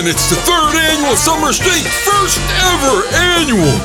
again, 0.00 0.10
it's 0.10 0.30
the 0.30 0.36
third 0.36 0.76
annual 0.76 1.16
Summer 1.16 1.52
Street, 1.52 1.84
first 1.84 2.40
ever 2.72 3.04
annual 3.36 3.76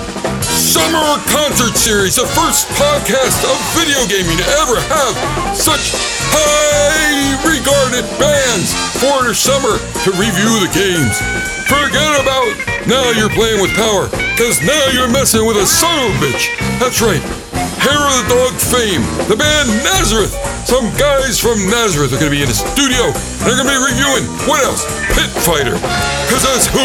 Summer 0.43 1.19
Concert 1.27 1.75
Series, 1.75 2.15
the 2.15 2.27
first 2.27 2.67
podcast 2.79 3.43
of 3.43 3.55
video 3.75 3.99
gaming 4.07 4.37
to 4.37 4.47
ever 4.63 4.79
have 4.79 5.15
such 5.55 5.91
high 6.31 7.35
regarded 7.43 8.05
bands 8.19 8.71
for 8.99 9.27
the 9.27 9.35
summer 9.35 9.75
to 10.03 10.09
review 10.15 10.51
the 10.63 10.71
games. 10.71 11.19
Forget 11.67 12.21
about 12.21 12.47
now 12.87 13.11
you're 13.11 13.33
playing 13.33 13.61
with 13.61 13.73
power, 13.75 14.07
cause 14.37 14.61
now 14.61 14.87
you're 14.93 15.11
messing 15.11 15.45
with 15.45 15.57
a 15.57 15.65
son 15.65 15.91
of 15.99 16.15
a 16.15 16.25
bitch. 16.25 16.79
That's 16.79 17.01
right. 17.01 17.44
Hair 17.79 18.01
of 18.01 18.15
the 18.19 18.25
Dog 18.31 18.53
fame, 18.57 19.03
the 19.31 19.37
band 19.37 19.69
Nazareth. 19.83 20.35
Some 20.65 20.89
guys 20.97 21.37
from 21.37 21.61
Nazareth 21.69 22.11
are 22.11 22.19
gonna 22.19 22.33
be 22.33 22.41
in 22.41 22.49
the 22.49 22.57
studio. 22.57 23.13
They're 23.45 23.55
gonna 23.55 23.71
be 23.71 23.79
reviewing 23.79 24.25
what 24.49 24.63
else? 24.65 24.83
Pit 25.13 25.29
Fighter. 25.45 25.77
Cause 26.27 26.41
that's 26.41 26.67
who 26.67 26.83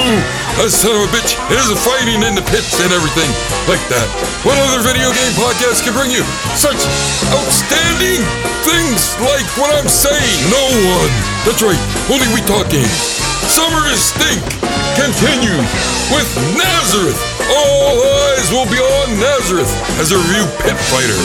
a 0.60 0.68
son 0.68 0.92
of 0.94 1.08
a 1.08 1.10
bitch 1.10 1.34
is 1.50 1.68
fighting 1.80 2.20
in 2.22 2.36
the 2.36 2.44
pits 2.52 2.78
and 2.78 2.92
everything 2.92 3.30
like 3.66 3.82
that. 3.88 4.06
What 4.44 4.54
other 4.68 4.84
video 4.84 5.08
game 5.10 5.32
podcast 5.34 5.82
can 5.82 5.96
bring 5.96 6.12
you 6.12 6.22
such 6.54 6.78
outstanding 7.32 8.20
things 8.62 9.16
like 9.24 9.46
what 9.56 9.72
I'm 9.74 9.88
saying? 9.88 10.38
No 10.52 10.64
one. 11.00 11.12
That's 11.48 11.64
right. 11.64 11.80
Only 12.12 12.28
we 12.36 12.44
talk 12.44 12.68
games. 12.68 13.00
Summer 13.48 13.82
is 13.90 13.98
Stink 13.98 14.44
continues 15.00 15.72
with 16.12 16.28
Nazareth. 16.60 17.16
All 17.48 17.96
eyes 17.96 18.52
will 18.52 18.68
be 18.68 18.76
on 18.76 19.08
Nazareth 19.16 19.72
as 19.96 20.12
a 20.12 20.18
review 20.18 20.44
pit 20.60 20.76
fighter. 20.92 21.16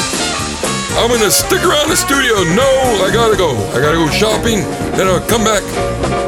I'm 0.95 1.11
gonna 1.11 1.29
stick 1.29 1.61
around 1.61 1.89
the 1.89 1.97
studio. 1.97 2.35
No, 2.55 2.69
I 3.03 3.11
gotta 3.11 3.35
go. 3.35 3.51
I 3.75 3.81
gotta 3.81 3.97
go 3.97 4.09
shopping. 4.09 4.59
Then 4.95 5.07
I'll 5.07 5.19
come 5.27 5.43
back 5.43 5.63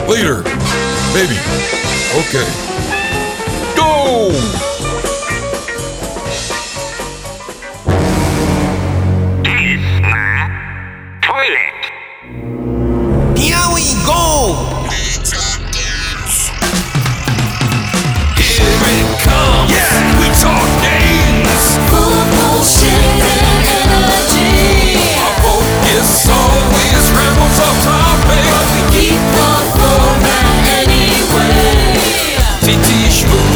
later. 0.10 0.44
Maybe. 1.16 1.40
Okay. 2.20 2.48
Go! 3.78 4.67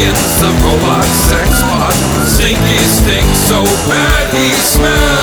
Schmookins, 0.01 0.39
the 0.39 0.49
robot 0.65 1.05
sex 1.05 1.61
bot. 1.61 1.93
Stinky 2.25 2.77
stinks 2.89 3.39
so 3.47 3.63
bad 3.87 4.33
he 4.33 4.51
smell. 4.53 5.20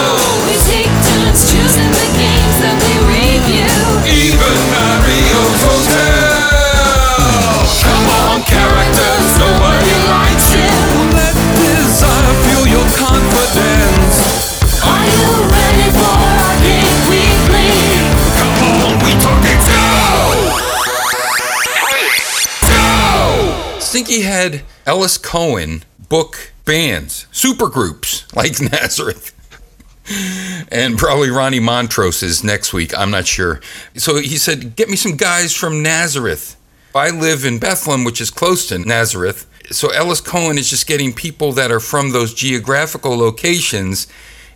Go! 23.98 24.04
Stinky 24.04 24.22
had 24.22 24.62
Ellis 24.86 25.18
Cohen 25.18 25.82
book 26.08 26.52
bands, 26.64 27.26
supergroups 27.32 28.32
like 28.32 28.60
Nazareth. 28.72 29.34
And 30.70 30.96
probably 30.96 31.30
Ronnie 31.30 31.58
Montrose 31.58 32.22
is 32.22 32.44
next 32.44 32.72
week. 32.72 32.96
I'm 32.96 33.10
not 33.10 33.26
sure. 33.26 33.60
So 33.96 34.16
he 34.16 34.36
said, 34.36 34.76
Get 34.76 34.88
me 34.88 34.94
some 34.94 35.16
guys 35.16 35.52
from 35.52 35.82
Nazareth. 35.82 36.56
I 36.94 37.10
live 37.10 37.44
in 37.44 37.58
Bethlehem, 37.58 38.04
which 38.04 38.20
is 38.20 38.30
close 38.30 38.68
to 38.68 38.78
Nazareth. 38.78 39.46
So 39.72 39.88
Ellis 39.88 40.20
Cohen 40.20 40.58
is 40.58 40.70
just 40.70 40.86
getting 40.86 41.12
people 41.12 41.52
that 41.52 41.72
are 41.72 41.80
from 41.80 42.12
those 42.12 42.32
geographical 42.32 43.16
locations. 43.16 44.06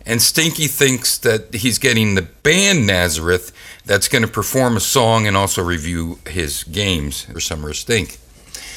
And 0.05 0.21
Stinky 0.21 0.67
thinks 0.67 1.17
that 1.19 1.53
he's 1.53 1.79
getting 1.79 2.15
the 2.15 2.21
band 2.21 2.87
Nazareth 2.87 3.51
that's 3.85 4.07
going 4.07 4.21
to 4.21 4.27
perform 4.27 4.77
a 4.77 4.81
song 4.81 5.27
and 5.27 5.35
also 5.35 5.61
review 5.61 6.19
his 6.29 6.63
games 6.63 7.23
for 7.23 7.41
Summer 7.41 7.73
Stink. 7.73 8.19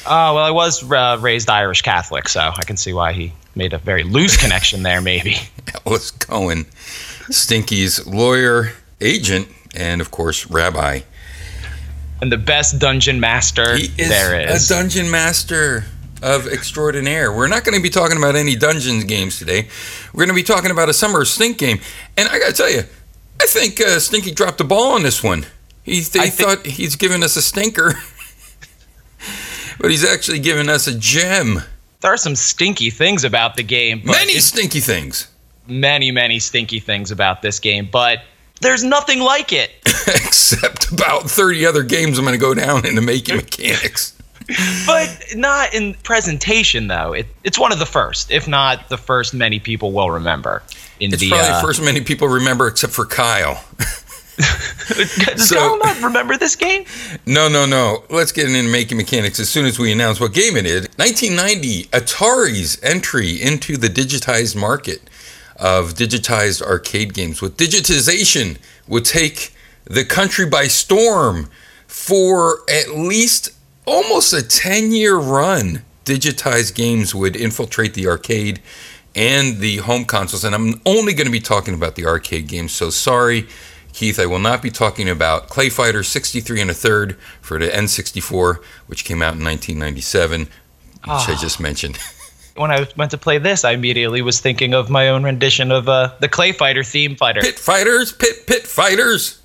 Oh 0.09 0.35
well, 0.35 0.43
I 0.43 0.51
was 0.51 0.89
uh, 0.89 1.17
raised 1.21 1.49
Irish 1.49 1.81
Catholic, 1.81 2.29
so 2.29 2.39
I 2.55 2.63
can 2.63 2.77
see 2.77 2.93
why 2.93 3.13
he 3.13 3.33
made 3.55 3.73
a 3.73 3.77
very 3.77 4.03
loose 4.03 4.37
connection 4.37 4.83
there. 4.83 5.01
Maybe. 5.01 5.35
Ellis 5.85 6.11
Cohen, 6.11 6.65
Stinky's 7.29 8.05
lawyer, 8.07 8.71
agent, 9.01 9.47
and 9.75 10.01
of 10.01 10.11
course, 10.11 10.47
rabbi. 10.49 11.01
And 12.21 12.31
the 12.31 12.37
best 12.37 12.79
dungeon 12.79 13.19
master 13.19 13.75
He 13.75 13.91
is, 13.97 14.09
there 14.09 14.39
is. 14.49 14.69
a 14.71 14.73
dungeon 14.73 15.11
master 15.11 15.85
of 16.23 16.47
extraordinaire. 16.47 17.31
We're 17.31 17.47
not 17.47 17.63
going 17.63 17.75
to 17.75 17.81
be 17.83 17.91
talking 17.91 18.17
about 18.17 18.35
any 18.35 18.55
dungeons 18.55 19.03
games 19.03 19.37
today. 19.37 19.67
We're 20.13 20.25
going 20.25 20.29
to 20.29 20.33
be 20.33 20.41
talking 20.41 20.71
about 20.71 20.89
a 20.89 20.93
summer 20.93 21.25
stink 21.25 21.59
game. 21.59 21.79
And 22.17 22.27
I 22.27 22.39
got 22.39 22.47
to 22.47 22.53
tell 22.53 22.71
you, 22.71 22.79
I 23.39 23.45
think 23.45 23.79
uh, 23.79 23.99
Stinky 23.99 24.31
dropped 24.31 24.57
the 24.57 24.63
ball 24.63 24.93
on 24.93 25.03
this 25.03 25.21
one. 25.23 25.45
He, 25.83 26.01
he 26.01 26.19
I 26.19 26.29
thi- 26.29 26.43
thought 26.43 26.65
he's 26.65 26.95
giving 26.95 27.21
us 27.21 27.35
a 27.35 27.41
stinker, 27.43 27.93
but 29.79 29.91
he's 29.91 30.05
actually 30.05 30.39
giving 30.39 30.69
us 30.69 30.87
a 30.87 30.97
gem. 30.97 31.61
there 32.01 32.13
are 32.13 32.17
some 32.17 32.35
stinky 32.35 32.89
things 32.89 33.23
about 33.23 33.55
the 33.55 33.63
game. 33.63 34.01
But 34.05 34.13
Many 34.13 34.33
stinky 34.39 34.79
things, 34.79 35.27
many, 35.67 36.11
many 36.11 36.39
stinky 36.39 36.79
things 36.79 37.11
about 37.11 37.41
this 37.41 37.59
game, 37.59 37.87
but 37.91 38.19
there's 38.61 38.83
nothing 38.83 39.19
like 39.19 39.53
it. 39.53 39.71
except 40.07 40.91
about 40.91 41.29
30 41.29 41.65
other 41.65 41.83
games 41.83 42.17
I'm 42.17 42.25
going 42.25 42.33
to 42.33 42.39
go 42.39 42.53
down 42.53 42.85
into 42.85 43.01
making 43.01 43.35
mechanics. 43.35 44.13
but 44.87 45.09
not 45.35 45.73
in 45.73 45.93
presentation 46.03 46.87
though. 46.87 47.11
It, 47.11 47.27
it's 47.43 47.59
one 47.59 47.73
of 47.73 47.79
the 47.79 47.85
first, 47.85 48.31
if 48.31 48.47
not 48.47 48.87
the 48.87 48.97
first. 48.97 49.33
Many 49.33 49.59
people 49.59 49.91
will 49.91 50.09
remember. 50.09 50.63
In 51.01 51.11
It's 51.11 51.19
the 51.21 51.29
probably 51.29 51.49
uh, 51.49 51.59
the 51.59 51.67
first 51.67 51.83
many 51.83 51.99
people 51.99 52.29
remember 52.29 52.67
except 52.67 52.93
for 52.93 53.05
Kyle. 53.05 53.61
Does 54.37 55.49
so- 55.49 55.77
not 55.77 56.01
remember 56.01 56.37
this 56.37 56.55
game? 56.55 56.85
No, 57.25 57.47
no, 57.47 57.65
no. 57.65 58.03
Let's 58.09 58.31
get 58.31 58.45
into 58.45 58.71
making 58.71 58.97
mechanics 58.97 59.39
as 59.39 59.49
soon 59.49 59.65
as 59.65 59.79
we 59.79 59.91
announce 59.91 60.19
what 60.19 60.33
game 60.33 60.55
it 60.55 60.65
is. 60.65 60.87
1990, 60.97 61.85
Atari's 61.85 62.81
entry 62.83 63.41
into 63.41 63.77
the 63.77 63.87
digitized 63.87 64.55
market 64.55 65.01
of 65.55 65.95
digitized 65.95 66.61
arcade 66.61 67.13
games. 67.13 67.41
With 67.41 67.57
digitization 67.57 68.57
would 68.87 69.05
take 69.05 69.53
the 69.85 70.05
country 70.05 70.45
by 70.45 70.65
storm 70.67 71.49
for 71.87 72.59
at 72.69 72.89
least 72.89 73.49
almost 73.85 74.33
a 74.33 74.43
10 74.43 74.91
year 74.91 75.17
run. 75.17 75.83
Digitized 76.05 76.75
games 76.75 77.13
would 77.13 77.35
infiltrate 77.35 77.93
the 77.93 78.07
arcade 78.07 78.61
and 79.15 79.57
the 79.57 79.77
home 79.77 80.05
consoles. 80.05 80.43
And 80.43 80.53
I'm 80.53 80.79
only 80.85 81.13
going 81.13 81.25
to 81.25 81.31
be 81.31 81.39
talking 81.39 81.73
about 81.73 81.95
the 81.95 82.05
arcade 82.05 82.47
games. 82.47 82.71
So 82.71 82.89
sorry, 82.91 83.47
Keith, 83.97 84.19
I 84.19 84.27
will 84.27 84.37
not 84.37 84.61
be 84.61 84.69
talking 84.69 85.09
about 85.09 85.49
Clay 85.49 85.69
Fighter 85.69 86.03
63 86.03 86.61
and 86.61 86.69
a 86.69 86.73
third 86.75 87.17
for 87.41 87.57
the 87.57 87.65
N64, 87.65 88.57
which 88.85 89.03
came 89.03 89.23
out 89.23 89.33
in 89.33 89.43
1997, 89.43 90.41
which 90.41 90.49
I 91.01 91.35
just 91.41 91.59
mentioned. 91.59 91.97
When 92.53 92.71
I 92.71 92.87
went 92.97 93.11
to 93.11 93.19
play 93.19 93.37
this, 93.37 93.63
I 93.63 93.73
immediately 93.73 94.23
was 94.23 94.39
thinking 94.39 94.73
of 94.73 94.89
my 94.89 95.09
own 95.09 95.23
rendition 95.23 95.71
of 95.71 95.87
uh, 95.87 96.13
the 96.19 96.27
Clay 96.27 96.51
Fighter 96.51 96.83
theme 96.83 97.15
fighter. 97.15 97.39
pit 97.39 97.59
fighters, 97.59 98.11
pit, 98.11 98.47
pit 98.47 98.65
fighters. 98.65 99.39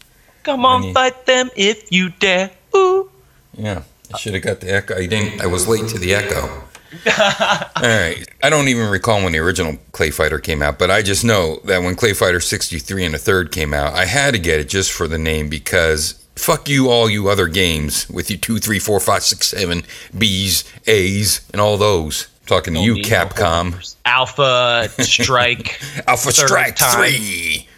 Come 0.45 0.65
on, 0.65 0.85
Any- 0.85 0.95
fight 0.95 1.27
them 1.27 1.51
if 1.55 1.93
you 1.93 2.09
dare. 2.09 2.51
Ooh. 2.75 3.11
Yeah, 3.53 3.83
I 4.15 4.17
should 4.17 4.33
have 4.33 4.43
got 4.43 4.61
the 4.61 4.73
echo. 4.73 4.97
I 4.97 5.05
didn't. 5.07 5.43
I 5.43 5.47
was 5.47 5.69
late 5.69 5.89
to 5.89 5.99
the 5.99 6.15
echo. 6.15 6.65
All 7.07 7.83
right. 7.83 8.25
I 8.43 8.51
don't 8.51 8.69
even 8.69 8.89
recall 8.91 9.23
when 9.23 9.33
the 9.33 9.39
original 9.39 9.77
Clay 9.93 10.11
Fighter 10.11 10.39
came 10.39 10.63
out, 10.63 10.79
but 10.79 10.91
I 10.91 11.03
just 11.03 11.25
know 11.25 11.61
that 11.65 11.83
when 11.83 11.95
Clay 11.95 12.13
Fighter 12.13 12.41
63 12.41 13.05
and 13.05 13.15
a 13.15 13.19
third 13.19 13.53
came 13.53 13.73
out, 13.75 13.95
I 13.95 14.05
had 14.05 14.35
to 14.35 14.39
get 14.39 14.61
it 14.61 14.69
just 14.69 14.93
for 14.93 15.09
the 15.09 15.19
name 15.19 15.49
because 15.49 16.15
fuck 16.37 16.69
you, 16.69 16.89
all 16.91 17.09
you 17.09 17.29
other 17.29 17.47
games 17.49 18.09
with 18.09 18.31
you 18.31 18.37
two, 18.37 18.59
three, 18.59 18.79
four, 18.79 19.01
five, 19.01 19.23
six, 19.23 19.49
seven 19.49 19.83
B's, 20.17 20.65
A's, 20.87 21.49
and 21.53 21.61
all 21.61 21.77
those. 21.77 22.29
talking 22.47 22.75
to 22.75 22.81
you, 22.81 22.97
Capcom. 22.97 23.95
Alpha 24.05 24.89
Strike, 25.03 25.81
Alpha 26.07 26.33
Strike 26.33 26.77
time. 26.77 27.11
3. 27.11 27.69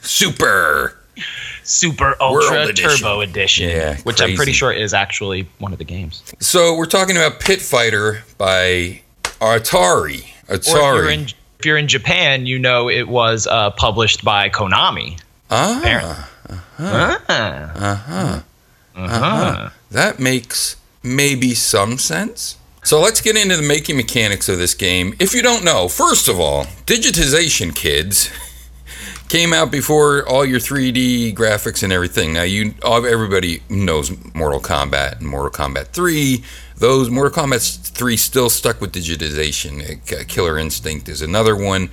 Super. 0.00 0.96
Super 1.66 2.16
Ultra 2.20 2.66
Edition. 2.68 2.90
Turbo 2.90 3.20
Edition, 3.20 3.68
Yeah, 3.68 3.96
which 4.04 4.20
I'm 4.22 4.34
pretty 4.36 4.52
sure 4.52 4.72
is 4.72 4.94
actually 4.94 5.48
one 5.58 5.72
of 5.72 5.78
the 5.78 5.84
games. 5.84 6.22
So 6.40 6.76
we're 6.76 6.86
talking 6.86 7.16
about 7.16 7.40
Pit 7.40 7.60
Fighter 7.60 8.22
by 8.38 9.02
Atari. 9.40 10.24
Or 10.48 10.54
if 10.54 10.62
Atari. 10.62 10.94
you're 10.96 11.10
in 11.10 11.20
if 11.58 11.64
you're 11.64 11.76
in 11.78 11.88
Japan, 11.88 12.46
you 12.46 12.58
know 12.58 12.88
it 12.90 13.08
was 13.08 13.46
uh, 13.46 13.70
published 13.70 14.22
by 14.24 14.48
Konami. 14.50 15.18
ah, 15.50 15.78
Apparently. 15.80 16.24
Ah. 16.78 18.44
Uh-huh. 18.94 19.70
that 19.90 20.18
makes 20.18 20.76
maybe 21.02 21.54
some 21.54 21.98
sense. 21.98 22.56
So 22.84 23.00
let's 23.00 23.20
get 23.20 23.36
into 23.36 23.56
the 23.56 23.62
making 23.66 23.96
mechanics 23.96 24.48
of 24.48 24.58
this 24.58 24.74
game. 24.74 25.14
If 25.18 25.34
you 25.34 25.42
don't 25.42 25.64
know, 25.64 25.88
first 25.88 26.28
of 26.28 26.38
all, 26.38 26.64
digitization 26.86 27.74
kids 27.74 28.30
came 29.28 29.52
out 29.52 29.70
before 29.70 30.26
all 30.28 30.44
your 30.44 30.60
3D 30.60 31.34
graphics 31.34 31.82
and 31.82 31.92
everything. 31.92 32.32
Now 32.32 32.42
you 32.42 32.74
everybody 32.84 33.62
knows 33.68 34.12
Mortal 34.34 34.60
Kombat 34.60 35.18
and 35.18 35.28
Mortal 35.28 35.50
Kombat 35.50 35.88
3. 35.88 36.44
Those 36.76 37.10
Mortal 37.10 37.44
Kombat 37.44 37.88
3 37.88 38.16
still 38.16 38.50
stuck 38.50 38.80
with 38.80 38.92
digitization. 38.92 39.82
Uh, 40.12 40.24
Killer 40.28 40.58
Instinct 40.58 41.08
is 41.08 41.22
another 41.22 41.56
one. 41.56 41.90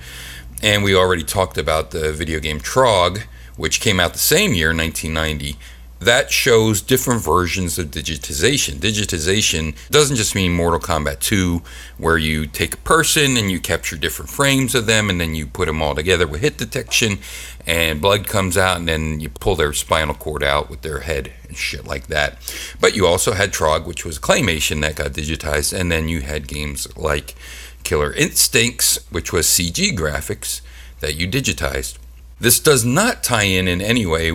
And 0.62 0.82
we 0.82 0.94
already 0.94 1.24
talked 1.24 1.58
about 1.58 1.90
the 1.90 2.12
video 2.12 2.40
game 2.40 2.60
Trog, 2.60 3.22
which 3.56 3.80
came 3.80 4.00
out 4.00 4.12
the 4.12 4.18
same 4.18 4.54
year, 4.54 4.68
1990 4.68 5.58
that 6.04 6.30
shows 6.30 6.80
different 6.80 7.22
versions 7.22 7.78
of 7.78 7.88
digitization. 7.88 8.74
Digitization 8.74 9.74
doesn't 9.90 10.16
just 10.16 10.34
mean 10.34 10.52
Mortal 10.52 10.80
Kombat 10.80 11.20
2, 11.20 11.62
where 11.98 12.18
you 12.18 12.46
take 12.46 12.74
a 12.74 12.78
person 12.78 13.36
and 13.36 13.50
you 13.50 13.60
capture 13.60 13.96
different 13.96 14.30
frames 14.30 14.74
of 14.74 14.86
them 14.86 15.10
and 15.10 15.20
then 15.20 15.34
you 15.34 15.46
put 15.46 15.66
them 15.66 15.82
all 15.82 15.94
together 15.94 16.26
with 16.26 16.40
hit 16.40 16.56
detection 16.56 17.18
and 17.66 18.00
blood 18.00 18.26
comes 18.26 18.56
out 18.58 18.76
and 18.76 18.88
then 18.88 19.20
you 19.20 19.28
pull 19.28 19.56
their 19.56 19.72
spinal 19.72 20.14
cord 20.14 20.42
out 20.42 20.68
with 20.68 20.82
their 20.82 21.00
head 21.00 21.32
and 21.48 21.56
shit 21.56 21.86
like 21.86 22.08
that. 22.08 22.38
But 22.80 22.94
you 22.94 23.06
also 23.06 23.32
had 23.32 23.52
Trog, 23.52 23.86
which 23.86 24.04
was 24.04 24.18
claymation 24.18 24.80
that 24.82 24.96
got 24.96 25.12
digitized, 25.12 25.78
and 25.78 25.90
then 25.90 26.08
you 26.08 26.20
had 26.20 26.48
games 26.48 26.86
like 26.96 27.34
Killer 27.82 28.12
Instincts, 28.12 28.98
which 29.10 29.32
was 29.32 29.46
CG 29.46 29.96
graphics 29.96 30.60
that 31.00 31.16
you 31.16 31.28
digitized. 31.28 31.98
This 32.40 32.60
does 32.60 32.84
not 32.84 33.22
tie 33.22 33.44
in 33.44 33.68
in 33.68 33.80
any 33.80 34.04
way 34.04 34.32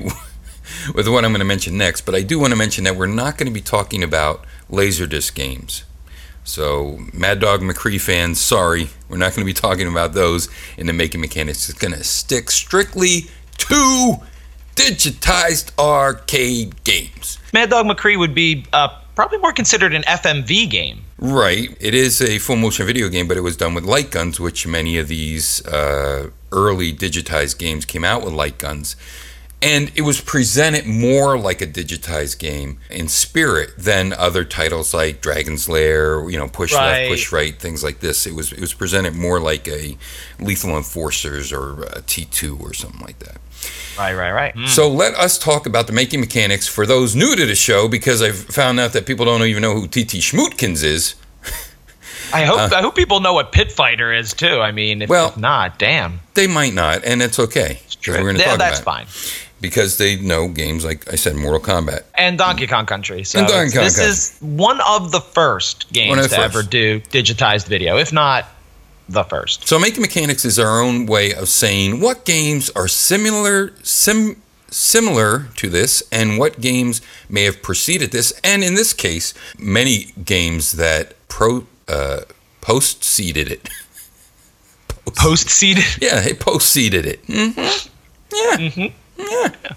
with 0.94 1.08
what 1.08 1.26
I'm 1.26 1.32
going 1.32 1.40
to 1.40 1.46
mention 1.46 1.78
next, 1.78 2.02
but 2.02 2.16
I 2.16 2.22
do 2.22 2.40
want 2.40 2.52
to 2.52 2.58
mention 2.58 2.84
that 2.86 2.96
we're 2.96 3.08
not 3.08 3.38
going 3.38 3.48
to 3.48 3.54
be 3.54 3.62
talking 3.62 4.04
about 4.04 4.46
Laserdisc 4.70 5.34
games. 5.34 5.84
So, 6.44 7.00
Mad 7.14 7.40
Dog 7.40 7.62
McCree 7.62 8.02
fans, 8.02 8.40
sorry, 8.40 8.90
we're 9.08 9.18
not 9.18 9.36
going 9.36 9.42
to 9.42 9.46
be 9.46 9.54
talking 9.54 9.88
about 9.88 10.14
those 10.14 10.50
in 10.78 10.88
the 10.88 10.94
making 10.94 11.22
mechanics. 11.22 11.70
It's 11.70 11.78
going 11.78 11.94
to 11.94 12.04
stick 12.04 12.50
strictly 12.50 13.28
to 13.58 14.18
digitized 14.76 15.78
arcade 15.78 16.84
games. 16.84 17.38
Mad 17.54 17.70
Dog 17.70 17.86
McCree 17.86 18.18
would 18.18 18.34
be 18.34 18.66
uh, 18.72 18.88
probably 19.16 19.38
more 19.38 19.52
considered 19.52 19.94
an 19.94 20.04
FMV 20.04 20.70
game. 20.70 21.04
Right. 21.18 21.76
It 21.82 21.94
is 21.94 22.22
a 22.22 22.40
full 22.40 22.56
motion 22.56 22.86
video 22.86 23.10
game, 23.10 23.28
but 23.28 23.36
it 23.36 23.42
was 23.42 23.58
done 23.58 23.74
with 23.74 23.84
light 23.84 24.10
guns, 24.10 24.40
which 24.40 24.66
many 24.66 24.98
of 24.98 25.10
these 25.10 25.66
uh, 25.68 26.30
early 26.52 26.94
digitized 26.94 27.60
games 27.60 27.84
came 27.84 28.06
out 28.06 28.24
with 28.24 28.34
light 28.34 28.58
guns. 28.58 28.96
And 29.62 29.92
it 29.94 30.04
was 30.04 30.22
presented 30.22 30.86
more 30.86 31.38
like 31.38 31.62
a 31.62 31.68
digitized 31.68 32.40
game 32.40 32.80
in 32.90 33.10
spirit 33.10 33.72
than 33.78 34.14
other 34.14 34.46
titles 34.46 34.94
like 34.94 35.20
Dragon's 35.22 35.68
Lair, 35.68 36.30
you 36.30 36.38
know, 36.38 36.48
Push 36.48 36.74
Right. 36.74 37.02
Left, 37.02 37.10
Push 37.12 37.32
Right, 37.34 37.60
things 37.60 37.84
like 37.84 38.00
this. 38.00 38.26
It 38.26 38.36
was 38.36 38.54
it 38.54 38.62
was 38.62 38.74
presented 38.74 39.16
more 39.16 39.42
like 39.42 39.68
a 39.68 39.98
Lethal 40.40 40.78
Enforcers 40.78 41.52
or 41.52 41.84
a 41.84 42.02
T2 42.02 42.62
or 42.62 42.74
something 42.74 43.02
like 43.02 43.20
that. 43.20 43.38
Right, 43.98 44.14
right, 44.14 44.32
right. 44.32 44.70
So 44.70 44.90
let 44.90 45.14
us 45.16 45.38
talk 45.38 45.66
about 45.66 45.88
the 45.88 45.94
making 45.94 46.22
mechanics 46.22 46.66
for 46.66 46.86
those 46.86 47.14
new 47.14 47.36
to 47.36 47.46
the 47.46 47.56
show 47.56 47.90
because 47.90 48.22
I've 48.22 48.38
found 48.40 48.80
out 48.80 48.94
that 48.94 49.06
people 49.06 49.26
don't 49.26 49.42
even 49.44 49.62
know 49.62 49.74
who 49.74 49.88
TT 49.90 50.22
Schmootkins 50.24 50.86
is. 50.86 51.16
I 52.34 52.46
hope 52.46 52.72
I 52.72 52.80
hope 52.82 52.96
people 52.96 53.20
know 53.20 53.34
what 53.34 53.52
Pit 53.52 53.74
Fighter 53.74 54.14
is 54.14 54.34
too. 54.34 54.62
I 54.62 54.72
mean, 54.72 55.02
if, 55.02 55.10
Uh, 55.10 55.12
Well- 55.12 55.30
if 55.30 55.38
not, 55.38 55.78
damn. 55.80 56.22
They 56.36 56.48
might 56.48 56.74
not, 56.74 57.04
and 57.04 57.22
it's 57.22 57.38
okay. 57.40 57.80
'cause 58.02 58.16
We're 58.16 58.22
going 58.24 58.36
to 58.36 58.40
yeah, 58.42 58.52
talk 58.52 58.60
that's 58.60 58.80
about 58.80 59.02
it. 59.02 59.08
Because 59.62 59.98
they 59.98 60.16
know 60.18 60.48
games 60.48 60.84
like 60.86 61.12
I 61.12 61.16
said, 61.16 61.36
Mortal 61.36 61.60
Kombat. 61.60 62.04
And 62.16 62.38
Donkey 62.38 62.68
Kong 62.68 62.86
Country. 62.86 63.24
So 63.24 63.40
And 63.40 63.48
Donkey 63.48 63.74
Kong 63.76 63.84
this 63.84 63.96
Country. 63.98 64.12
is 64.12 64.38
one 64.42 64.80
of 64.88 65.12
the 65.12 65.22
first 65.22 65.92
games 65.94 66.16
to 66.18 66.30
first. 66.30 66.40
ever 66.40 66.64
do 66.64 67.00
digitized 67.02 67.68
video, 67.68 67.98
if 67.98 68.12
not 68.14 68.46
the 69.08 69.24
first. 69.24 69.68
So 69.68 69.80
making 69.80 70.02
mechanics 70.02 70.46
is 70.46 70.60
our 70.60 70.82
own 70.82 71.06
way 71.08 71.34
of 71.34 71.50
saying 71.50 72.00
what 72.00 72.26
games 72.26 72.70
are 72.76 72.88
similar 72.88 73.74
sim, 73.84 74.42
similar 74.70 75.48
to 75.56 75.68
this 75.70 76.04
and 76.12 76.38
what 76.38 76.62
games 76.62 77.02
may 77.28 77.44
have 77.44 77.62
preceded 77.64 78.12
this 78.12 78.32
and 78.44 78.64
in 78.64 78.76
this 78.76 78.94
case 78.94 79.34
many 79.58 80.14
games 80.24 80.74
that 80.74 81.16
pro 81.28 81.66
uh, 81.88 82.20
post 82.62 83.04
seeded 83.04 83.52
it. 83.52 83.68
Post 85.16 85.50
seed. 85.50 85.80
Yeah, 86.02 86.20
they 86.20 86.34
post 86.34 86.70
seeded 86.72 87.06
it. 87.08 87.26
Mhm. 87.26 87.90
Yeah. 88.32 88.90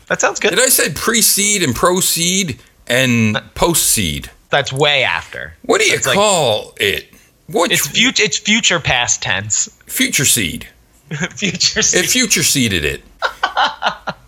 That 0.09 0.19
sounds 0.21 0.41
good. 0.41 0.50
Did 0.50 0.61
I 0.61 0.67
say 0.67 0.93
pre-seed 0.93 1.62
and 1.62 1.75
proceed 1.75 2.61
and 2.87 3.39
post-seed? 3.55 4.31
That's 4.50 4.73
way 4.73 5.03
after. 5.05 5.55
What 5.62 5.81
do 5.81 5.87
you 5.87 5.94
It's 5.94 6.06
like- 6.06 6.15
call 6.17 6.75
it? 6.79 7.09
What 7.47 7.71
It's 7.73 7.87
future. 7.89 8.23
It's 8.23 8.39
future 8.39 8.81
past 8.81 9.23
tense. 9.23 9.69
future 9.87 10.25
seed? 10.25 10.69
future. 11.37 11.81
It 11.81 11.85
seed. 11.85 12.09
future 12.11 12.43
seeded 12.43 12.85
it. 12.85 13.03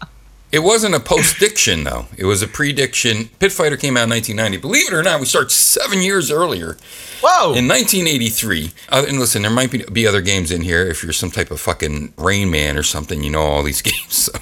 It 0.55 0.63
wasn't 0.63 0.95
a 0.95 1.01
post-diction 1.01 1.83
though. 1.83 2.07
It 2.17 2.27
was 2.27 2.41
a 2.41 2.47
prediction. 2.47 3.29
Pit 3.41 3.51
Fighter 3.51 3.77
came 3.77 3.97
out 3.97 4.05
in 4.05 4.11
1990. 4.11 4.59
Believe 4.59 4.87
it 4.87 4.95
or 4.95 5.03
not, 5.03 5.19
we 5.19 5.27
start 5.27 5.51
seven 5.51 6.01
years 6.01 6.31
earlier 6.31 6.77
Whoa. 7.21 7.55
in 7.55 7.67
1983. 7.67 8.71
Uh, 8.89 9.05
and 9.09 9.19
listen, 9.19 9.43
there 9.43 9.51
might 9.51 9.73
be, 9.73 9.83
be 9.93 10.07
other 10.07 10.21
games 10.21 10.53
in 10.53 10.63
here. 10.63 10.87
If 10.87 11.03
you're 11.03 11.13
some 11.13 11.33
type 11.33 11.51
of 11.51 11.61
fucking 11.61 12.15
Rain 12.17 12.53
Man 12.53 12.77
or 12.79 12.85
something, 12.85 13.25
you 13.25 13.31
know 13.31 13.41
all 13.41 13.65
these 13.65 13.83
games. 13.91 14.31
So 14.31 14.33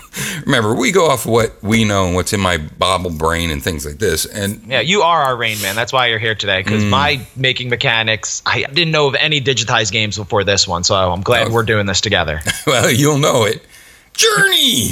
remember, 0.45 0.75
we 0.75 0.93
go 0.93 1.07
off 1.09 1.25
what 1.25 1.63
we 1.63 1.85
know 1.85 2.05
and 2.05 2.15
what's 2.15 2.35
in 2.35 2.41
my 2.41 2.59
bobble 2.59 3.09
brain 3.11 3.51
and 3.51 3.63
things 3.63 3.87
like 3.87 3.97
this. 3.97 4.27
And 4.27 4.63
Yeah, 4.67 4.81
you 4.81 5.01
are 5.01 5.23
our 5.23 5.35
Rain 5.35 5.63
Man. 5.63 5.75
That's 5.75 5.95
why 5.95 6.09
you're 6.09 6.19
here 6.19 6.35
today. 6.35 6.61
Mm. 6.61 6.65
Because 6.65 6.85
my 6.85 7.27
making 7.37 7.71
mechanics, 7.71 8.43
I 8.45 8.65
didn't 8.65 8.91
know 8.93 9.07
of 9.09 9.15
any 9.15 9.41
digitized 9.41 9.93
games 9.93 10.19
before 10.19 10.45
this 10.45 10.69
one. 10.69 10.85
So 10.85 10.95
I'm 10.95 11.23
glad 11.23 11.47
Oh. 11.49 11.53
we're 11.53 11.63
doing 11.63 11.87
this 11.87 12.03
together. 12.03 12.43
well, 12.67 12.91
you'll 12.91 13.17
know 13.19 13.45
it. 13.45 13.65
Journey. 14.13 14.91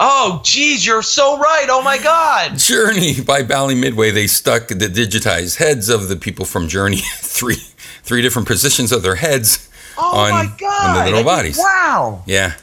Oh, 0.00 0.40
geez, 0.44 0.84
you're 0.84 1.02
so 1.02 1.38
right. 1.38 1.66
Oh 1.68 1.82
my 1.82 1.98
God. 1.98 2.56
Journey 2.58 3.20
by 3.20 3.42
Bally 3.42 3.74
Midway, 3.76 4.10
they 4.10 4.26
stuck 4.26 4.66
the 4.68 4.74
digitized 4.74 5.58
heads 5.58 5.88
of 5.88 6.08
the 6.08 6.16
people 6.16 6.44
from 6.44 6.66
Journey, 6.68 6.96
three 7.18 7.56
three 8.02 8.22
different 8.22 8.48
positions 8.48 8.90
of 8.92 9.02
their 9.02 9.14
heads 9.16 9.68
Oh 9.98 10.16
on, 10.18 10.30
my 10.30 10.44
on 10.66 10.96
the 10.96 11.04
little 11.04 11.20
I- 11.20 11.22
bodies. 11.36 11.58
Wow. 11.58 12.22
Yeah. 12.26 12.54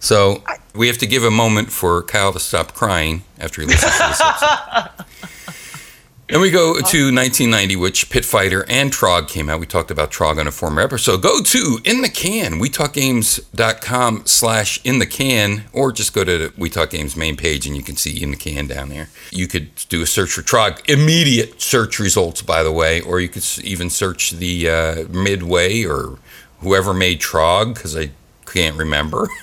So 0.00 0.42
we 0.74 0.86
have 0.88 0.98
to 0.98 1.06
give 1.06 1.24
a 1.24 1.30
moment 1.30 1.70
for 1.70 2.02
Kyle 2.02 2.32
to 2.32 2.38
stop 2.40 2.74
crying 2.74 3.22
after 3.38 3.60
he 3.62 3.66
listens 3.66 3.92
to 3.92 3.98
this 4.08 4.20
episode. 4.24 5.04
Then 6.28 6.40
we 6.40 6.50
go 6.50 6.72
to 6.74 6.80
1990, 6.80 7.76
which 7.76 8.10
Pit 8.10 8.24
Fighter 8.24 8.64
and 8.68 8.90
Trog 8.90 9.28
came 9.28 9.48
out. 9.48 9.60
We 9.60 9.66
talked 9.66 9.92
about 9.92 10.10
Trog 10.10 10.40
on 10.40 10.48
a 10.48 10.50
former 10.50 10.80
episode. 10.80 11.22
Go 11.22 11.40
to 11.40 11.78
In 11.84 12.02
the 12.02 12.08
Can, 12.08 12.54
WeTalkGames.com 12.54 14.22
slash 14.26 14.80
In 14.82 14.98
the 14.98 15.06
Can, 15.06 15.66
or 15.72 15.92
just 15.92 16.12
go 16.12 16.24
to 16.24 16.38
the 16.38 16.52
We 16.58 16.68
Talk 16.68 16.90
Games 16.90 17.16
main 17.16 17.36
page 17.36 17.64
and 17.64 17.76
you 17.76 17.82
can 17.84 17.94
see 17.94 18.20
In 18.20 18.32
the 18.32 18.36
Can 18.36 18.66
down 18.66 18.88
there. 18.88 19.08
You 19.30 19.46
could 19.46 19.70
do 19.88 20.02
a 20.02 20.06
search 20.06 20.32
for 20.32 20.42
Trog, 20.42 20.88
immediate 20.90 21.62
search 21.62 22.00
results, 22.00 22.42
by 22.42 22.64
the 22.64 22.72
way, 22.72 23.00
or 23.00 23.20
you 23.20 23.28
could 23.28 23.46
even 23.62 23.88
search 23.88 24.32
the 24.32 24.68
uh, 24.68 25.04
Midway 25.08 25.84
or 25.84 26.18
whoever 26.58 26.92
made 26.92 27.20
Trog, 27.20 27.74
because 27.74 27.96
I 27.96 28.10
can't 28.46 28.76
remember. 28.76 29.28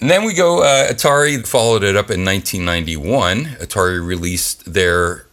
And 0.00 0.10
then 0.10 0.24
we 0.24 0.32
go, 0.32 0.62
uh, 0.62 0.90
Atari 0.90 1.46
followed 1.46 1.84
it 1.84 1.96
up 1.96 2.10
in 2.10 2.24
1991. 2.24 3.44
Atari 3.60 4.04
released 4.04 4.72
their 4.72 5.26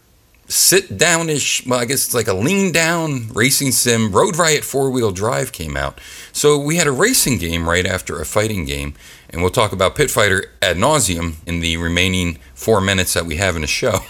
sit 0.50 0.98
downish, 0.98 1.66
well, 1.66 1.78
I 1.78 1.84
guess 1.84 2.06
it's 2.06 2.14
like 2.14 2.28
a 2.28 2.34
lean 2.34 2.72
down 2.72 3.28
racing 3.28 3.70
sim. 3.72 4.10
Road 4.10 4.36
Riot 4.36 4.64
four 4.64 4.90
wheel 4.90 5.12
drive 5.12 5.52
came 5.52 5.76
out. 5.76 6.00
So 6.32 6.58
we 6.58 6.76
had 6.76 6.86
a 6.86 6.92
racing 6.92 7.38
game 7.38 7.68
right 7.68 7.86
after 7.86 8.20
a 8.20 8.26
fighting 8.26 8.64
game. 8.64 8.94
And 9.30 9.42
we'll 9.42 9.52
talk 9.52 9.72
about 9.72 9.94
Pit 9.94 10.10
Fighter 10.10 10.46
ad 10.60 10.76
nauseum 10.76 11.36
in 11.46 11.60
the 11.60 11.76
remaining 11.76 12.38
four 12.52 12.80
minutes 12.80 13.14
that 13.14 13.26
we 13.26 13.36
have 13.36 13.54
in 13.54 13.62
the 13.62 13.68
show. 13.68 14.00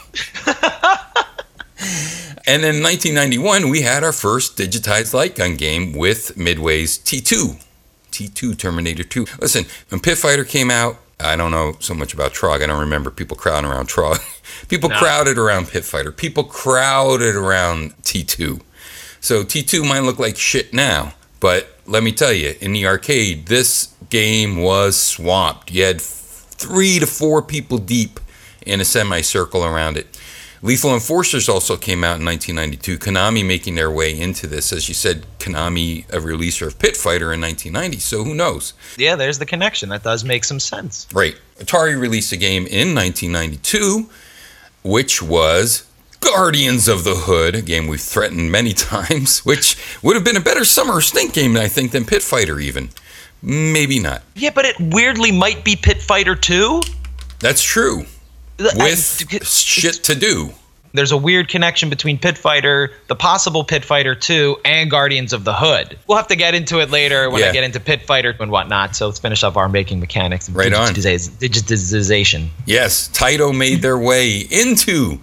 and 2.46 2.64
in 2.64 2.82
1991, 2.82 3.68
we 3.68 3.82
had 3.82 4.02
our 4.02 4.12
first 4.12 4.56
digitized 4.56 5.12
light 5.12 5.34
gun 5.34 5.56
game 5.56 5.92
with 5.92 6.38
Midway's 6.38 6.98
T2. 6.98 7.62
T2 8.10 8.56
Terminator 8.56 9.04
2. 9.04 9.26
Listen, 9.40 9.66
when 9.90 10.00
Pit 10.00 10.16
Fighter 10.16 10.44
came 10.44 10.70
out, 10.70 10.96
I 11.22 11.36
don't 11.36 11.50
know 11.50 11.76
so 11.80 11.94
much 11.94 12.14
about 12.14 12.32
Trog. 12.32 12.62
I 12.62 12.66
don't 12.66 12.80
remember 12.80 13.10
people 13.10 13.36
crowding 13.36 13.70
around 13.70 13.88
Trog. 13.88 14.18
People 14.68 14.88
No. 14.90 14.96
crowded 14.98 15.38
around 15.38 15.68
Pit 15.68 15.84
Fighter. 15.84 16.12
People 16.12 16.44
crowded 16.44 17.34
around 17.36 17.92
T2. 18.02 18.60
So 19.20 19.42
T2 19.44 19.86
might 19.88 20.00
look 20.00 20.18
like 20.18 20.36
shit 20.36 20.72
now, 20.72 21.14
but 21.40 21.76
let 21.86 22.02
me 22.02 22.12
tell 22.12 22.32
you, 22.32 22.54
in 22.60 22.72
the 22.72 22.86
arcade, 22.86 23.46
this 23.46 23.94
game 24.10 24.56
was 24.62 24.96
swamped. 24.96 25.70
You 25.70 25.84
had 25.84 26.00
three 26.00 26.98
to 26.98 27.06
four 27.06 27.42
people 27.42 27.78
deep 27.78 28.18
in 28.66 28.80
a 28.80 28.84
semicircle 28.84 29.64
around 29.64 29.96
it. 29.96 30.18
Lethal 30.62 30.92
Enforcers 30.92 31.48
also 31.48 31.76
came 31.76 32.04
out 32.04 32.20
in 32.20 32.26
1992. 32.26 32.98
Konami 32.98 33.46
making 33.46 33.76
their 33.76 33.90
way 33.90 34.18
into 34.18 34.46
this. 34.46 34.72
As 34.72 34.88
you 34.88 34.94
said, 34.94 35.24
Konami, 35.38 36.06
a 36.10 36.18
releaser 36.18 36.66
of 36.66 36.78
Pit 36.78 36.96
Fighter 36.96 37.32
in 37.32 37.40
1990. 37.40 37.98
So 37.98 38.24
who 38.24 38.34
knows? 38.34 38.74
Yeah, 38.98 39.16
there's 39.16 39.38
the 39.38 39.46
connection. 39.46 39.88
That 39.88 40.02
does 40.02 40.22
make 40.22 40.44
some 40.44 40.60
sense. 40.60 41.06
Right. 41.14 41.36
Atari 41.58 41.98
released 41.98 42.32
a 42.32 42.36
game 42.36 42.66
in 42.66 42.94
1992, 42.94 44.10
which 44.82 45.22
was 45.22 45.86
Guardians 46.20 46.88
of 46.88 47.04
the 47.04 47.14
Hood, 47.14 47.54
a 47.54 47.62
game 47.62 47.86
we've 47.86 48.00
threatened 48.00 48.52
many 48.52 48.72
times, 48.74 49.44
which 49.46 49.76
would 50.02 50.14
have 50.14 50.24
been 50.24 50.36
a 50.36 50.40
better 50.40 50.66
summer 50.66 51.00
stink 51.00 51.32
game, 51.32 51.56
I 51.56 51.68
think, 51.68 51.92
than 51.92 52.04
Pit 52.04 52.22
Fighter 52.22 52.60
even. 52.60 52.90
Maybe 53.42 53.98
not. 53.98 54.22
Yeah, 54.34 54.50
but 54.54 54.66
it 54.66 54.76
weirdly 54.78 55.32
might 55.32 55.64
be 55.64 55.74
Pit 55.74 56.02
Fighter 56.02 56.34
2. 56.34 56.82
That's 57.38 57.62
true. 57.62 58.04
I- 58.60 58.84
With 58.84 59.46
shit 59.48 60.02
to 60.04 60.14
do. 60.14 60.52
there's 60.92 61.12
a 61.12 61.16
weird 61.16 61.48
connection 61.48 61.88
between 61.88 62.18
Pit 62.18 62.36
Fighter, 62.36 62.90
the 63.06 63.14
possible 63.14 63.62
Pit 63.64 63.84
Fighter 63.84 64.14
2, 64.14 64.56
and 64.64 64.90
Guardians 64.90 65.32
of 65.32 65.44
the 65.44 65.54
Hood. 65.54 65.96
We'll 66.08 66.16
have 66.18 66.26
to 66.28 66.36
get 66.36 66.54
into 66.54 66.80
it 66.80 66.90
later 66.90 67.30
when 67.30 67.40
Yeah. 67.42 67.50
I 67.50 67.52
get 67.52 67.62
into 67.64 67.78
Pit 67.80 68.02
Fighter 68.06 68.34
and 68.40 68.50
whatnot. 68.50 68.96
So 68.96 69.06
let's 69.06 69.20
finish 69.20 69.44
up 69.44 69.56
our 69.56 69.68
making 69.68 70.00
mechanics 70.00 70.48
and 70.48 70.56
Right 70.56 70.72
on. 70.74 70.92
digitization. 70.94 72.48
Yes, 72.66 73.08
Taito 73.12 73.54
made 73.56 73.82
their 73.82 73.98
way 73.98 74.38
into 74.50 75.20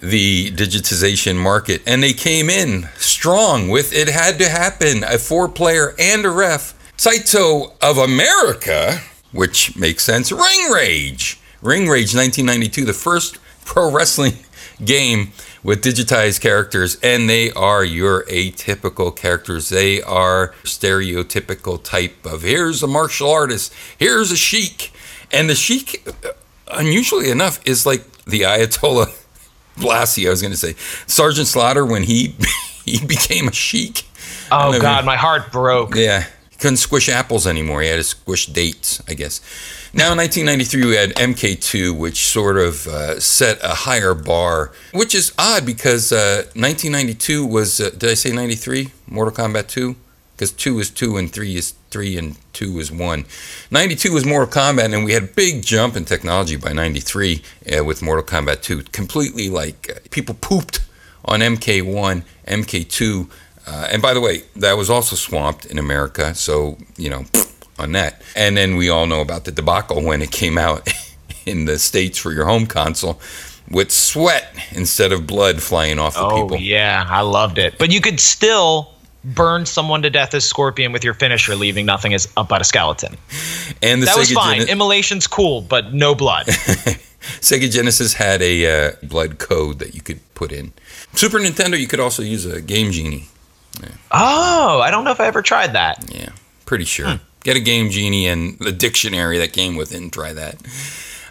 the 0.00 0.50
digitization 0.52 1.36
market 1.36 1.82
and 1.86 2.02
they 2.02 2.12
came 2.14 2.48
in 2.48 2.88
strong 2.98 3.68
with 3.68 3.92
it 3.92 4.08
had 4.08 4.38
to 4.38 4.48
happen 4.48 5.04
a 5.04 5.18
four 5.18 5.46
player 5.48 5.94
and 5.98 6.24
a 6.24 6.30
ref. 6.30 6.72
Taito 6.96 7.72
of 7.82 7.98
America, 7.98 9.00
which 9.32 9.76
makes 9.76 10.04
sense, 10.04 10.30
Ring 10.32 10.70
Rage. 10.70 11.38
Ring 11.62 11.88
Rage 11.88 12.14
1992, 12.14 12.84
the 12.84 12.92
first 12.92 13.38
pro 13.64 13.90
wrestling 13.90 14.34
game 14.84 15.32
with 15.62 15.82
digitized 15.82 16.40
characters, 16.40 16.96
and 17.02 17.28
they 17.28 17.50
are 17.52 17.84
your 17.84 18.24
atypical 18.24 19.14
characters. 19.14 19.68
They 19.68 20.00
are 20.02 20.54
stereotypical 20.64 21.82
type 21.82 22.24
of 22.24 22.42
here's 22.42 22.82
a 22.82 22.86
martial 22.86 23.30
artist, 23.30 23.74
here's 23.98 24.32
a 24.32 24.36
sheik, 24.36 24.92
and 25.30 25.50
the 25.50 25.54
sheik, 25.54 26.02
uh, 26.24 26.30
unusually 26.72 27.30
enough, 27.30 27.60
is 27.66 27.84
like 27.84 28.10
the 28.24 28.42
Ayatollah 28.42 29.14
Blasi, 29.76 30.26
I 30.26 30.30
was 30.30 30.40
going 30.42 30.52
to 30.52 30.56
say 30.58 30.74
Sergeant 31.06 31.46
Slaughter 31.46 31.84
when 31.84 32.04
he 32.04 32.34
he 32.84 33.04
became 33.04 33.48
a 33.48 33.52
sheik. 33.52 34.06
Oh 34.50 34.78
God, 34.80 35.04
my 35.04 35.16
heart 35.16 35.52
broke. 35.52 35.94
yeah. 35.94 36.24
He 36.50 36.56
couldn't 36.56 36.78
squish 36.78 37.08
apples 37.08 37.46
anymore. 37.46 37.82
He 37.82 37.88
had 37.88 37.96
to 37.96 38.04
squish 38.04 38.46
dates, 38.46 39.00
I 39.08 39.14
guess. 39.14 39.40
Now, 39.92 40.12
in 40.12 40.18
1993, 40.18 40.86
we 40.86 40.94
had 40.94 41.10
MK2, 41.16 41.98
which 41.98 42.26
sort 42.26 42.58
of 42.58 42.86
uh, 42.86 43.18
set 43.18 43.58
a 43.60 43.74
higher 43.74 44.14
bar, 44.14 44.70
which 44.92 45.16
is 45.16 45.32
odd 45.36 45.66
because 45.66 46.12
uh, 46.12 46.44
1992 46.54 47.44
was, 47.44 47.80
uh, 47.80 47.90
did 47.90 48.08
I 48.08 48.14
say 48.14 48.30
93? 48.30 48.92
Mortal 49.08 49.34
Kombat 49.34 49.66
2? 49.66 49.96
Because 50.36 50.52
2 50.52 50.78
is 50.78 50.90
2 50.90 51.16
and 51.16 51.32
3 51.32 51.56
is 51.56 51.74
3 51.90 52.18
and 52.18 52.36
2 52.52 52.78
is 52.78 52.92
1. 52.92 53.24
92 53.72 54.12
was 54.12 54.24
Mortal 54.24 54.62
Kombat, 54.62 54.94
and 54.94 55.04
we 55.04 55.12
had 55.12 55.24
a 55.24 55.26
big 55.26 55.64
jump 55.64 55.96
in 55.96 56.04
technology 56.04 56.54
by 56.54 56.72
93 56.72 57.42
uh, 57.76 57.84
with 57.84 58.00
Mortal 58.00 58.24
Kombat 58.24 58.62
2. 58.62 58.84
Completely 58.92 59.48
like 59.48 59.90
uh, 59.90 59.98
people 60.10 60.36
pooped 60.40 60.86
on 61.24 61.40
MK1, 61.40 62.22
MK2. 62.46 63.28
Uh, 63.66 63.88
and 63.90 64.00
by 64.00 64.14
the 64.14 64.20
way, 64.20 64.44
that 64.54 64.76
was 64.76 64.88
also 64.88 65.16
swamped 65.16 65.66
in 65.66 65.78
America. 65.78 66.32
So, 66.36 66.78
you 66.96 67.10
know, 67.10 67.24
on 67.80 67.92
that. 67.92 68.22
And 68.36 68.56
then 68.56 68.76
we 68.76 68.88
all 68.90 69.06
know 69.06 69.20
about 69.20 69.44
the 69.44 69.52
debacle 69.52 70.02
when 70.02 70.22
it 70.22 70.30
came 70.30 70.58
out 70.58 70.88
in 71.46 71.64
the 71.64 71.78
States 71.78 72.18
for 72.18 72.32
your 72.32 72.44
home 72.46 72.66
console 72.66 73.20
with 73.70 73.90
sweat 73.90 74.52
instead 74.72 75.12
of 75.12 75.26
blood 75.26 75.62
flying 75.62 75.98
off 75.98 76.14
the 76.14 76.20
Oh 76.22 76.42
people. 76.42 76.56
yeah, 76.58 77.04
I 77.08 77.20
loved 77.22 77.58
it. 77.58 77.78
But 77.78 77.92
you 77.92 78.00
could 78.00 78.18
still 78.20 78.92
burn 79.24 79.66
someone 79.66 80.02
to 80.02 80.10
death 80.10 80.34
as 80.34 80.44
Scorpion 80.44 80.92
with 80.92 81.04
your 81.04 81.14
finisher, 81.14 81.54
leaving 81.54 81.86
nothing 81.86 82.14
as 82.14 82.26
up 82.36 82.48
but 82.48 82.60
a 82.60 82.64
skeleton. 82.64 83.16
And 83.82 84.02
the 84.02 84.06
That 84.06 84.16
was 84.18 84.32
fine. 84.32 84.68
Immolation's 84.68 85.26
cool, 85.26 85.60
but 85.60 85.92
no 85.94 86.14
blood. 86.14 86.46
Sega 87.40 87.70
Genesis 87.70 88.14
had 88.14 88.40
a 88.42 88.88
uh, 88.88 88.92
blood 89.02 89.38
code 89.38 89.78
that 89.80 89.94
you 89.94 90.00
could 90.00 90.20
put 90.34 90.52
in. 90.52 90.72
Super 91.12 91.38
Nintendo, 91.38 91.78
you 91.78 91.86
could 91.86 92.00
also 92.00 92.22
use 92.22 92.46
a 92.46 92.60
Game 92.62 92.92
Genie. 92.92 93.28
oh, 94.10 94.80
I 94.80 94.90
don't 94.90 95.04
know 95.04 95.10
if 95.12 95.20
I 95.20 95.26
ever 95.26 95.42
tried 95.42 95.74
that. 95.74 96.04
Yeah, 96.12 96.30
pretty 96.66 96.84
sure. 96.84 97.20
Get 97.42 97.56
a 97.56 97.60
Game 97.60 97.90
Genie 97.90 98.26
and 98.26 98.58
the 98.58 98.72
dictionary 98.72 99.38
that 99.38 99.52
came 99.52 99.76
with 99.76 99.92
it 99.92 100.00
and 100.00 100.12
try 100.12 100.32
that. 100.32 100.56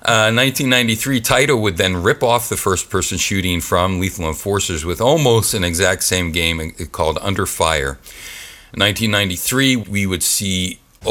Uh, 0.02 0.32
1993, 0.32 1.22
Taito 1.22 1.62
would 1.62 1.78
then 1.78 2.02
rip 2.02 2.24
off 2.24 2.50
the 2.50 2.58
first 2.58 2.90
person 2.90 3.18
shooting 3.18 3.60
from 3.62 4.00
Lethal 4.00 4.28
Enforcers 4.28 4.86
with 4.86 5.02
almost 5.02 5.54
an 5.54 5.64
exact 5.64 6.04
same 6.04 6.32
game 6.32 6.60
uh, 6.60 6.86
called 6.86 7.20
Under 7.22 7.46
Fire. 7.46 8.00
1993, 8.74 9.76
we 9.76 10.06
would 10.06 10.24
see 10.24 10.80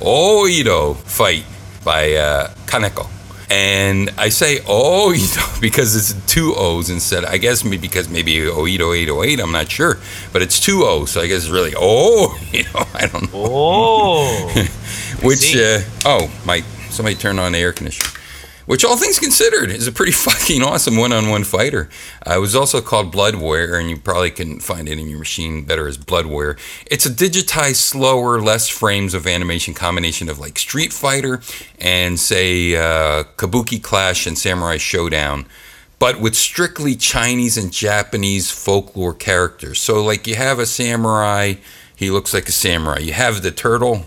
Ooedo 0.00 0.96
fight 0.96 1.44
by 1.84 2.14
uh, 2.14 2.54
Kaneko. 2.66 3.15
And 3.48 4.10
I 4.18 4.28
say 4.28 4.56
Ooedo 4.66 5.60
because 5.60 5.94
it's 5.94 6.26
two 6.26 6.54
O's 6.56 6.90
instead. 6.90 7.24
I 7.24 7.38
guess 7.38 7.64
maybe 7.64 7.78
because 7.78 8.08
maybe 8.08 8.34
Ooedo 8.34 8.96
808, 8.96 9.40
I'm 9.40 9.52
not 9.52 9.70
sure. 9.70 9.98
But 10.32 10.42
it's 10.42 10.58
two 10.60 10.84
O's, 10.84 11.10
so 11.10 11.20
I 11.20 11.26
guess 11.26 11.44
it's 11.44 11.50
really 11.50 11.74
oh, 11.76 12.38
you 12.52 12.64
know, 12.64 12.84
I 12.94 13.06
don't 13.06 13.32
know. 13.32 13.44
Oh, 13.48 14.66
Which, 15.22 15.56
uh, 15.56 15.80
oh, 16.04 16.30
Mike, 16.44 16.64
somebody 16.90 17.16
turned 17.16 17.40
on 17.40 17.52
the 17.52 17.58
air 17.58 17.72
conditioner. 17.72 18.10
Which, 18.66 18.84
all 18.84 18.96
things 18.96 19.18
considered, 19.18 19.70
is 19.70 19.86
a 19.86 19.92
pretty 19.92 20.12
fucking 20.26 20.62
awesome 20.62 20.96
one-on-one 20.96 21.44
fighter. 21.44 21.88
Uh, 22.26 22.34
it 22.36 22.40
was 22.40 22.54
also 22.54 22.80
called 22.80 23.12
Blood 23.12 23.36
Warrior, 23.36 23.76
and 23.76 23.88
you 23.88 23.96
probably 23.96 24.30
can 24.30 24.60
find 24.60 24.88
it 24.88 24.98
in 24.98 25.08
your 25.08 25.18
machine 25.18 25.64
better 25.64 25.86
as 25.86 25.96
Blood 25.96 26.26
Warrior. 26.26 26.56
It's 26.90 27.06
a 27.06 27.10
digitized, 27.10 27.76
slower, 27.76 28.40
less 28.40 28.68
frames 28.68 29.14
of 29.14 29.26
animation 29.26 29.72
combination 29.72 30.28
of 30.28 30.38
like 30.38 30.58
Street 30.58 30.92
Fighter 30.92 31.40
and 31.80 32.18
say 32.18 32.74
uh, 32.74 33.24
Kabuki 33.36 33.82
Clash 33.82 34.26
and 34.26 34.36
Samurai 34.36 34.76
Showdown, 34.76 35.46
but 35.98 36.20
with 36.20 36.34
strictly 36.34 36.94
Chinese 36.96 37.56
and 37.56 37.72
Japanese 37.72 38.50
folklore 38.50 39.14
characters. 39.14 39.80
So, 39.80 40.02
like, 40.04 40.26
you 40.26 40.34
have 40.34 40.58
a 40.58 40.66
samurai, 40.66 41.54
he 41.94 42.10
looks 42.10 42.34
like 42.34 42.48
a 42.48 42.52
samurai. 42.52 42.98
You 42.98 43.12
have 43.14 43.42
the 43.42 43.50
turtle, 43.50 44.06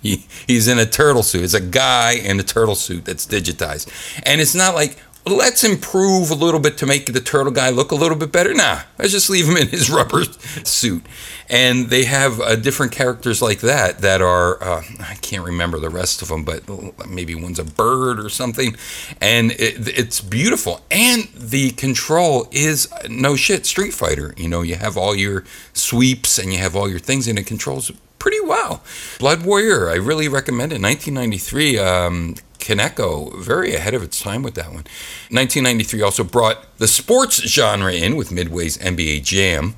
he, 0.00 0.26
he's 0.46 0.68
in 0.68 0.78
a 0.78 0.86
turtle 0.86 1.22
suit. 1.22 1.44
It's 1.44 1.54
a 1.54 1.60
guy 1.60 2.12
in 2.12 2.40
a 2.40 2.42
turtle 2.42 2.74
suit 2.74 3.04
that's 3.04 3.26
digitized. 3.26 3.88
And 4.24 4.40
it's 4.40 4.54
not 4.54 4.74
like, 4.74 4.96
let's 5.26 5.64
improve 5.64 6.30
a 6.30 6.34
little 6.34 6.60
bit 6.60 6.78
to 6.78 6.86
make 6.86 7.12
the 7.12 7.20
turtle 7.20 7.52
guy 7.52 7.70
look 7.70 7.92
a 7.92 7.94
little 7.94 8.16
bit 8.16 8.32
better. 8.32 8.54
Nah, 8.54 8.80
let's 8.98 9.12
just 9.12 9.28
leave 9.28 9.46
him 9.46 9.56
in 9.56 9.68
his 9.68 9.90
rubber 9.90 10.24
suit. 10.64 11.04
And 11.48 11.90
they 11.90 12.04
have 12.04 12.40
uh, 12.40 12.56
different 12.56 12.92
characters 12.92 13.42
like 13.42 13.60
that 13.60 13.98
that 13.98 14.22
are, 14.22 14.62
uh, 14.62 14.82
I 15.00 15.14
can't 15.16 15.44
remember 15.44 15.78
the 15.78 15.90
rest 15.90 16.22
of 16.22 16.28
them, 16.28 16.44
but 16.44 16.62
maybe 17.08 17.34
one's 17.34 17.58
a 17.58 17.64
bird 17.64 18.20
or 18.20 18.28
something. 18.28 18.76
And 19.20 19.52
it, 19.52 19.88
it's 19.98 20.20
beautiful. 20.20 20.80
And 20.90 21.24
the 21.34 21.72
control 21.72 22.48
is 22.52 22.88
no 23.08 23.36
shit, 23.36 23.66
Street 23.66 23.92
Fighter. 23.92 24.32
You 24.36 24.48
know, 24.48 24.62
you 24.62 24.76
have 24.76 24.96
all 24.96 25.14
your 25.14 25.44
sweeps 25.72 26.38
and 26.38 26.52
you 26.52 26.58
have 26.60 26.76
all 26.76 26.88
your 26.88 27.00
things, 27.00 27.26
and 27.26 27.38
it 27.38 27.46
controls 27.46 27.90
pretty 28.20 28.40
well. 28.40 28.84
Blood 29.18 29.44
Warrior, 29.44 29.90
I 29.90 29.96
really 29.96 30.28
recommend 30.28 30.72
it. 30.72 30.80
1993, 30.80 31.78
um, 31.78 32.34
Kaneko, 32.60 33.36
very 33.36 33.74
ahead 33.74 33.94
of 33.94 34.04
its 34.04 34.20
time 34.22 34.44
with 34.44 34.54
that 34.54 34.66
one. 34.66 34.84
1993 35.30 36.02
also 36.02 36.22
brought 36.22 36.78
the 36.78 36.86
sports 36.86 37.42
genre 37.42 37.92
in 37.92 38.14
with 38.14 38.30
Midway's 38.30 38.78
NBA 38.78 39.24
Jam. 39.24 39.74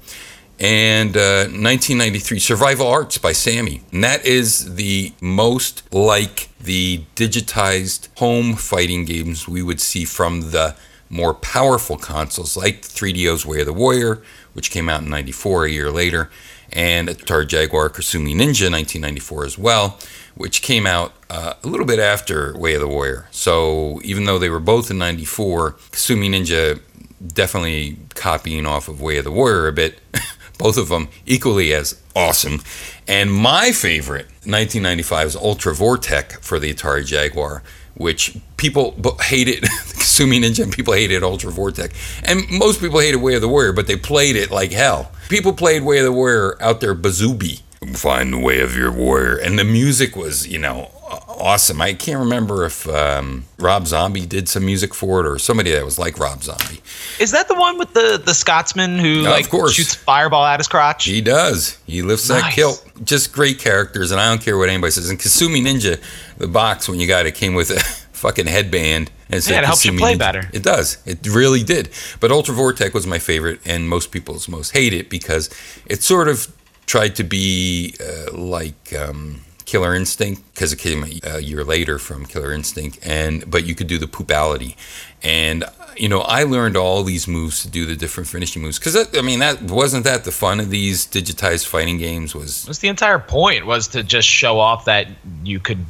And 0.61 1.17
uh, 1.17 1.49
1993, 1.49 2.39
Survival 2.39 2.87
Arts 2.87 3.19
by 3.19 3.33
Sammy. 3.33 3.83
And 3.91 4.05
that 4.05 4.25
is 4.27 4.75
the 4.75 5.13
most 5.21 5.83
like 5.93 6.51
the 6.61 7.05
digitized 7.17 8.09
home 8.19 8.55
fighting 8.55 9.05
games 9.05 9.49
we 9.49 9.63
would 9.63 9.81
see 9.81 10.05
from 10.05 10.53
the 10.53 10.77
more 11.09 11.35
powerful 11.35 11.97
consoles 11.97 12.57
like 12.57 12.83
3DO's 12.83 13.45
Way 13.45 13.61
of 13.61 13.67
the 13.67 13.73
Warrior, 13.73 14.23
which 14.53 14.71
came 14.71 14.89
out 14.89 15.03
in 15.03 15.11
94, 15.11 15.67
a 15.67 15.71
year 15.71 15.91
later, 15.91 16.31
and 16.73 17.09
Atari 17.09 17.47
Jaguar 17.47 17.91
Kasumi 17.91 18.35
Ninja 18.35 18.71
1994 18.71 19.45
as 19.45 19.59
well, 19.59 19.99
which 20.35 20.63
came 20.63 20.87
out 20.87 21.13
uh, 21.31 21.55
a 21.63 21.69
little 21.69 21.87
bit 21.87 21.99
after 21.99 22.57
Way 22.57 22.75
of 22.75 22.81
the 22.81 22.89
Warrior. 22.89 23.29
So 23.31 24.01
even 24.05 24.25
though 24.25 24.39
they 24.39 24.51
were 24.51 24.61
both 24.61 24.91
in 24.91 24.99
94, 24.99 25.73
Kasumi 25.91 26.31
Ninja 26.31 26.81
definitely 27.27 27.99
copying 28.15 28.67
off 28.67 28.89
of 28.89 29.01
Way 29.01 29.19
of 29.19 29.25
the 29.25 29.33
Warrior 29.33 29.69
a 29.69 29.73
bit. 29.73 30.01
both 30.63 30.79
of 30.79 30.89
them 30.89 31.09
equally 31.27 31.75
as 31.75 32.01
awesome. 32.15 32.63
And 33.09 33.33
my 33.33 33.73
favorite, 33.73 34.27
1995, 34.45 35.27
is 35.27 35.37
Ultra 35.37 35.73
Vortek 35.73 36.41
for 36.41 36.61
the 36.61 36.73
Atari 36.73 37.05
Jaguar, 37.05 37.65
which 37.95 38.37
people 38.57 38.95
hated 39.23 39.63
Kasumi 39.63 40.41
Ninja 40.41 40.63
and 40.63 40.73
people 40.73 40.95
hated 40.95 41.25
Ultra 41.25 41.51
Vortek. 41.51 41.93
And 42.25 42.49
most 42.51 42.81
people 42.81 43.01
hated 43.01 43.17
Way 43.17 43.35
of 43.35 43.41
the 43.41 43.49
Warrior, 43.49 43.73
but 43.73 43.89
they 43.89 43.97
played 43.97 44.37
it 44.37 44.51
like 44.53 44.71
hell. 44.71 45.11
People 45.33 45.55
played 45.55 45.83
Way 45.83 45.97
of 45.97 46.05
the 46.05 46.13
Warrior 46.13 46.63
out 46.63 46.83
there 46.83 46.95
bazoobi. 46.95 47.63
Find 47.95 48.35
the 48.35 48.39
way 48.39 48.61
of 48.61 48.77
your 48.77 48.93
warrior. 48.93 49.39
And 49.39 49.59
the 49.59 49.65
music 49.65 50.15
was, 50.15 50.47
you 50.47 50.59
know, 50.59 50.91
awesome. 51.27 51.81
I 51.81 51.95
can't 51.95 52.19
remember 52.19 52.67
if 52.67 52.87
um, 52.87 53.47
Rob 53.59 53.87
Zombie 53.87 54.27
did 54.27 54.47
some 54.47 54.67
music 54.67 54.93
for 54.93 55.21
it 55.21 55.27
or 55.27 55.39
somebody 55.39 55.71
that 55.71 55.87
was 55.87 55.99
like 55.99 56.19
Rob 56.19 56.43
Zombie. 56.43 56.83
is 57.19 57.31
that 57.31 57.49
the 57.49 57.55
one 57.55 57.79
with 57.79 57.95
the 57.95 58.21
the 58.23 58.35
Scotsman 58.35 58.99
who 58.99 59.21
of 59.21 59.25
like 59.25 59.49
course. 59.49 59.73
shoots 59.73 59.95
fireball 59.95 60.45
at 60.45 60.61
his 60.61 60.69
crotch? 60.69 61.07
He 61.07 61.23
does. 61.23 61.79
He 61.87 62.03
lifts 62.03 62.29
that 62.29 62.53
kilt. 62.53 62.87
Just 63.03 63.33
great 63.33 63.59
characters, 63.59 64.11
and 64.11 64.21
I 64.21 64.29
don't 64.29 64.43
care 64.43 64.59
what 64.59 64.69
anybody 64.69 64.91
says. 64.91 65.09
And 65.09 65.19
Kasumi 65.19 65.63
Ninja, 65.63 65.99
the 66.37 66.47
box 66.47 66.91
when 66.91 67.01
you 67.01 67.07
got 67.07 67.25
it 67.25 67.35
came 67.35 67.55
with 67.55 67.71
a 67.71 68.02
fucking 68.23 68.47
headband. 68.47 69.11
And 69.29 69.47
Yeah, 69.47 69.59
it 69.59 69.65
helps 69.65 69.85
you 69.85 69.99
play 69.99 70.17
better. 70.17 70.49
It 70.53 70.63
does. 70.63 70.99
It 71.05 71.27
really 71.27 71.65
did. 71.65 71.91
But 72.21 72.31
Ultra 72.31 72.55
Vortek 72.55 72.95
was 72.95 73.07
my 73.07 73.19
favorite, 73.19 73.61
and 73.67 73.89
most 73.89 74.13
people's 74.13 74.49
most 74.49 74.71
hate 74.71 74.93
it 74.93 75.11
because 75.11 75.51
it 75.87 76.03
sort 76.03 76.29
of 76.29 76.47
tried 76.87 77.17
to 77.17 77.25
be 77.25 77.97
uh, 78.01 78.37
like 78.37 78.93
um, 78.93 79.41
Killer 79.65 79.95
Instinct 79.95 80.43
because 80.55 80.73
it 80.73 80.79
came 80.79 81.03
a, 81.05 81.37
a 81.37 81.41
year 81.41 81.65
later 81.65 81.99
from 81.99 82.25
Killer 82.27 82.53
Instinct, 82.53 82.99
and 83.03 83.51
but 83.51 83.65
you 83.65 83.75
could 83.75 83.89
do 83.89 83.99
the 83.99 84.07
poopality, 84.07 84.77
and 85.23 85.65
you 85.97 86.09
know 86.09 86.21
I 86.21 86.45
learned 86.45 86.77
all 86.77 87.03
these 87.03 87.27
moves 87.27 87.63
to 87.63 87.69
do 87.69 87.87
the 87.87 87.97
different 87.97 88.29
finishing 88.29 88.63
moves 88.63 88.79
because 88.79 88.97
I 89.19 89.23
mean 89.23 89.41
that 89.41 89.63
wasn't 89.63 90.05
that 90.05 90.23
the 90.25 90.33
fun 90.33 90.61
of 90.61 90.71
these 90.71 91.07
digitized 91.07 91.67
fighting 91.67 91.99
games 91.99 92.35
was 92.35 92.67
Was 92.69 92.79
the 92.79 92.89
entire 92.89 93.19
point 93.19 93.67
was 93.67 93.89
to 93.89 94.05
just 94.05 94.29
show 94.29 94.61
off 94.61 94.85
that 94.85 95.09
you 95.43 95.59
could 95.59 95.85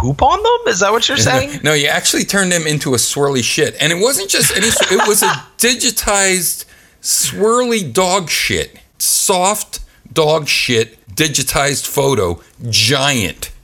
poop 0.00 0.22
on 0.22 0.42
them? 0.42 0.72
Is 0.72 0.80
that 0.80 0.92
what 0.92 1.08
you're 1.08 1.16
saying? 1.30 1.60
No, 1.62 1.74
you 1.74 1.86
actually 1.88 2.24
turned 2.24 2.52
them 2.52 2.66
into 2.66 2.94
a 2.94 2.96
swirly 2.96 3.42
shit, 3.42 3.76
and 3.80 3.92
it 3.92 3.96
wasn't 4.00 4.30
just 4.30 4.56
any. 4.56 4.68
it 4.68 5.08
was 5.08 5.22
a 5.22 5.26
digitized 5.58 6.64
swirly 7.02 7.92
dog 7.92 8.28
shit, 8.30 8.78
soft 8.98 9.80
dog 10.12 10.48
shit, 10.48 11.04
digitized 11.14 11.86
photo, 11.86 12.40
giant. 12.68 13.50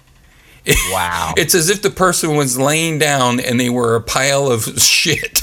Wow. 0.90 1.34
It's 1.36 1.54
as 1.54 1.68
if 1.68 1.82
the 1.82 1.90
person 1.90 2.36
was 2.36 2.56
laying 2.56 2.98
down 2.98 3.38
and 3.38 3.60
they 3.60 3.68
were 3.68 3.96
a 3.96 4.00
pile 4.00 4.50
of 4.50 4.62
shit. 4.80 5.42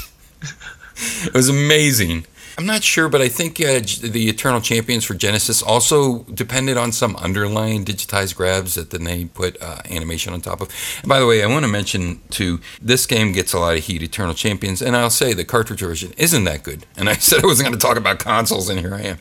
it 1.22 1.32
was 1.32 1.48
amazing. 1.48 2.26
I'm 2.58 2.66
not 2.66 2.82
sure, 2.82 3.08
but 3.08 3.20
I 3.20 3.28
think 3.28 3.60
uh, 3.60 3.80
the 4.02 4.28
Eternal 4.28 4.60
Champions 4.60 5.04
for 5.04 5.14
Genesis 5.14 5.62
also 5.62 6.24
depended 6.24 6.76
on 6.76 6.92
some 6.92 7.16
underlying 7.16 7.84
digitized 7.84 8.36
grabs 8.36 8.74
that 8.74 8.90
then 8.90 9.04
they 9.04 9.24
put 9.24 9.60
uh, 9.62 9.78
animation 9.90 10.32
on 10.32 10.40
top 10.40 10.60
of. 10.60 10.68
And 11.00 11.08
by 11.08 11.18
the 11.18 11.26
way, 11.26 11.42
I 11.42 11.46
want 11.46 11.64
to 11.64 11.70
mention 11.70 12.20
too, 12.30 12.60
this 12.80 13.06
game 13.06 13.32
gets 13.32 13.52
a 13.52 13.58
lot 13.58 13.76
of 13.76 13.84
heat, 13.84 14.02
Eternal 14.02 14.34
Champions, 14.34 14.82
and 14.82 14.96
I'll 14.96 15.10
say 15.10 15.32
the 15.32 15.44
cartridge 15.44 15.80
version 15.80 16.12
isn't 16.16 16.44
that 16.44 16.62
good. 16.62 16.86
And 16.96 17.08
I 17.08 17.14
said 17.18 17.42
I 17.42 17.46
wasn't 17.46 17.68
going 17.68 17.78
to 17.78 17.86
talk 17.86 17.96
about 17.96 18.18
consoles, 18.18 18.68
and 18.68 18.78
here 18.78 18.94
I 18.94 19.02
am. 19.02 19.18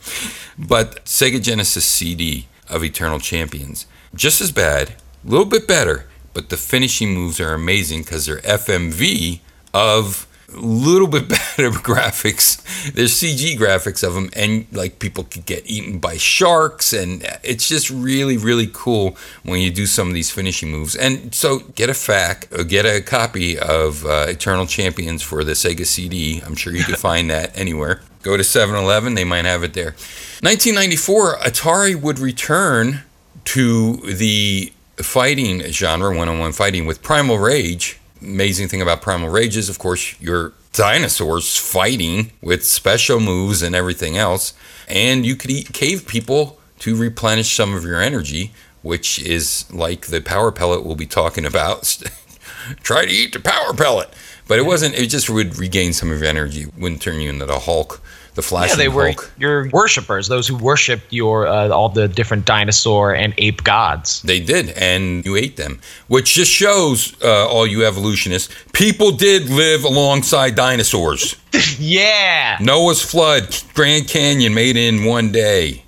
But 0.57 1.05
Sega 1.05 1.41
Genesis 1.41 1.85
CD 1.85 2.47
of 2.69 2.83
Eternal 2.83 3.19
Champions, 3.19 3.85
just 4.13 4.41
as 4.41 4.51
bad, 4.51 4.95
a 5.25 5.29
little 5.29 5.45
bit 5.45 5.67
better, 5.67 6.07
but 6.33 6.49
the 6.49 6.57
finishing 6.57 7.13
moves 7.13 7.39
are 7.39 7.53
amazing 7.53 8.01
because 8.01 8.25
they're 8.25 8.37
FMV 8.37 9.39
of 9.73 10.27
little 10.55 11.07
bit 11.07 11.29
better 11.29 11.69
graphics. 11.69 12.61
There's 12.93 13.13
CG 13.13 13.57
graphics 13.57 14.05
of 14.05 14.13
them, 14.13 14.29
and 14.35 14.65
like 14.71 14.99
people 14.99 15.23
could 15.23 15.45
get 15.45 15.69
eaten 15.69 15.99
by 15.99 16.17
sharks, 16.17 16.93
and 16.93 17.25
it's 17.43 17.67
just 17.67 17.89
really, 17.89 18.37
really 18.37 18.69
cool 18.71 19.17
when 19.43 19.61
you 19.61 19.71
do 19.71 19.85
some 19.85 20.07
of 20.07 20.13
these 20.13 20.31
finishing 20.31 20.71
moves. 20.71 20.95
And 20.95 21.33
so, 21.33 21.59
get 21.59 21.89
a 21.89 21.93
FAQ, 21.93 22.59
or 22.59 22.63
get 22.63 22.85
a 22.85 23.01
copy 23.01 23.57
of 23.57 24.05
uh, 24.05 24.25
Eternal 24.29 24.65
Champions 24.65 25.21
for 25.21 25.43
the 25.43 25.53
Sega 25.53 25.85
CD. 25.85 26.41
I'm 26.45 26.55
sure 26.55 26.75
you 26.75 26.83
can 26.83 26.95
find 27.09 27.29
that 27.29 27.57
anywhere. 27.57 28.01
Go 28.23 28.37
to 28.37 28.43
7-Eleven; 28.43 29.15
they 29.15 29.23
might 29.23 29.45
have 29.45 29.63
it 29.63 29.73
there. 29.73 29.95
1994, 30.41 31.37
Atari 31.37 31.95
would 31.95 32.19
return 32.19 33.01
to 33.43 33.97
the 33.97 34.71
fighting 34.97 35.61
genre, 35.71 36.15
one-on-one 36.15 36.51
fighting, 36.51 36.85
with 36.85 37.01
Primal 37.01 37.39
Rage 37.39 38.00
amazing 38.21 38.67
thing 38.67 38.81
about 38.81 39.01
Primal 39.01 39.29
Rage 39.29 39.57
is, 39.57 39.69
of 39.69 39.79
course, 39.79 40.19
you're 40.21 40.53
dinosaurs 40.73 41.57
fighting 41.57 42.31
with 42.41 42.65
special 42.65 43.19
moves 43.19 43.61
and 43.61 43.75
everything 43.75 44.17
else. 44.17 44.53
And 44.87 45.25
you 45.25 45.35
could 45.35 45.51
eat 45.51 45.73
cave 45.73 46.07
people 46.07 46.59
to 46.79 46.95
replenish 46.95 47.55
some 47.55 47.75
of 47.75 47.83
your 47.83 48.01
energy, 48.01 48.51
which 48.81 49.21
is 49.21 49.71
like 49.71 50.07
the 50.07 50.21
power 50.21 50.51
pellet 50.51 50.85
we'll 50.85 50.95
be 50.95 51.05
talking 51.05 51.45
about. 51.45 51.97
Try 52.83 53.05
to 53.05 53.11
eat 53.11 53.33
the 53.33 53.39
power 53.39 53.73
pellet. 53.73 54.09
But 54.47 54.59
it 54.59 54.65
wasn't, 54.65 54.95
it 54.95 55.07
just 55.07 55.29
would 55.29 55.57
regain 55.57 55.93
some 55.93 56.11
of 56.11 56.19
your 56.19 56.27
energy, 56.27 56.65
wouldn't 56.77 57.01
turn 57.01 57.21
you 57.21 57.29
into 57.29 57.45
the 57.45 57.59
Hulk, 57.59 58.01
the 58.35 58.41
Yeah, 58.41 58.47
flashing 58.47 58.77
they 58.77 58.87
were 58.87 59.07
Hulk. 59.11 59.31
your 59.37 59.69
worshippers, 59.69 60.27
those 60.27 60.47
who 60.47 60.55
worshipped 60.55 61.11
your 61.11 61.47
uh, 61.47 61.69
all 61.69 61.89
the 61.89 62.07
different 62.07 62.45
dinosaur 62.45 63.13
and 63.13 63.33
ape 63.37 63.63
gods. 63.63 64.21
They 64.21 64.39
did, 64.39 64.69
and 64.69 65.25
you 65.25 65.35
ate 65.35 65.57
them, 65.57 65.79
which 66.07 66.33
just 66.33 66.51
shows 66.51 67.13
uh, 67.23 67.47
all 67.47 67.67
you 67.67 67.85
evolutionists. 67.85 68.53
People 68.73 69.11
did 69.11 69.49
live 69.49 69.83
alongside 69.83 70.55
dinosaurs. 70.55 71.35
Yeah, 71.77 72.57
Noah's 72.61 73.01
flood, 73.01 73.55
Grand 73.73 74.07
Canyon 74.07 74.53
made 74.53 74.77
in 74.77 75.03
one 75.03 75.31
day. 75.31 75.83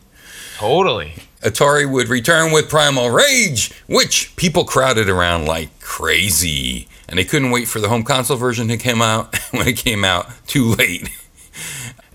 totally. 0.58 1.14
Atari 1.42 1.90
would 1.90 2.08
return 2.10 2.52
with 2.52 2.70
Primal 2.70 3.10
Rage, 3.10 3.72
which 3.88 4.34
people 4.38 4.64
crowded 4.64 5.10
around 5.10 5.46
like 5.46 5.78
crazy. 5.82 6.88
And 7.10 7.20
they 7.20 7.26
couldn't 7.26 7.52
wait 7.52 7.68
for 7.68 7.80
the 7.80 7.90
home 7.90 8.04
console 8.04 8.38
version 8.38 8.68
to 8.70 8.78
come 8.78 9.02
out. 9.02 9.38
when 9.52 9.68
it 9.68 9.78
came 9.78 10.04
out, 10.06 10.28
too 10.48 10.66
late. 10.76 11.10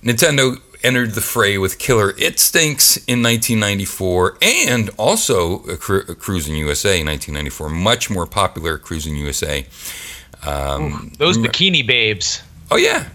Nintendo 0.02 0.60
entered 0.84 1.12
the 1.12 1.20
fray 1.20 1.58
with 1.58 1.78
Killer 1.78 2.14
It 2.18 2.38
Stinks 2.38 2.96
in 2.98 3.22
1994 3.22 4.38
and 4.40 4.90
also 4.96 5.64
a 5.64 5.76
Cru- 5.76 6.02
a 6.02 6.14
Cruis'n 6.14 6.56
USA 6.58 7.00
in 7.00 7.06
1994. 7.06 7.68
Much 7.70 8.10
more 8.10 8.26
popular 8.26 8.78
Cruis'n 8.78 9.16
USA. 9.18 9.66
Um, 10.46 11.12
Those 11.18 11.36
bikini 11.36 11.86
babes. 11.86 12.42
Oh 12.70 12.76
yeah, 12.76 13.08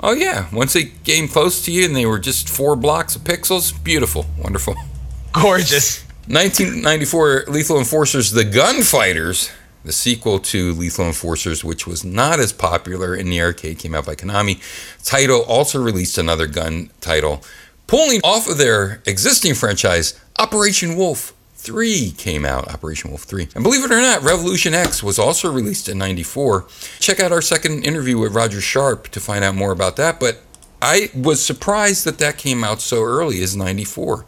oh 0.00 0.12
yeah. 0.12 0.46
Once 0.52 0.72
they 0.72 0.84
came 1.04 1.28
close 1.28 1.64
to 1.66 1.72
you 1.72 1.84
and 1.84 1.94
they 1.94 2.06
were 2.06 2.18
just 2.18 2.48
four 2.48 2.76
blocks 2.76 3.14
of 3.14 3.22
pixels, 3.22 3.72
beautiful, 3.84 4.26
wonderful. 4.38 4.74
Gorgeous. 5.32 6.02
1994 6.28 7.44
Lethal 7.48 7.78
Enforcers: 7.78 8.30
The 8.30 8.44
Gunfighters, 8.44 9.50
the 9.84 9.92
sequel 9.92 10.38
to 10.38 10.72
Lethal 10.72 11.06
Enforcers, 11.06 11.64
which 11.64 11.86
was 11.86 12.04
not 12.04 12.40
as 12.40 12.52
popular 12.52 13.14
in 13.14 13.28
the 13.28 13.40
arcade, 13.40 13.78
came 13.78 13.94
out 13.94 14.06
by 14.06 14.14
Konami. 14.14 14.56
Taito 15.02 15.44
also 15.46 15.82
released 15.82 16.18
another 16.18 16.46
gun 16.46 16.90
title, 17.00 17.42
pulling 17.86 18.20
off 18.22 18.48
of 18.48 18.58
their 18.58 19.02
existing 19.06 19.54
franchise. 19.54 20.18
Operation 20.38 20.96
Wolf 20.96 21.34
3 21.56 22.12
came 22.12 22.44
out. 22.44 22.68
Operation 22.72 23.10
Wolf 23.10 23.22
3, 23.22 23.48
and 23.54 23.62
believe 23.62 23.84
it 23.84 23.92
or 23.92 24.00
not, 24.00 24.22
Revolution 24.22 24.74
X 24.74 25.02
was 25.02 25.18
also 25.18 25.52
released 25.52 25.88
in 25.88 25.98
'94. 25.98 26.66
Check 26.98 27.20
out 27.20 27.32
our 27.32 27.42
second 27.42 27.84
interview 27.84 28.18
with 28.18 28.34
Roger 28.34 28.60
Sharpe 28.60 29.08
to 29.08 29.20
find 29.20 29.44
out 29.44 29.54
more 29.54 29.72
about 29.72 29.96
that. 29.96 30.18
But 30.18 30.42
I 30.80 31.10
was 31.14 31.44
surprised 31.44 32.04
that 32.04 32.18
that 32.18 32.36
came 32.38 32.64
out 32.64 32.80
so 32.80 33.02
early 33.02 33.42
as 33.42 33.54
'94 33.54 34.26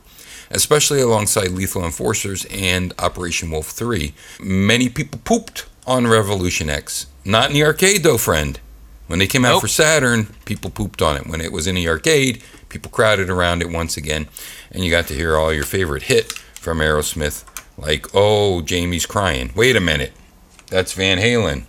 especially 0.51 1.01
alongside 1.01 1.49
Lethal 1.51 1.85
Enforcers 1.85 2.45
and 2.47 2.93
Operation 2.99 3.51
Wolf 3.51 3.69
3. 3.69 4.15
Many 4.41 4.89
people 4.89 5.21
pooped 5.25 5.67
on 5.87 6.07
Revolution 6.07 6.69
X. 6.71 7.07
Not 7.25 7.49
in 7.51 7.55
the 7.55 7.65
arcade, 7.65 8.03
though, 8.03 8.19
friend. 8.19 8.59
When 9.07 9.19
they 9.19 9.27
came 9.27 9.45
out 9.45 9.53
Nope. 9.53 9.61
for 9.63 9.69
Saturn, 9.69 10.35
people 10.47 10.71
pooped 10.71 11.03
on 11.03 11.17
it. 11.17 11.27
When 11.27 11.41
it 11.41 11.53
was 11.53 11.67
in 11.67 11.75
the 11.75 11.89
arcade, 11.89 12.43
people 12.71 12.91
crowded 12.91 13.29
around 13.29 13.61
it 13.63 13.71
once 13.71 13.97
again, 13.97 14.29
and 14.71 14.83
you 14.85 14.91
got 14.91 15.07
to 15.09 15.15
hear 15.15 15.37
all 15.37 15.53
your 15.53 15.65
favorite 15.65 16.05
hit 16.05 16.33
from 16.55 16.79
Aerosmith, 16.79 17.45
like, 17.77 18.07
Oh, 18.15 18.63
Jamie's 18.63 19.05
Crying. 19.07 19.53
Wait 19.55 19.77
a 19.77 19.81
minute. 19.81 20.13
That's 20.69 20.95
Van 20.95 21.19
Halen. 21.19 21.65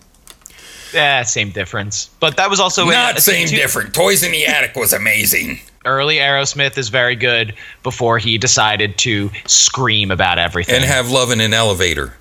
Yeah, 0.94 1.24
same 1.24 1.50
difference. 1.52 2.10
But 2.22 2.38
that 2.38 2.50
was 2.50 2.62
also 2.62 2.84
in- 2.84 2.90
Not 2.92 3.18
uh, 3.18 3.20
same 3.20 3.48
two- 3.50 3.58
different. 3.58 3.94
Toys 3.94 4.24
in 4.24 4.32
the 4.32 4.46
Attic 4.46 4.76
was 4.78 4.94
amazing. 4.94 5.60
Early 5.86 6.18
Aerosmith 6.18 6.78
is 6.78 6.90
very 6.90 7.16
good 7.16 7.54
before 7.84 8.18
he 8.18 8.38
decided 8.38 8.98
to 9.00 9.30
scream 9.46 10.12
about 10.12 10.38
everything. 10.40 10.76
And 10.76 10.84
have 10.84 11.10
Love 11.12 11.32
in 11.32 11.40
an 11.42 11.54
Elevator. 11.54 12.16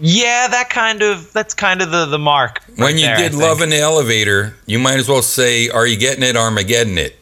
yeah, 0.00 0.48
that 0.48 0.70
kind 0.70 1.02
of 1.02 1.32
that's 1.32 1.54
kind 1.54 1.82
of 1.82 1.90
the 1.90 2.06
the 2.06 2.18
mark. 2.18 2.62
When 2.76 2.96
you 2.96 3.06
there, 3.06 3.16
did. 3.16 3.34
Love 3.34 3.60
in 3.60 3.70
the 3.70 3.78
Elevator, 3.78 4.56
you 4.66 4.78
might 4.78 4.98
as 4.98 5.08
well 5.08 5.22
say, 5.22 5.68
Are 5.68 5.86
you 5.86 5.96
getting 5.96 6.22
it, 6.24 6.36
Armageddon 6.36 6.98
it? 6.98 7.16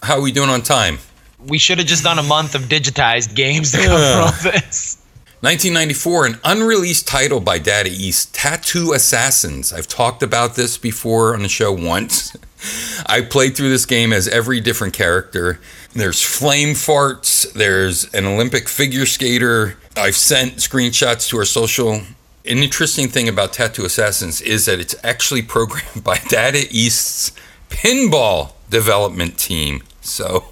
How 0.04 0.16
are 0.18 0.22
we 0.22 0.32
doing 0.32 0.50
on 0.50 0.62
time? 0.62 1.00
we 1.46 1.58
should 1.60 1.78
have 1.78 1.88
just 1.88 2.04
done 2.04 2.20
a 2.20 2.24
month 2.24 2.56
of 2.56 2.63
digitized 2.63 3.36
games 3.36 3.72
to 3.72 3.78
cover 3.78 4.22
all 4.22 4.32
this. 4.52 4.98
1994, 5.42 6.26
an 6.26 6.40
unreleased 6.44 7.08
title 7.08 7.40
by 7.40 7.60
Data 7.60 7.90
East, 7.90 8.34
Tattoo 8.34 8.92
Assassins. 8.94 9.72
I've 9.72 9.88
talked 9.88 10.24
about 10.24 10.56
this 10.56 10.78
before 10.80 11.36
on 11.36 11.44
the 11.44 11.48
show 11.48 11.72
once. 11.72 12.36
I 13.06 13.22
played 13.22 13.56
through 13.56 13.70
this 13.70 13.86
game 13.86 14.13
as 14.13 14.28
every 14.28 14.60
different 14.60 14.93
character. 14.93 15.60
There's 15.93 16.22
flame 16.22 16.70
farts, 16.70 17.52
there's 17.54 18.13
an 18.13 18.26
Olympic 18.26 18.67
figure 18.67 19.06
skater. 19.06 19.78
I've 19.96 20.15
sent 20.15 20.58
screenshots 20.58 21.30
to 21.30 21.38
our 21.38 21.46
social. 21.46 22.02
An 22.46 22.60
interesting 22.60 23.08
thing 23.08 23.28
about 23.28 23.54
Tattoo 23.54 23.86
Assassins 23.86 24.41
is 24.41 24.65
that 24.65 24.80
it's 24.80 24.96
actually 25.04 25.41
programmed 25.41 26.04
by 26.04 26.17
Data 26.30 26.65
East's 26.70 27.32
pinball 27.70 28.54
development 28.70 29.38
team. 29.38 29.84
So 30.02 30.46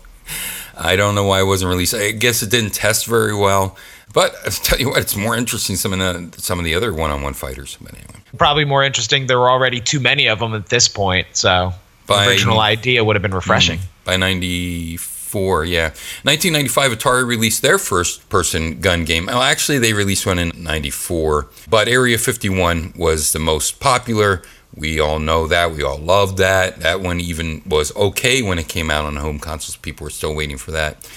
I 0.78 0.96
don't 0.96 1.16
know 1.16 1.26
why 1.26 1.42
it 1.42 1.46
wasn't 1.46 1.70
released. 1.70 1.94
I 1.94 2.12
guess 2.12 2.42
it 2.42 2.50
didn't 2.50 2.72
test 2.72 3.06
very 3.06 3.36
well. 3.36 3.78
But 4.14 4.36
I'll 4.46 4.52
tell 4.52 4.80
you 4.80 4.90
what, 4.90 5.00
it's 5.00 5.16
more 5.16 5.36
interesting 5.36 5.76
some 5.76 5.94
of 5.94 6.00
the 6.00 6.42
some 6.42 6.60
of 6.60 6.66
the 6.66 6.74
other 6.74 6.94
one-on-one 6.94 7.34
fighters. 7.34 7.78
But 7.82 7.94
anyway, 7.94 8.22
Probably 8.38 8.66
more 8.66 8.84
interesting. 8.84 9.28
There 9.28 9.40
were 9.40 9.50
already 9.50 9.80
too 9.80 10.00
many 10.00 10.28
of 10.28 10.40
them 10.40 10.54
at 10.54 10.68
this 10.68 10.88
point, 10.88 11.28
so 11.34 11.74
By- 12.08 12.28
original 12.28 12.60
idea 12.60 13.04
would 13.04 13.16
have 13.16 13.24
been 13.24 13.34
refreshing. 13.34 13.80
by 14.04 14.18
'94, 14.18 15.16
94, 15.36 15.66
yeah. 15.66 15.90
1995, 16.24 16.92
Atari 16.94 17.28
released 17.28 17.62
their 17.62 17.78
first 17.78 18.28
person 18.30 18.80
gun 18.80 19.04
game. 19.06 19.26
Well, 19.26 19.42
actually, 19.42 19.80
they 19.80 19.94
released 19.94 20.26
one 20.26 20.40
in 20.40 20.52
94, 20.56 21.48
but 21.70 21.88
Area 21.88 22.18
51 22.18 22.94
was 22.96 23.34
the 23.34 23.40
most 23.40 23.80
popular. 23.80 24.42
We 24.74 25.00
all 25.00 25.20
know 25.20 25.48
that. 25.48 25.72
We 25.72 25.84
all 25.84 25.98
loved 25.98 26.38
that. 26.38 26.80
That 26.82 27.02
one 27.02 27.20
even 27.20 27.62
was 27.66 27.96
okay 27.96 28.42
when 28.42 28.60
it 28.60 28.68
came 28.68 28.92
out 28.92 29.06
on 29.06 29.16
home 29.18 29.40
consoles. 29.40 29.78
People 29.78 30.06
were 30.06 30.10
still 30.10 30.36
waiting 30.36 30.58
for 30.58 30.72
that. 30.72 31.08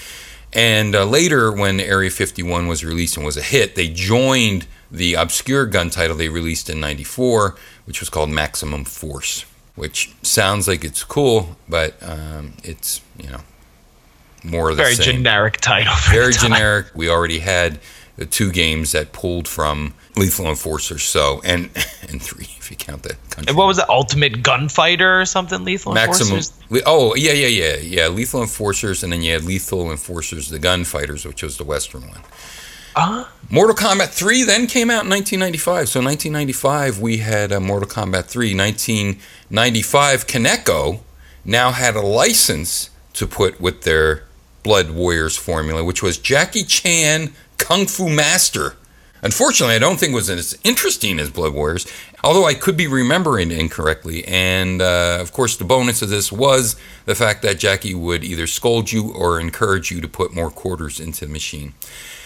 And 0.51 0.95
uh, 0.95 1.05
later, 1.05 1.51
when 1.51 1.79
Area 1.79 2.09
51 2.09 2.67
was 2.67 2.83
released 2.83 3.15
and 3.17 3.25
was 3.25 3.37
a 3.37 3.41
hit, 3.41 3.75
they 3.75 3.87
joined 3.87 4.65
the 4.91 5.13
obscure 5.13 5.65
gun 5.67 5.89
title 5.91 6.17
they 6.17 6.29
released 6.29 6.69
in 6.69 6.79
94, 6.79 7.55
which 7.85 7.99
was 7.99 8.09
called 8.09 8.29
Maximum 8.31 8.83
Force, 8.85 9.45
which 9.79 10.11
sounds 10.21 10.67
like 10.67 10.83
it's 10.83 11.05
cool, 11.05 11.55
but 11.69 11.95
um, 12.03 12.51
it's, 12.65 12.99
you 13.17 13.29
know, 13.29 13.39
more 14.43 14.69
of 14.71 14.75
the 14.75 14.83
Very 14.83 14.95
same. 14.95 15.15
generic 15.15 15.57
title. 15.61 15.95
for 15.95 16.11
Very 16.11 16.33
the 16.33 16.39
generic. 16.39 16.87
We 16.93 17.09
already 17.09 17.39
had 17.39 17.79
the 18.17 18.25
two 18.25 18.51
games 18.51 18.91
that 18.91 19.13
pulled 19.13 19.47
from 19.47 19.93
Lethal 20.17 20.47
Enforcer, 20.47 20.99
so, 20.99 21.41
and, 21.45 21.69
and 22.09 22.21
three, 22.21 22.49
if 22.57 22.69
you 22.69 22.75
count 22.75 23.03
the 23.03 23.15
country. 23.29 23.45
And 23.47 23.57
what 23.57 23.67
was 23.67 23.79
it? 23.79 23.87
Ultimate 23.87 24.43
Gunfighter 24.43 25.21
or 25.21 25.25
something? 25.25 25.63
Lethal 25.63 25.93
Maximum. 25.93 26.39
Enforcers? 26.39 26.83
Oh 26.85 27.15
yeah, 27.15 27.31
yeah, 27.31 27.47
yeah, 27.47 27.75
yeah. 27.77 28.07
Lethal 28.09 28.41
Enforcers, 28.41 29.01
and 29.01 29.13
then 29.13 29.21
you 29.21 29.31
had 29.31 29.45
Lethal 29.45 29.89
Enforcers: 29.91 30.49
The 30.49 30.59
Gunfighters, 30.59 31.25
which 31.25 31.41
was 31.41 31.55
the 31.55 31.63
Western 31.63 32.01
one. 32.01 32.21
Uh-huh. 32.95 33.25
Mortal 33.51 33.75
Kombat 33.75 34.09
3 34.09 34.43
then 34.43 34.67
came 34.67 34.89
out 34.89 35.05
in 35.05 35.09
1995. 35.09 35.89
So 35.89 36.01
1995 36.01 36.99
we 36.99 37.17
had 37.17 37.51
uh, 37.51 37.59
Mortal 37.59 37.89
Kombat 37.89 38.25
3. 38.25 38.55
1995 38.55 40.27
Kaneko 40.27 40.99
now 41.45 41.71
had 41.71 41.95
a 41.95 42.01
license 42.01 42.89
to 43.13 43.25
put 43.25 43.59
with 43.59 43.83
their 43.83 44.23
Blood 44.63 44.91
Warriors 44.91 45.37
formula, 45.37 45.83
which 45.83 46.03
was 46.03 46.17
Jackie 46.17 46.63
Chan 46.63 47.33
Kung 47.57 47.87
Fu 47.87 48.09
Master. 48.09 48.75
Unfortunately, 49.21 49.75
I 49.75 49.79
don't 49.79 49.99
think 49.99 50.13
it 50.13 50.15
was 50.15 50.29
as 50.29 50.57
interesting 50.63 51.19
as 51.19 51.29
Blood 51.29 51.53
Warriors, 51.53 51.85
although 52.23 52.45
I 52.45 52.53
could 52.53 52.77
be 52.77 52.87
remembering 52.87 53.51
incorrectly. 53.51 54.23
And 54.25 54.81
uh, 54.81 55.17
of 55.19 55.33
course, 55.33 55.57
the 55.57 55.65
bonus 55.65 56.01
of 56.01 56.09
this 56.09 56.31
was 56.31 56.77
the 57.05 57.15
fact 57.15 57.41
that 57.41 57.59
Jackie 57.59 57.95
would 57.95 58.23
either 58.23 58.47
scold 58.47 58.91
you 58.91 59.11
or 59.11 59.39
encourage 59.39 59.91
you 59.91 59.99
to 60.01 60.07
put 60.07 60.33
more 60.33 60.49
quarters 60.49 60.99
into 60.99 61.25
the 61.25 61.31
machine. 61.31 61.73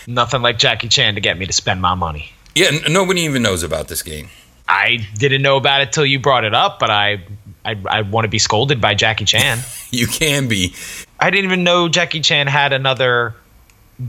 Nothing 0.07 0.41
like 0.41 0.57
Jackie 0.57 0.89
Chan 0.89 1.15
to 1.15 1.21
get 1.21 1.37
me 1.37 1.45
to 1.45 1.53
spend 1.53 1.81
my 1.81 1.95
money. 1.95 2.31
Yeah, 2.55 2.67
n- 2.71 2.93
nobody 2.93 3.21
even 3.21 3.41
knows 3.41 3.63
about 3.63 3.87
this 3.87 4.01
game. 4.01 4.29
I 4.67 5.07
didn't 5.17 5.41
know 5.41 5.57
about 5.57 5.81
it 5.81 5.91
till 5.91 6.05
you 6.05 6.19
brought 6.19 6.43
it 6.45 6.53
up, 6.53 6.79
but 6.79 6.89
I 6.89 7.23
I, 7.65 7.77
I 7.87 8.01
want 8.01 8.25
to 8.25 8.29
be 8.29 8.39
scolded 8.39 8.81
by 8.81 8.93
Jackie 8.93 9.25
Chan. 9.25 9.59
You 9.93 10.07
can 10.07 10.47
be. 10.47 10.73
I 11.19 11.29
didn't 11.29 11.45
even 11.45 11.63
know 11.63 11.87
Jackie 11.87 12.21
Chan 12.21 12.47
had 12.47 12.73
another 12.73 13.35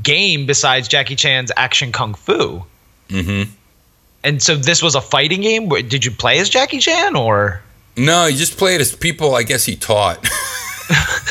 game 0.02 0.46
besides 0.46 0.88
Jackie 0.88 1.14
Chan's 1.14 1.52
Action 1.59 1.92
Kung 1.92 2.14
Fu. 2.14 2.64
Mm-hmm. 3.11 3.50
And 4.22 4.42
so 4.42 4.57
this 4.57 4.83
was 4.83 4.94
a 4.94 5.02
fighting 5.02 5.42
game. 5.42 5.68
Did 5.68 6.07
you 6.07 6.11
play 6.11 6.38
as 6.38 6.48
Jackie 6.48 6.78
Chan 6.78 7.16
or? 7.16 7.61
No, 7.98 8.24
you 8.24 8.38
just 8.38 8.57
played 8.57 8.80
as 8.80 8.96
people 8.96 9.35
I 9.35 9.42
guess 9.42 9.66
he 9.66 9.76
taught. 9.76 10.26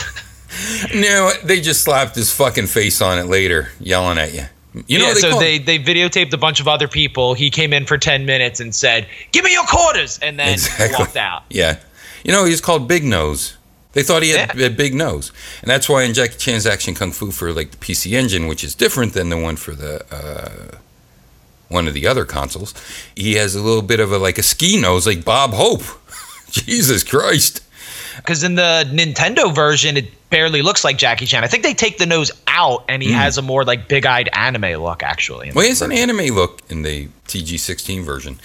no, 0.94 1.32
they 1.44 1.62
just 1.62 1.84
slapped 1.84 2.16
his 2.16 2.32
fucking 2.32 2.68
face 2.68 3.02
on 3.02 3.20
it 3.20 3.26
later, 3.26 3.70
yelling 3.80 4.18
at 4.18 4.34
you. 4.34 4.44
You 4.88 4.98
know, 5.00 5.08
yeah, 5.08 5.14
they 5.14 5.20
so 5.20 5.40
they 5.40 5.58
they 5.60 5.78
videotaped 5.78 6.34
a 6.34 6.38
bunch 6.38 6.60
of 6.60 6.68
other 6.68 6.88
people. 6.88 7.36
He 7.36 7.50
came 7.52 7.74
in 7.74 7.86
for 7.86 7.98
ten 7.98 8.26
minutes 8.26 8.60
and 8.60 8.74
said, 8.74 9.08
"Give 9.32 9.44
me 9.46 9.54
your 9.54 9.66
quarters," 9.66 10.18
and 10.22 10.40
then 10.40 10.54
Exactly. 10.54 10.98
walked 10.98 11.18
out. 11.18 11.44
Yeah. 11.50 11.78
You 12.24 12.32
know, 12.32 12.46
he's 12.46 12.62
called 12.62 12.88
Big 12.88 13.04
Nose. 13.04 13.58
They 13.92 14.02
thought 14.02 14.24
he 14.24 14.30
had 14.32 14.60
a 14.60 14.70
big 14.70 14.96
nose. 14.96 15.32
And 15.62 15.70
that's 15.70 15.88
why 15.88 16.02
in 16.04 16.14
Jackie 16.16 16.38
Chan's 16.38 16.66
Action 16.66 16.96
Kung 16.96 17.12
Fu 17.12 17.30
for 17.32 17.52
like 17.54 17.70
the 17.72 17.78
PC 17.78 18.14
Engine, 18.14 18.48
which 18.48 18.64
is 18.64 18.74
different 18.74 19.14
than 19.14 19.30
the 19.30 19.38
one 19.38 19.56
for 19.56 19.76
the 19.76 20.04
uh, 20.12 20.78
one 21.68 21.88
of 21.88 21.94
the 21.94 22.08
other 22.08 22.26
consoles, 22.26 22.74
he 23.16 23.34
has 23.36 23.54
a 23.56 23.62
little 23.62 23.84
bit 23.84 24.00
of 24.00 24.12
a 24.12 24.18
like 24.18 24.40
a 24.40 24.44
ski 24.44 24.80
nose 24.82 25.06
like 25.06 25.24
Bob 25.24 25.52
Hope. 25.52 25.84
Jesus 26.50 27.04
Christ. 27.04 27.62
Because 28.18 28.44
in 28.44 28.56
the 28.56 28.86
Nintendo 28.92 29.54
version, 29.54 29.98
it 29.98 30.06
barely 30.30 30.62
looks 30.62 30.84
like 30.84 30.98
Jackie 30.98 31.26
Chan. 31.26 31.44
I 31.44 31.48
think 31.48 31.64
they 31.64 31.74
take 31.74 31.98
the 31.98 32.06
nose 32.06 32.32
out, 32.48 32.86
and 32.90 33.02
he 33.04 33.10
Hmm. 33.10 33.16
has 33.18 33.38
a 33.38 33.42
more 33.42 33.64
like 33.64 33.88
big-eyed 33.88 34.30
anime 34.34 34.82
look. 34.82 35.04
Actually, 35.04 35.52
Well, 35.54 35.68
has 35.68 35.82
an 35.82 35.92
anime 35.92 36.34
look 36.36 36.62
in 36.70 36.82
the 36.84 37.10
TG16 37.28 38.04
version 38.04 38.40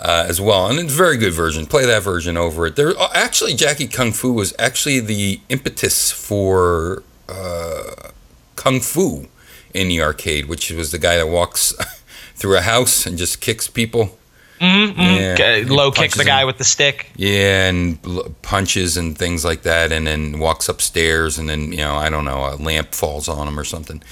uh, 0.00 0.24
as 0.28 0.40
well, 0.40 0.66
and 0.68 0.78
it's 0.78 0.92
a 0.92 0.96
very 0.96 1.16
good 1.16 1.32
version. 1.32 1.66
Play 1.66 1.84
that 1.86 2.02
version 2.02 2.36
over 2.36 2.66
it. 2.66 2.76
There, 2.76 2.90
uh, 2.98 3.08
actually, 3.14 3.54
Jackie 3.54 3.86
Kung 3.86 4.12
Fu 4.12 4.32
was 4.32 4.54
actually 4.58 5.00
the 5.00 5.40
impetus 5.48 6.10
for 6.10 7.02
uh, 7.28 8.10
Kung 8.56 8.80
Fu 8.80 9.28
in 9.72 9.88
the 9.88 10.00
arcade, 10.02 10.46
which 10.46 10.70
was 10.70 10.90
the 10.92 10.98
guy 10.98 11.16
that 11.16 11.28
walks 11.28 11.74
through 12.36 12.56
a 12.56 12.62
house 12.62 13.06
and 13.06 13.16
just 13.18 13.40
kicks 13.40 13.68
people. 13.68 14.18
Yeah, 14.64 15.32
Okay, 15.34 15.64
he 15.64 15.68
low 15.68 15.90
kick 15.90 16.12
the 16.12 16.24
guy 16.24 16.44
with 16.44 16.58
the 16.58 16.64
stick. 16.64 17.10
Yeah, 17.16 17.68
and 17.68 17.98
punches 18.42 18.96
and 18.96 19.16
things 19.16 19.44
like 19.44 19.62
that, 19.62 19.92
and 19.92 20.06
then 20.06 20.38
walks 20.38 20.68
upstairs, 20.68 21.38
and 21.38 21.48
then 21.48 21.72
you 21.72 21.78
know 21.78 21.94
I 21.94 22.10
don't 22.10 22.24
know 22.24 22.54
a 22.54 22.56
lamp 22.56 22.94
falls 22.94 23.28
on 23.28 23.46
him 23.48 23.58
or 23.58 23.64
something, 23.64 24.02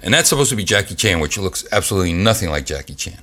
and 0.00 0.12
that's 0.12 0.28
supposed 0.28 0.50
to 0.50 0.56
be 0.56 0.64
Jackie 0.64 0.94
Chan, 0.94 1.20
which 1.20 1.38
looks 1.38 1.66
absolutely 1.72 2.12
nothing 2.12 2.50
like 2.50 2.66
Jackie 2.66 2.94
Chan. 2.94 3.20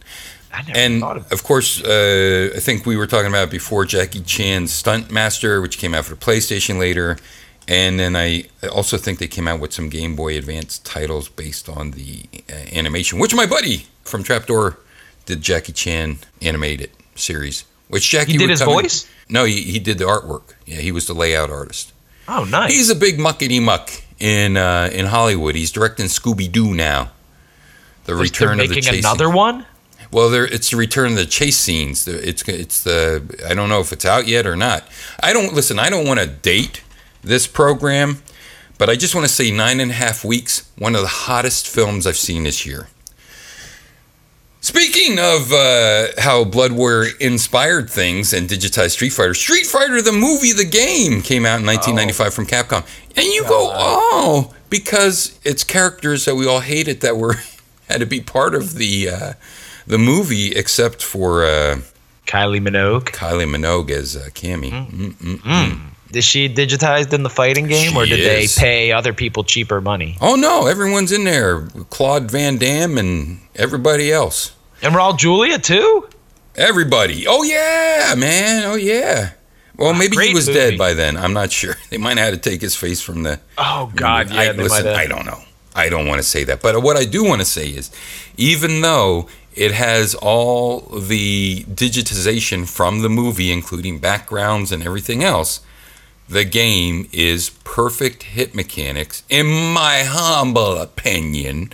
I 0.53 0.63
never 0.63 0.77
And 0.77 1.01
thought 1.01 1.17
of 1.17 1.31
of 1.31 1.43
course, 1.43 1.81
uh, 1.83 2.51
I 2.55 2.59
think 2.59 2.85
we 2.85 2.97
were 2.97 3.07
talking 3.07 3.29
about 3.29 3.49
before 3.49 3.85
Jackie 3.85 4.21
Chan's 4.21 4.73
Stunt 4.73 5.11
Master, 5.11 5.61
which 5.61 5.77
came 5.77 5.93
out 5.93 6.05
for 6.05 6.15
the 6.15 6.19
PlayStation 6.19 6.77
later. 6.79 7.17
And 7.67 7.99
then 7.99 8.15
I 8.15 8.45
I 8.63 8.67
also 8.67 8.97
think 8.97 9.19
they 9.19 9.27
came 9.27 9.47
out 9.47 9.59
with 9.61 9.71
some 9.71 9.87
Game 9.89 10.15
Boy 10.15 10.37
Advance 10.37 10.79
titles 10.79 11.29
based 11.29 11.69
on 11.69 11.91
the 11.91 12.23
uh, 12.49 12.53
animation, 12.75 13.19
which 13.19 13.33
my 13.33 13.45
buddy 13.45 13.85
from 14.03 14.23
Trapdoor 14.23 14.77
did 15.25 15.41
Jackie 15.41 15.73
Chan 15.73 16.19
animated 16.41 16.91
series. 17.15 17.65
Which 17.87 18.09
Jackie 18.09 18.33
He 18.33 18.37
did 18.37 18.49
his 18.49 18.59
come 18.59 18.69
in- 18.69 18.81
voice? 18.83 19.07
no, 19.29 19.43
he, 19.45 19.61
he 19.63 19.79
did 19.79 19.97
the 19.97 20.05
artwork. 20.05 20.53
Yeah, 20.65 20.77
he 20.77 20.91
was 20.91 21.07
the 21.07 21.13
layout 21.13 21.49
artist. 21.49 21.91
Oh, 22.27 22.45
nice. 22.45 22.71
He's 22.71 22.89
a 22.89 22.95
big 22.95 23.17
muckety 23.17 23.61
muck 23.61 23.89
in 24.19 24.55
uh, 24.55 24.89
in 24.93 25.07
Hollywood. 25.07 25.55
He's 25.55 25.71
directing 25.71 26.05
Scooby 26.05 26.49
Doo 26.51 26.73
now. 26.73 27.11
The 28.05 28.15
return 28.15 28.59
of 28.59 28.69
the 28.69 28.75
making 28.75 28.83
chase. 28.91 28.99
another 29.05 29.29
one. 29.29 29.65
Well, 30.11 30.29
there 30.29 30.45
it's 30.45 30.71
the 30.71 30.77
return 30.77 31.11
of 31.11 31.17
the 31.17 31.25
chase 31.25 31.57
scenes. 31.57 32.07
It's 32.07 32.41
it's 32.47 32.83
the 32.83 33.43
I 33.47 33.53
don't 33.53 33.69
know 33.69 33.79
if 33.81 33.91
it's 33.91 34.05
out 34.05 34.27
yet 34.27 34.45
or 34.47 34.55
not. 34.55 34.85
I 35.21 35.33
don't 35.33 35.53
listen. 35.53 35.77
I 35.79 35.89
don't 35.89 36.07
want 36.07 36.19
to 36.19 36.27
date 36.27 36.83
this 37.23 37.47
program, 37.47 38.21
but 38.77 38.89
I 38.89 38.95
just 38.95 39.13
want 39.15 39.27
to 39.27 39.33
say 39.33 39.51
nine 39.51 39.79
and 39.79 39.91
a 39.91 39.95
half 39.95 40.23
weeks. 40.23 40.69
One 40.77 40.95
of 40.95 41.01
the 41.01 41.07
hottest 41.07 41.67
films 41.67 42.07
I've 42.07 42.17
seen 42.17 42.43
this 42.43 42.65
year. 42.65 42.87
Speaking 44.63 45.17
of 45.17 45.51
uh, 45.51 46.09
how 46.19 46.43
Blood 46.43 46.73
Warrior 46.73 47.13
inspired 47.19 47.89
things 47.89 48.31
and 48.31 48.47
digitized 48.47 48.91
Street 48.91 49.11
Fighter, 49.11 49.33
Street 49.33 49.65
Fighter 49.65 50.03
the 50.03 50.11
movie, 50.11 50.53
the 50.53 50.65
game, 50.65 51.23
came 51.23 51.47
out 51.47 51.59
in 51.59 51.65
1995 51.65 52.31
from 52.31 52.45
Capcom. 52.45 52.85
And 53.17 53.25
you 53.25 53.41
go, 53.41 53.71
oh, 53.73 54.53
because 54.69 55.39
it's 55.43 55.63
characters 55.63 56.25
that 56.25 56.35
we 56.35 56.47
all 56.47 56.59
hated 56.59 57.01
that 57.01 57.17
were 57.17 57.37
had 57.89 58.01
to 58.01 58.05
be 58.05 58.21
part 58.21 58.53
of 58.53 58.75
the 58.75 59.09
uh, 59.09 59.33
the 59.87 59.97
movie, 59.97 60.51
except 60.51 61.01
for 61.01 61.43
uh, 61.43 61.79
Kylie 62.27 62.61
Minogue. 62.61 63.05
Kylie 63.05 63.49
Minogue 63.49 63.89
as 63.89 64.15
uh, 64.15 64.29
Cammy. 64.29 64.69
Mm. 64.69 65.13
Mm-mm. 65.13 65.90
Is 66.13 66.25
she 66.25 66.49
digitized 66.49 67.13
in 67.13 67.23
the 67.23 67.29
fighting 67.29 67.67
game, 67.67 67.95
or 67.95 68.05
did 68.05 68.19
is. 68.19 68.55
they 68.55 68.61
pay 68.61 68.91
other 68.91 69.13
people 69.13 69.43
cheaper 69.43 69.81
money? 69.81 70.17
Oh 70.21 70.35
no, 70.35 70.67
everyone's 70.67 71.11
in 71.11 71.23
there. 71.23 71.61
Claude 71.89 72.29
Van 72.29 72.57
Damme 72.57 72.97
and 72.97 73.39
everybody 73.55 74.11
else. 74.11 74.53
And 74.81 74.93
Raul 74.93 75.17
Julia 75.17 75.59
too. 75.59 76.07
Everybody. 76.55 77.25
Oh 77.27 77.43
yeah, 77.43 78.13
man. 78.17 78.65
Oh 78.65 78.75
yeah. 78.75 79.31
Well, 79.77 79.95
ah, 79.95 79.97
maybe 79.97 80.17
he 80.17 80.33
was 80.33 80.47
movie. 80.47 80.59
dead 80.59 80.77
by 80.77 80.93
then. 80.93 81.17
I'm 81.17 81.33
not 81.33 81.51
sure. 81.51 81.75
They 81.89 81.97
might 81.97 82.17
have 82.17 82.33
had 82.33 82.43
to 82.43 82.49
take 82.49 82.61
his 82.61 82.75
face 82.75 83.01
from 83.01 83.23
the. 83.23 83.39
Oh 83.57 83.91
God, 83.95 84.29
yeah. 84.29 84.41
I, 84.41 84.51
listen, 84.51 84.87
I 84.87 85.07
don't 85.07 85.25
know. 85.25 85.39
I 85.73 85.89
don't 85.89 86.07
want 86.07 86.19
to 86.19 86.27
say 86.27 86.43
that. 86.45 86.61
But 86.61 86.81
what 86.83 86.97
I 86.97 87.05
do 87.05 87.23
want 87.23 87.39
to 87.41 87.45
say 87.45 87.67
is, 87.67 87.91
even 88.37 88.81
though 88.81 89.27
it 89.55 89.71
has 89.71 90.15
all 90.15 90.81
the 90.81 91.63
digitization 91.63 92.67
from 92.69 93.01
the 93.01 93.09
movie, 93.09 93.51
including 93.51 93.99
backgrounds 93.99 94.71
and 94.71 94.83
everything 94.83 95.23
else, 95.23 95.61
the 96.31 96.45
game 96.45 97.09
is 97.11 97.49
perfect 97.65 98.23
hit 98.23 98.55
mechanics, 98.55 99.23
in 99.29 99.47
my 99.73 100.03
humble 100.05 100.77
opinion, 100.77 101.73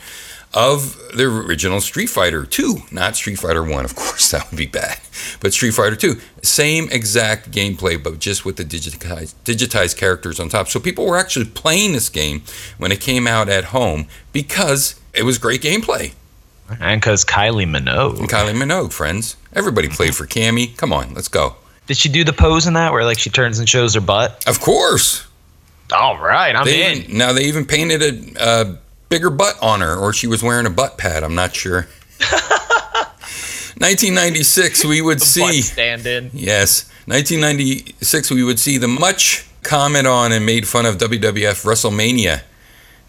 of 0.52 0.98
the 1.16 1.26
original 1.26 1.80
Street 1.80 2.08
Fighter 2.08 2.44
2. 2.44 2.78
Not 2.92 3.16
Street 3.16 3.38
Fighter 3.38 3.62
1, 3.62 3.86
of 3.86 3.96
course, 3.96 4.32
that 4.32 4.50
would 4.50 4.58
be 4.58 4.66
bad. 4.66 5.00
But 5.40 5.54
Street 5.54 5.76
Fighter 5.76 5.96
2. 5.96 6.20
Same 6.42 6.90
exact 6.92 7.52
gameplay, 7.52 8.02
but 8.02 8.18
just 8.18 8.46
with 8.46 8.56
the 8.56 8.66
digitized, 8.66 9.36
digitized 9.46 9.96
characters 9.96 10.40
on 10.40 10.50
top. 10.50 10.70
So 10.70 10.80
people 10.80 11.06
were 11.06 11.18
actually 11.18 11.46
playing 11.46 11.94
this 11.94 12.10
game 12.10 12.42
when 12.80 12.92
it 12.92 13.00
came 13.00 13.28
out 13.28 13.50
at 13.50 13.66
home 13.66 14.08
because 14.34 15.00
it 15.14 15.24
was 15.24 15.38
great 15.38 15.62
gameplay. 15.62 16.14
And 16.80 17.00
because 17.00 17.24
Kylie 17.24 17.68
Minogue. 17.68 18.18
And 18.18 18.28
Kylie 18.28 18.56
Minogue, 18.56 18.92
friends. 18.92 19.38
Everybody 19.54 19.88
played 19.88 20.16
for 20.16 20.26
Cammy. 20.26 20.76
Come 20.76 20.92
on, 20.92 21.14
let's 21.14 21.28
go. 21.28 21.58
Did 21.88 21.98
she 21.98 22.10
do 22.10 22.24
the 22.24 22.34
pose 22.34 22.68
in 22.68 22.74
that 22.74 22.92
where 22.92 23.04
like 23.06 23.18
she 23.20 23.30
turns 23.30 23.60
and 23.60 23.68
shows 23.68 23.96
her 23.96 24.02
butt? 24.02 24.46
Of 24.48 24.60
course. 24.60 25.26
All 25.92 26.18
right, 26.20 26.54
I'm 26.56 26.66
They 26.66 26.92
in. 26.92 26.98
even, 27.04 27.18
now 27.18 27.32
they 27.34 27.46
even 27.46 27.66
painted 27.66 28.02
a, 28.38 28.62
a 28.62 28.78
bigger 29.10 29.30
butt 29.30 29.56
on 29.62 29.80
her, 29.82 29.96
or 29.96 30.12
she 30.14 30.28
was 30.28 30.44
wearing 30.44 30.66
a 30.66 30.70
butt 30.70 30.98
pad. 30.98 31.24
I'm 31.24 31.34
not 31.36 31.56
sure. 31.56 31.88
1996, 33.80 34.86
we 34.86 35.02
would 35.02 35.22
see. 35.22 35.62
stand-in. 35.62 36.32
Yes, 36.34 36.90
1996, 37.06 38.32
we 38.32 38.44
would 38.44 38.60
see 38.60 38.78
the 38.78 38.88
much 38.88 39.46
comment 39.64 40.08
on 40.08 40.32
and 40.32 40.46
made 40.46 40.68
fun 40.68 40.86
of 40.86 40.98
WWF 40.98 41.64
WrestleMania. 41.64 42.42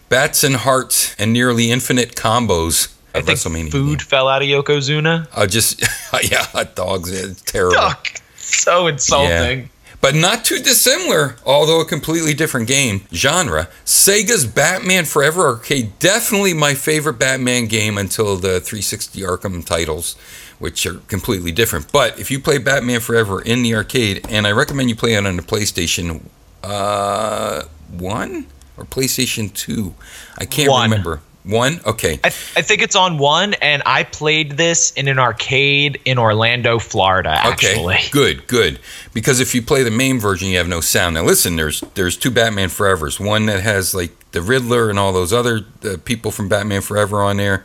Bats 0.08 0.44
and 0.44 0.56
hearts 0.56 1.14
and 1.18 1.32
nearly 1.32 1.70
infinite 1.70 2.14
combos 2.14 2.94
I 3.14 3.22
think 3.22 3.38
WrestleMania. 3.38 3.70
food 3.72 4.02
fell 4.02 4.28
out 4.28 4.42
of 4.42 4.48
Yokozuna. 4.48 5.26
Uh, 5.32 5.46
just 5.46 5.80
yeah, 6.30 6.44
hot 6.44 6.74
dogs. 6.76 7.10
It's 7.10 7.42
terrible. 7.42 7.76
Yuck. 7.76 8.20
So 8.58 8.86
insulting. 8.86 9.70
But 10.00 10.14
not 10.14 10.44
too 10.44 10.58
dissimilar, 10.60 11.36
although 11.44 11.80
a 11.80 11.84
completely 11.84 12.32
different 12.32 12.68
game 12.68 13.02
genre. 13.12 13.68
Sega's 13.84 14.46
Batman 14.46 15.04
Forever 15.04 15.46
Arcade, 15.48 15.98
definitely 15.98 16.54
my 16.54 16.74
favorite 16.74 17.18
Batman 17.18 17.66
game 17.66 17.98
until 17.98 18.36
the 18.36 18.60
360 18.60 19.20
Arkham 19.22 19.64
titles, 19.66 20.14
which 20.60 20.86
are 20.86 20.98
completely 21.08 21.50
different. 21.50 21.90
But 21.90 22.18
if 22.18 22.30
you 22.30 22.38
play 22.38 22.58
Batman 22.58 23.00
Forever 23.00 23.42
in 23.42 23.62
the 23.62 23.74
arcade, 23.74 24.24
and 24.28 24.46
I 24.46 24.52
recommend 24.52 24.88
you 24.88 24.94
play 24.96 25.14
it 25.14 25.26
on 25.26 25.36
the 25.36 25.42
PlayStation 25.42 26.22
uh, 26.62 27.64
1 27.90 28.46
or 28.76 28.84
PlayStation 28.84 29.52
2, 29.52 29.94
I 30.38 30.44
can't 30.44 30.70
One. 30.70 30.90
remember. 30.90 31.20
One? 31.48 31.80
Okay. 31.86 32.20
I, 32.22 32.26
I 32.26 32.30
think 32.60 32.82
it's 32.82 32.94
on 32.94 33.16
one, 33.16 33.54
and 33.54 33.82
I 33.86 34.04
played 34.04 34.52
this 34.58 34.90
in 34.92 35.08
an 35.08 35.18
arcade 35.18 35.98
in 36.04 36.18
Orlando, 36.18 36.78
Florida. 36.78 37.30
Actually, 37.30 37.94
Okay, 37.94 38.08
good, 38.12 38.46
good. 38.46 38.80
Because 39.14 39.40
if 39.40 39.54
you 39.54 39.62
play 39.62 39.82
the 39.82 39.90
main 39.90 40.20
version, 40.20 40.48
you 40.48 40.58
have 40.58 40.68
no 40.68 40.82
sound. 40.82 41.14
Now, 41.14 41.24
listen, 41.24 41.56
there's 41.56 41.80
there's 41.94 42.18
two 42.18 42.30
Batman 42.30 42.68
Forevers. 42.68 43.18
One 43.18 43.46
that 43.46 43.62
has 43.62 43.94
like 43.94 44.12
the 44.32 44.42
Riddler 44.42 44.90
and 44.90 44.98
all 44.98 45.14
those 45.14 45.32
other 45.32 45.64
uh, 45.82 45.96
people 46.04 46.30
from 46.30 46.50
Batman 46.50 46.82
Forever 46.82 47.22
on 47.22 47.38
there, 47.38 47.64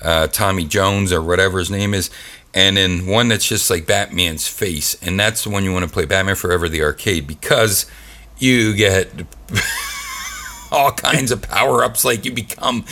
uh, 0.00 0.28
Tommy 0.28 0.64
Jones 0.64 1.12
or 1.12 1.20
whatever 1.20 1.58
his 1.58 1.68
name 1.68 1.94
is, 1.94 2.10
and 2.54 2.76
then 2.76 3.06
one 3.06 3.26
that's 3.26 3.48
just 3.48 3.68
like 3.70 3.88
Batman's 3.88 4.46
face, 4.46 4.96
and 5.02 5.18
that's 5.18 5.42
the 5.42 5.50
one 5.50 5.64
you 5.64 5.72
want 5.72 5.84
to 5.84 5.90
play, 5.90 6.04
Batman 6.04 6.36
Forever, 6.36 6.68
the 6.68 6.82
arcade, 6.82 7.26
because 7.26 7.90
you 8.38 8.72
get. 8.76 9.10
All 10.70 10.92
kinds 10.92 11.30
of 11.30 11.42
power 11.42 11.84
ups, 11.84 12.04
like 12.04 12.24
you 12.24 12.32
become 12.32 12.84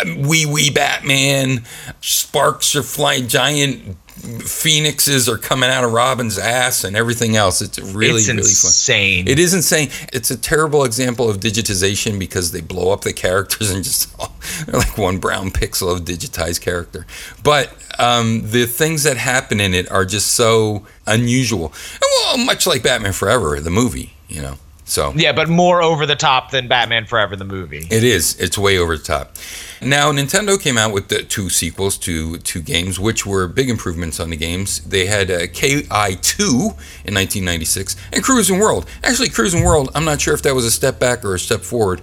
um, 0.00 0.22
wee 0.22 0.46
wee 0.46 0.70
Batman, 0.70 1.64
sparks 2.00 2.74
are 2.76 2.82
flying, 2.82 3.28
giant 3.28 3.96
phoenixes 4.20 5.28
are 5.28 5.38
coming 5.38 5.70
out 5.70 5.84
of 5.84 5.92
Robin's 5.92 6.38
ass, 6.38 6.84
and 6.84 6.96
everything 6.96 7.36
else. 7.36 7.62
It's 7.62 7.78
really, 7.78 8.20
it's 8.20 8.28
really 8.28 8.42
fun. 8.42 8.42
insane. 8.44 9.28
It 9.28 9.38
is 9.38 9.54
insane. 9.54 9.88
It's 10.12 10.30
a 10.30 10.36
terrible 10.36 10.84
example 10.84 11.28
of 11.28 11.38
digitization 11.38 12.18
because 12.18 12.52
they 12.52 12.60
blow 12.60 12.92
up 12.92 13.02
the 13.02 13.12
characters 13.12 13.70
and 13.70 13.82
just 13.82 14.14
they're 14.66 14.78
like 14.78 14.98
one 14.98 15.18
brown 15.18 15.50
pixel 15.50 15.94
of 15.94 16.04
digitized 16.04 16.60
character. 16.60 17.06
But 17.42 17.72
um, 17.98 18.42
the 18.50 18.66
things 18.66 19.04
that 19.04 19.16
happen 19.16 19.60
in 19.60 19.74
it 19.74 19.90
are 19.90 20.04
just 20.04 20.32
so 20.32 20.86
unusual. 21.06 21.72
Well, 22.00 22.38
much 22.38 22.66
like 22.66 22.82
Batman 22.82 23.12
Forever, 23.12 23.58
the 23.60 23.70
movie, 23.70 24.14
you 24.28 24.42
know. 24.42 24.58
So 24.90 25.12
yeah, 25.14 25.32
but 25.32 25.48
more 25.48 25.82
over 25.82 26.04
the 26.04 26.16
top 26.16 26.50
than 26.50 26.66
Batman 26.66 27.06
Forever 27.06 27.36
the 27.36 27.44
movie. 27.44 27.86
it 27.90 28.02
is. 28.02 28.34
It's 28.40 28.58
way 28.58 28.76
over 28.76 28.96
the 28.96 29.04
top. 29.04 29.36
Now, 29.80 30.10
Nintendo 30.12 30.60
came 30.60 30.76
out 30.76 30.92
with 30.92 31.08
the 31.08 31.22
two 31.22 31.48
sequels 31.48 31.96
to 31.98 32.38
two 32.38 32.60
games, 32.60 32.98
which 32.98 33.24
were 33.24 33.46
big 33.46 33.70
improvements 33.70 34.18
on 34.18 34.30
the 34.30 34.36
games. 34.36 34.80
They 34.80 35.06
had 35.06 35.30
uh, 35.30 35.46
KI2 35.46 36.40
in 36.40 37.14
1996 37.14 37.96
and 38.12 38.22
Cruis'n 38.24 38.60
World. 38.60 38.86
Actually, 39.04 39.28
Cruis'n 39.28 39.64
World, 39.64 39.90
I'm 39.94 40.04
not 40.04 40.20
sure 40.20 40.34
if 40.34 40.42
that 40.42 40.56
was 40.56 40.64
a 40.64 40.70
step 40.72 40.98
back 40.98 41.24
or 41.24 41.34
a 41.34 41.38
step 41.38 41.60
forward. 41.60 42.02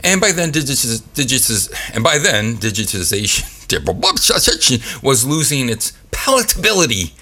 And 0.00 0.20
by 0.20 0.30
then, 0.32 0.52
digitiz, 0.52 1.00
digitiz, 1.14 1.72
and 1.94 2.04
by 2.04 2.18
then, 2.18 2.56
digitization 2.58 3.42
was 5.02 5.24
losing 5.24 5.70
its 5.70 5.94
palatability. 6.12 7.12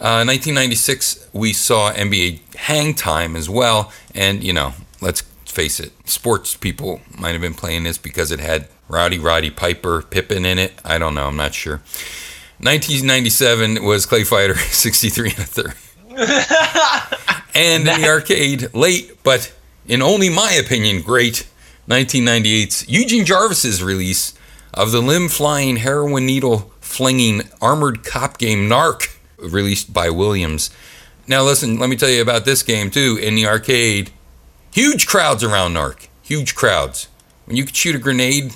Uh, 0.00 0.24
1996, 0.24 1.28
we 1.34 1.52
saw 1.52 1.92
NBA 1.92 2.54
Hang 2.54 2.94
Time 2.94 3.36
as 3.36 3.50
well, 3.50 3.92
and 4.14 4.42
you 4.42 4.50
know, 4.50 4.72
let's 5.02 5.20
face 5.44 5.78
it, 5.78 5.92
sports 6.08 6.56
people 6.56 7.02
might 7.18 7.32
have 7.32 7.42
been 7.42 7.52
playing 7.52 7.84
this 7.84 7.98
because 7.98 8.30
it 8.30 8.40
had 8.40 8.66
Rowdy 8.88 9.18
Roddy 9.18 9.50
Piper 9.50 10.00
Pippin 10.00 10.46
in 10.46 10.58
it. 10.58 10.72
I 10.86 10.96
don't 10.96 11.14
know, 11.14 11.26
I'm 11.26 11.36
not 11.36 11.52
sure. 11.52 11.82
1997 12.60 13.84
was 13.84 14.06
Clay 14.06 14.24
Fighter 14.24 14.54
63 14.58 15.30
and 15.30 15.38
a 15.38 15.42
third. 15.42 15.74
and 17.54 17.86
in 17.86 18.00
the 18.00 18.08
arcade, 18.08 18.74
late, 18.74 19.22
but 19.22 19.52
in 19.86 20.00
only 20.00 20.30
my 20.30 20.52
opinion, 20.52 21.02
great 21.02 21.46
1998's 21.88 22.88
Eugene 22.88 23.26
Jarvis's 23.26 23.82
release 23.82 24.32
of 24.72 24.92
the 24.92 25.02
limb 25.02 25.28
flying, 25.28 25.76
heroin 25.76 26.24
needle 26.24 26.72
flinging 26.80 27.42
armored 27.60 28.02
cop 28.02 28.38
game 28.38 28.66
Narc, 28.66 29.18
released 29.42 29.92
by 29.92 30.10
Williams. 30.10 30.70
Now, 31.26 31.42
listen, 31.42 31.78
let 31.78 31.88
me 31.90 31.96
tell 31.96 32.08
you 32.10 32.22
about 32.22 32.44
this 32.44 32.62
game 32.62 32.90
too. 32.90 33.18
In 33.20 33.34
the 33.34 33.46
arcade, 33.46 34.10
huge 34.72 35.06
crowds 35.06 35.44
around 35.44 35.74
Narc, 35.74 36.08
huge 36.22 36.54
crowds. 36.54 37.08
When 37.46 37.56
you 37.56 37.64
could 37.64 37.74
shoot 37.76 37.94
a 37.96 37.98
grenade 37.98 38.54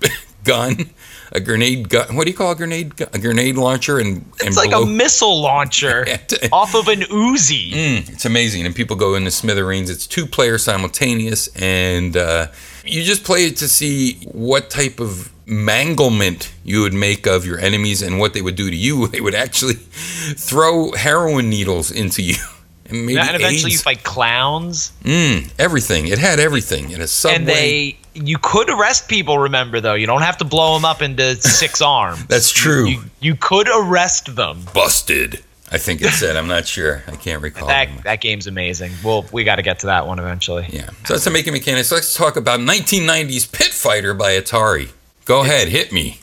gun, 0.44 0.90
a 1.32 1.40
grenade 1.40 1.88
gun, 1.88 2.14
what 2.16 2.24
do 2.24 2.30
you 2.30 2.36
call 2.36 2.52
a 2.52 2.54
grenade? 2.54 2.96
gun? 2.96 3.08
A 3.12 3.18
grenade 3.18 3.56
launcher, 3.56 3.98
and 3.98 4.16
and 4.16 4.48
It's 4.48 4.56
like 4.56 4.70
blow- 4.70 4.82
a 4.82 4.86
missile 4.86 5.40
launcher 5.40 6.06
off 6.52 6.74
of 6.74 6.88
an 6.88 7.00
Uzi. 7.00 7.72
Mm, 7.72 8.10
it's 8.10 8.24
amazing, 8.24 8.64
and 8.66 8.74
people 8.74 8.96
go 8.96 9.14
into 9.14 9.30
smithereens. 9.30 9.90
It's 9.90 10.06
two 10.06 10.26
players 10.26 10.64
simultaneous, 10.64 11.48
and 11.56 12.16
uh, 12.16 12.48
you 12.84 13.02
just 13.02 13.24
play 13.24 13.46
it 13.46 13.56
to 13.58 13.68
see 13.68 14.14
what 14.32 14.70
type 14.70 15.00
of 15.00 15.32
manglement 15.46 16.52
you 16.64 16.80
would 16.82 16.94
make 16.94 17.26
of 17.26 17.44
your 17.46 17.58
enemies 17.58 18.02
and 18.02 18.18
what 18.18 18.34
they 18.34 18.42
would 18.42 18.56
do 18.56 18.70
to 18.70 18.76
you. 18.76 19.06
They 19.14 19.20
would 19.20 19.34
actually 19.34 19.74
throw 19.74 20.92
heroin 20.92 21.48
needles 21.50 21.90
into 21.90 22.22
you, 22.22 22.34
and 22.86 23.06
maybe 23.06 23.18
and 23.18 23.36
eventually 23.36 23.70
you 23.72 23.76
AIDS. 23.76 23.82
fight 23.82 24.02
clowns. 24.02 24.92
Mm, 25.04 25.52
everything. 25.58 26.08
It 26.08 26.18
had 26.18 26.40
everything. 26.40 26.86
It 26.86 26.92
had 26.92 27.00
a 27.02 27.06
subway. 27.08 27.36
And 27.36 27.48
they, 27.48 27.96
you 28.14 28.38
could 28.38 28.70
arrest 28.70 29.08
people. 29.08 29.38
Remember, 29.38 29.80
though, 29.80 29.94
you 29.94 30.06
don't 30.06 30.22
have 30.22 30.36
to 30.38 30.44
blow 30.44 30.74
them 30.74 30.84
up 30.84 31.00
into 31.02 31.36
six 31.42 31.80
arms. 31.80 32.26
That's 32.26 32.50
true. 32.50 32.86
You, 32.88 33.02
you 33.20 33.34
could 33.36 33.68
arrest 33.68 34.34
them. 34.34 34.62
busted. 34.74 35.42
I 35.70 35.78
think 35.78 36.02
it 36.02 36.10
said. 36.12 36.36
I'm 36.36 36.46
not 36.46 36.66
sure. 36.66 37.02
I 37.08 37.16
can't 37.16 37.42
recall. 37.42 37.66
That 37.68 37.88
that 38.04 38.20
game's 38.20 38.46
amazing. 38.46 38.92
Well, 39.02 39.26
we 39.32 39.42
got 39.44 39.56
to 39.56 39.62
get 39.62 39.80
to 39.80 39.86
that 39.86 40.06
one 40.06 40.18
eventually. 40.18 40.66
yeah. 40.70 40.90
So 41.06 41.14
that's 41.14 41.24
the 41.24 41.30
making 41.30 41.52
mechanics. 41.52 41.90
Let's 41.90 42.14
talk 42.14 42.36
about 42.36 42.60
1990s 42.60 43.50
Pit 43.50 43.72
Fighter 43.72 44.14
by 44.14 44.38
Atari. 44.38 44.90
Go 45.24 45.42
ahead, 45.42 45.68
hit 45.68 45.92
me. 45.92 46.18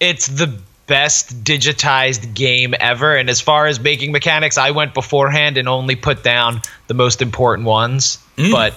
It's 0.00 0.26
the 0.26 0.58
best 0.86 1.42
digitized 1.44 2.34
game 2.34 2.74
ever. 2.80 3.16
And 3.16 3.28
as 3.28 3.40
far 3.40 3.66
as 3.66 3.80
making 3.80 4.12
mechanics, 4.12 4.58
I 4.58 4.70
went 4.70 4.94
beforehand 4.94 5.56
and 5.56 5.68
only 5.68 5.96
put 5.96 6.22
down 6.22 6.62
the 6.86 6.94
most 6.94 7.22
important 7.22 7.66
ones. 7.66 8.18
Mm. 8.36 8.52
But 8.52 8.74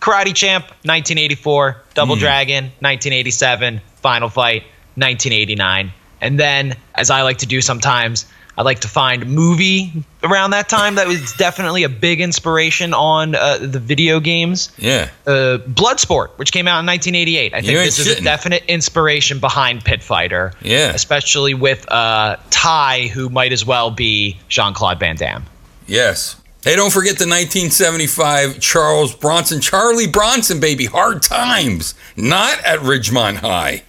Karate 0.00 0.34
Champ, 0.34 0.64
1984, 0.84 1.82
Double 1.94 2.16
Mm. 2.16 2.20
Dragon, 2.20 2.64
1987, 2.80 3.80
Final 4.02 4.28
Fight, 4.28 4.62
1989. 4.96 5.92
And 6.20 6.38
then, 6.40 6.76
as 6.94 7.10
I 7.10 7.22
like 7.22 7.38
to 7.38 7.46
do 7.46 7.60
sometimes, 7.60 8.26
I 8.58 8.62
like 8.62 8.80
to 8.80 8.88
find 8.88 9.26
movie 9.26 9.92
around 10.22 10.50
that 10.50 10.68
time 10.68 10.94
that 10.94 11.06
was 11.06 11.32
definitely 11.34 11.82
a 11.82 11.88
big 11.88 12.20
inspiration 12.20 12.94
on 12.94 13.34
uh, 13.34 13.58
the 13.58 13.78
video 13.78 14.18
games. 14.18 14.70
Yeah. 14.78 15.10
Uh, 15.26 15.58
Bloodsport, 15.68 16.30
which 16.38 16.52
came 16.52 16.66
out 16.66 16.80
in 16.80 16.86
1988. 16.86 17.52
I 17.52 17.60
think 17.60 17.78
this 17.78 17.98
is 17.98 18.18
a 18.18 18.22
definite 18.22 18.64
inspiration 18.66 19.40
behind 19.40 19.84
Pit 19.84 20.02
Fighter. 20.02 20.52
Yeah. 20.62 20.92
Especially 20.92 21.52
with 21.52 21.90
uh, 21.92 22.36
Ty, 22.50 23.08
who 23.08 23.28
might 23.28 23.52
as 23.52 23.66
well 23.66 23.90
be 23.90 24.38
Jean 24.48 24.72
Claude 24.72 24.98
Van 24.98 25.16
Damme. 25.16 25.44
Yes. 25.86 26.40
Hey, 26.64 26.74
don't 26.74 26.92
forget 26.92 27.18
the 27.18 27.28
1975 27.28 28.58
Charles 28.58 29.14
Bronson, 29.14 29.60
Charlie 29.60 30.08
Bronson, 30.08 30.58
baby, 30.58 30.86
Hard 30.86 31.22
Times, 31.22 31.94
not 32.16 32.58
at 32.64 32.80
Ridgemont 32.80 33.36
High. 33.36 33.84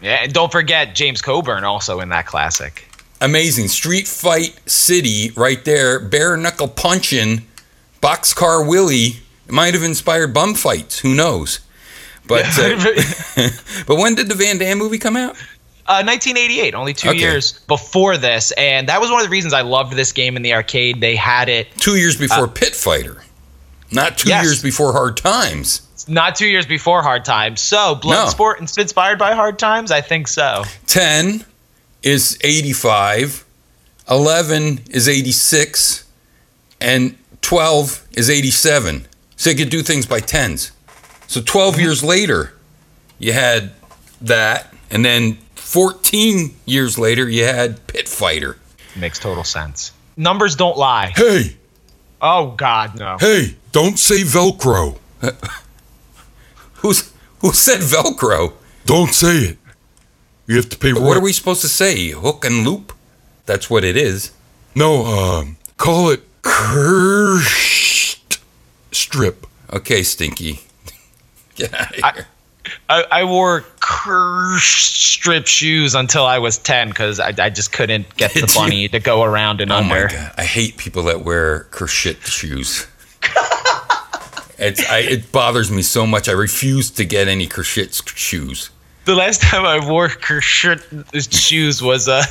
Yeah, 0.00 0.22
and 0.22 0.32
don't 0.32 0.50
forget 0.50 0.94
James 0.94 1.22
Coburn 1.22 1.62
also 1.62 2.00
in 2.00 2.08
that 2.08 2.26
classic. 2.26 2.89
Amazing. 3.20 3.68
Street 3.68 4.08
Fight 4.08 4.58
City, 4.66 5.30
right 5.36 5.62
there, 5.64 6.00
bare 6.00 6.36
knuckle 6.36 6.68
punching, 6.68 7.42
Boxcar 8.02 8.66
Willie. 8.66 9.16
Might 9.48 9.74
have 9.74 9.82
inspired 9.82 10.32
bum 10.32 10.54
fights. 10.54 11.00
Who 11.00 11.14
knows? 11.14 11.60
But 12.26 12.44
uh, 12.58 12.76
but 13.86 13.96
when 13.96 14.14
did 14.14 14.28
the 14.28 14.34
Van 14.36 14.58
Damme 14.58 14.78
movie 14.78 14.98
come 14.98 15.16
out? 15.16 15.36
Uh, 15.86 16.04
1988, 16.04 16.74
only 16.76 16.94
two 16.94 17.08
Okay. 17.08 17.18
years 17.18 17.52
before 17.66 18.16
this, 18.16 18.52
and 18.52 18.88
that 18.88 19.00
was 19.00 19.10
one 19.10 19.20
of 19.20 19.26
the 19.26 19.30
reasons 19.30 19.52
I 19.52 19.62
loved 19.62 19.94
this 19.94 20.12
game 20.12 20.36
in 20.36 20.42
the 20.42 20.54
arcade. 20.54 21.00
They 21.00 21.16
had 21.16 21.48
it 21.48 21.66
Two 21.78 21.96
years 21.96 22.16
before 22.16 22.46
Pit 22.46 22.76
Fighter, 22.76 23.24
not 23.90 24.16
two 24.16 24.28
yes. 24.28 24.44
years 24.44 24.62
before 24.62 24.92
Hard 24.92 25.16
Times. 25.16 25.82
not 26.06 26.36
two 26.36 26.46
years 26.46 26.64
before 26.64 27.02
Hard 27.02 27.24
Times. 27.24 27.60
So 27.60 27.96
Bloodsport 28.00 28.62
is 28.62 28.78
inspired 28.78 29.18
by 29.18 29.34
Hard 29.34 29.58
Times. 29.58 29.90
I 29.90 30.00
think 30.00 30.28
so. 30.28 30.62
10 30.86 31.44
is 32.02 32.38
85, 32.42 33.44
11 34.10 34.80
is 34.90 35.08
86, 35.08 36.04
and 36.80 37.16
12 37.42 38.06
is 38.12 38.30
87. 38.30 39.06
So 39.36 39.50
they 39.50 39.56
could 39.56 39.70
do 39.70 39.82
things 39.82 40.06
by 40.06 40.20
tens. 40.20 40.72
So 41.26 41.40
12 41.40 41.74
mm-hmm. 41.74 41.82
years 41.82 42.04
later, 42.04 42.54
you 43.18 43.32
had 43.32 43.72
that. 44.20 44.74
And 44.90 45.04
then 45.04 45.38
14 45.54 46.54
years 46.66 46.98
later, 46.98 47.28
you 47.28 47.44
had 47.44 47.86
Pit 47.86 48.08
Fighter. 48.08 48.56
Makes 48.96 49.18
total 49.18 49.44
sense. 49.44 49.92
Numbers 50.16 50.56
don't 50.56 50.76
lie. 50.76 51.12
Hey, 51.14 51.56
Oh 52.22 52.50
God, 52.50 52.98
no. 52.98 53.16
hey, 53.18 53.56
don't 53.72 53.98
say 53.98 54.22
Velcro. 54.22 54.98
Who's 56.76 57.12
Who 57.40 57.52
said 57.52 57.80
Velcro? 57.80 58.52
Don't 58.86 59.12
say 59.12 59.36
it. 59.36 59.58
You 60.50 60.56
have 60.56 60.68
to 60.70 60.76
pay 60.76 60.92
for 60.92 61.00
What 61.00 61.16
are 61.16 61.20
we 61.20 61.32
supposed 61.32 61.60
to 61.60 61.68
say? 61.68 62.08
Hook 62.08 62.44
and 62.44 62.66
loop? 62.66 62.92
That's 63.46 63.70
what 63.70 63.84
it 63.84 63.96
is. 63.96 64.32
No, 64.74 65.06
um, 65.06 65.58
call 65.76 66.10
it 66.10 66.24
cursed 66.42 68.40
strip. 68.90 69.46
Okay, 69.72 70.02
Stinky. 70.02 70.58
Get 71.54 71.72
out 71.72 71.96
of 71.96 72.04
I- 72.04 72.12
here. 72.14 72.26
I, 72.88 73.04
I 73.12 73.24
wore 73.24 73.64
curse 73.78 74.64
strip 74.64 75.46
shoes 75.46 75.94
until 75.94 76.26
I 76.26 76.38
was 76.38 76.58
ten 76.58 76.88
because 76.88 77.20
I, 77.20 77.32
I 77.38 77.48
just 77.48 77.72
couldn't 77.72 78.16
get 78.16 78.34
the 78.34 78.50
bunny 78.56 78.88
to 78.88 78.98
go 78.98 79.22
around 79.22 79.60
and 79.60 79.70
Oh 79.70 79.84
my 79.84 80.08
god! 80.08 80.32
I 80.36 80.42
hate 80.44 80.76
people 80.76 81.04
that 81.04 81.24
wear 81.24 81.68
kershit 81.70 82.22
shoes. 82.26 82.88
it's 84.58 84.84
I, 84.90 84.98
it 84.98 85.30
bothers 85.30 85.70
me 85.70 85.82
so 85.82 86.06
much. 86.08 86.28
I 86.28 86.32
refuse 86.32 86.90
to 86.92 87.04
get 87.04 87.28
any 87.28 87.46
kershit 87.46 88.02
shoes. 88.16 88.70
The 89.06 89.14
last 89.14 89.40
time 89.42 89.64
I 89.64 89.84
wore 89.88 90.08
shirt 90.40 90.84
shoes 91.18 91.82
was 91.82 92.08
uh 92.08 92.22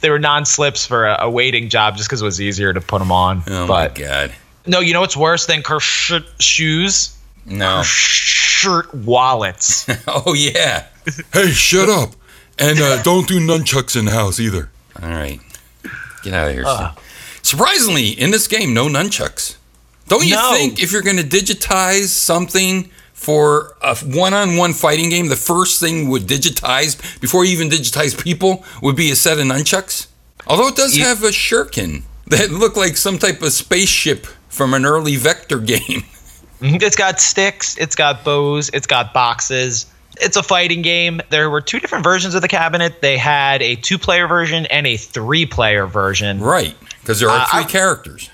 they 0.00 0.10
were 0.10 0.18
non 0.18 0.44
slips 0.44 0.84
for 0.86 1.06
a, 1.06 1.16
a 1.22 1.30
waiting 1.30 1.68
job 1.68 1.96
just 1.96 2.08
because 2.08 2.22
it 2.22 2.24
was 2.24 2.40
easier 2.40 2.72
to 2.72 2.80
put 2.80 2.98
them 2.98 3.12
on. 3.12 3.42
Oh 3.46 3.66
but 3.66 3.96
my 3.98 4.04
god! 4.04 4.34
no, 4.66 4.80
you 4.80 4.92
know 4.92 5.00
what's 5.00 5.16
worse 5.16 5.46
than 5.46 5.62
shirt 5.80 6.24
shoes? 6.40 7.16
No. 7.46 7.82
Shirt 7.84 8.92
wallets. 8.94 9.86
Oh 10.08 10.34
yeah. 10.34 10.86
Hey, 11.32 11.50
shut 11.50 11.88
up. 11.88 12.14
And 12.58 12.78
uh, 12.80 13.02
don't 13.02 13.28
do 13.28 13.38
nunchucks 13.38 13.96
in 13.96 14.06
the 14.06 14.10
house 14.10 14.40
either. 14.40 14.68
All 15.00 15.08
right. 15.08 15.38
Get 16.24 16.34
out 16.34 16.48
of 16.48 16.54
here. 16.54 16.64
Steve. 16.64 17.04
Surprisingly, 17.42 18.08
in 18.08 18.30
this 18.32 18.48
game, 18.48 18.74
no 18.74 18.86
nunchucks. 18.88 19.56
Don't 20.08 20.26
you 20.26 20.34
No. 20.34 20.52
think 20.54 20.82
if 20.82 20.90
you're 20.90 21.02
going 21.02 21.18
to 21.18 21.22
digitize 21.22 22.06
something 22.08 22.90
for 23.16 23.74
a 23.82 23.96
one-on-one 23.96 24.72
fighting 24.74 25.08
game, 25.08 25.28
the 25.28 25.36
first 25.36 25.80
thing 25.80 26.08
would 26.10 26.26
digitize 26.26 27.18
before 27.20 27.44
you 27.44 27.52
even 27.52 27.68
digitize 27.70 28.16
people 28.22 28.62
would 28.82 28.94
be 28.94 29.10
a 29.10 29.16
set 29.16 29.38
of 29.38 29.44
nunchucks? 29.46 30.06
Although 30.46 30.68
it 30.68 30.76
does 30.76 30.96
have 30.98 31.24
a 31.24 31.30
shuriken 31.30 32.02
that 32.26 32.50
look 32.50 32.76
like 32.76 32.96
some 32.96 33.18
type 33.18 33.42
of 33.42 33.52
spaceship 33.52 34.26
from 34.48 34.74
an 34.74 34.84
early 34.84 35.16
vector 35.16 35.58
game. 35.58 36.04
it's 36.60 36.94
got 36.94 37.18
sticks, 37.20 37.76
it's 37.78 37.96
got 37.96 38.22
bows, 38.22 38.68
it's 38.74 38.86
got 38.86 39.12
boxes. 39.12 39.86
It's 40.20 40.36
a 40.36 40.42
fighting 40.42 40.82
game. 40.82 41.20
There 41.30 41.50
were 41.50 41.60
two 41.60 41.80
different 41.80 42.04
versions 42.04 42.34
of 42.34 42.42
the 42.42 42.48
cabinet. 42.48 43.00
They 43.02 43.18
had 43.18 43.60
a 43.60 43.76
two 43.76 43.98
player 43.98 44.26
version 44.28 44.66
and 44.66 44.86
a 44.86 44.96
three 44.96 45.46
player 45.46 45.86
version. 45.86 46.38
right, 46.40 46.74
because 47.00 47.18
there 47.18 47.28
are 47.30 47.40
Uh, 47.40 47.46
three 47.46 47.60
I- 47.60 47.64
characters. 47.64 48.30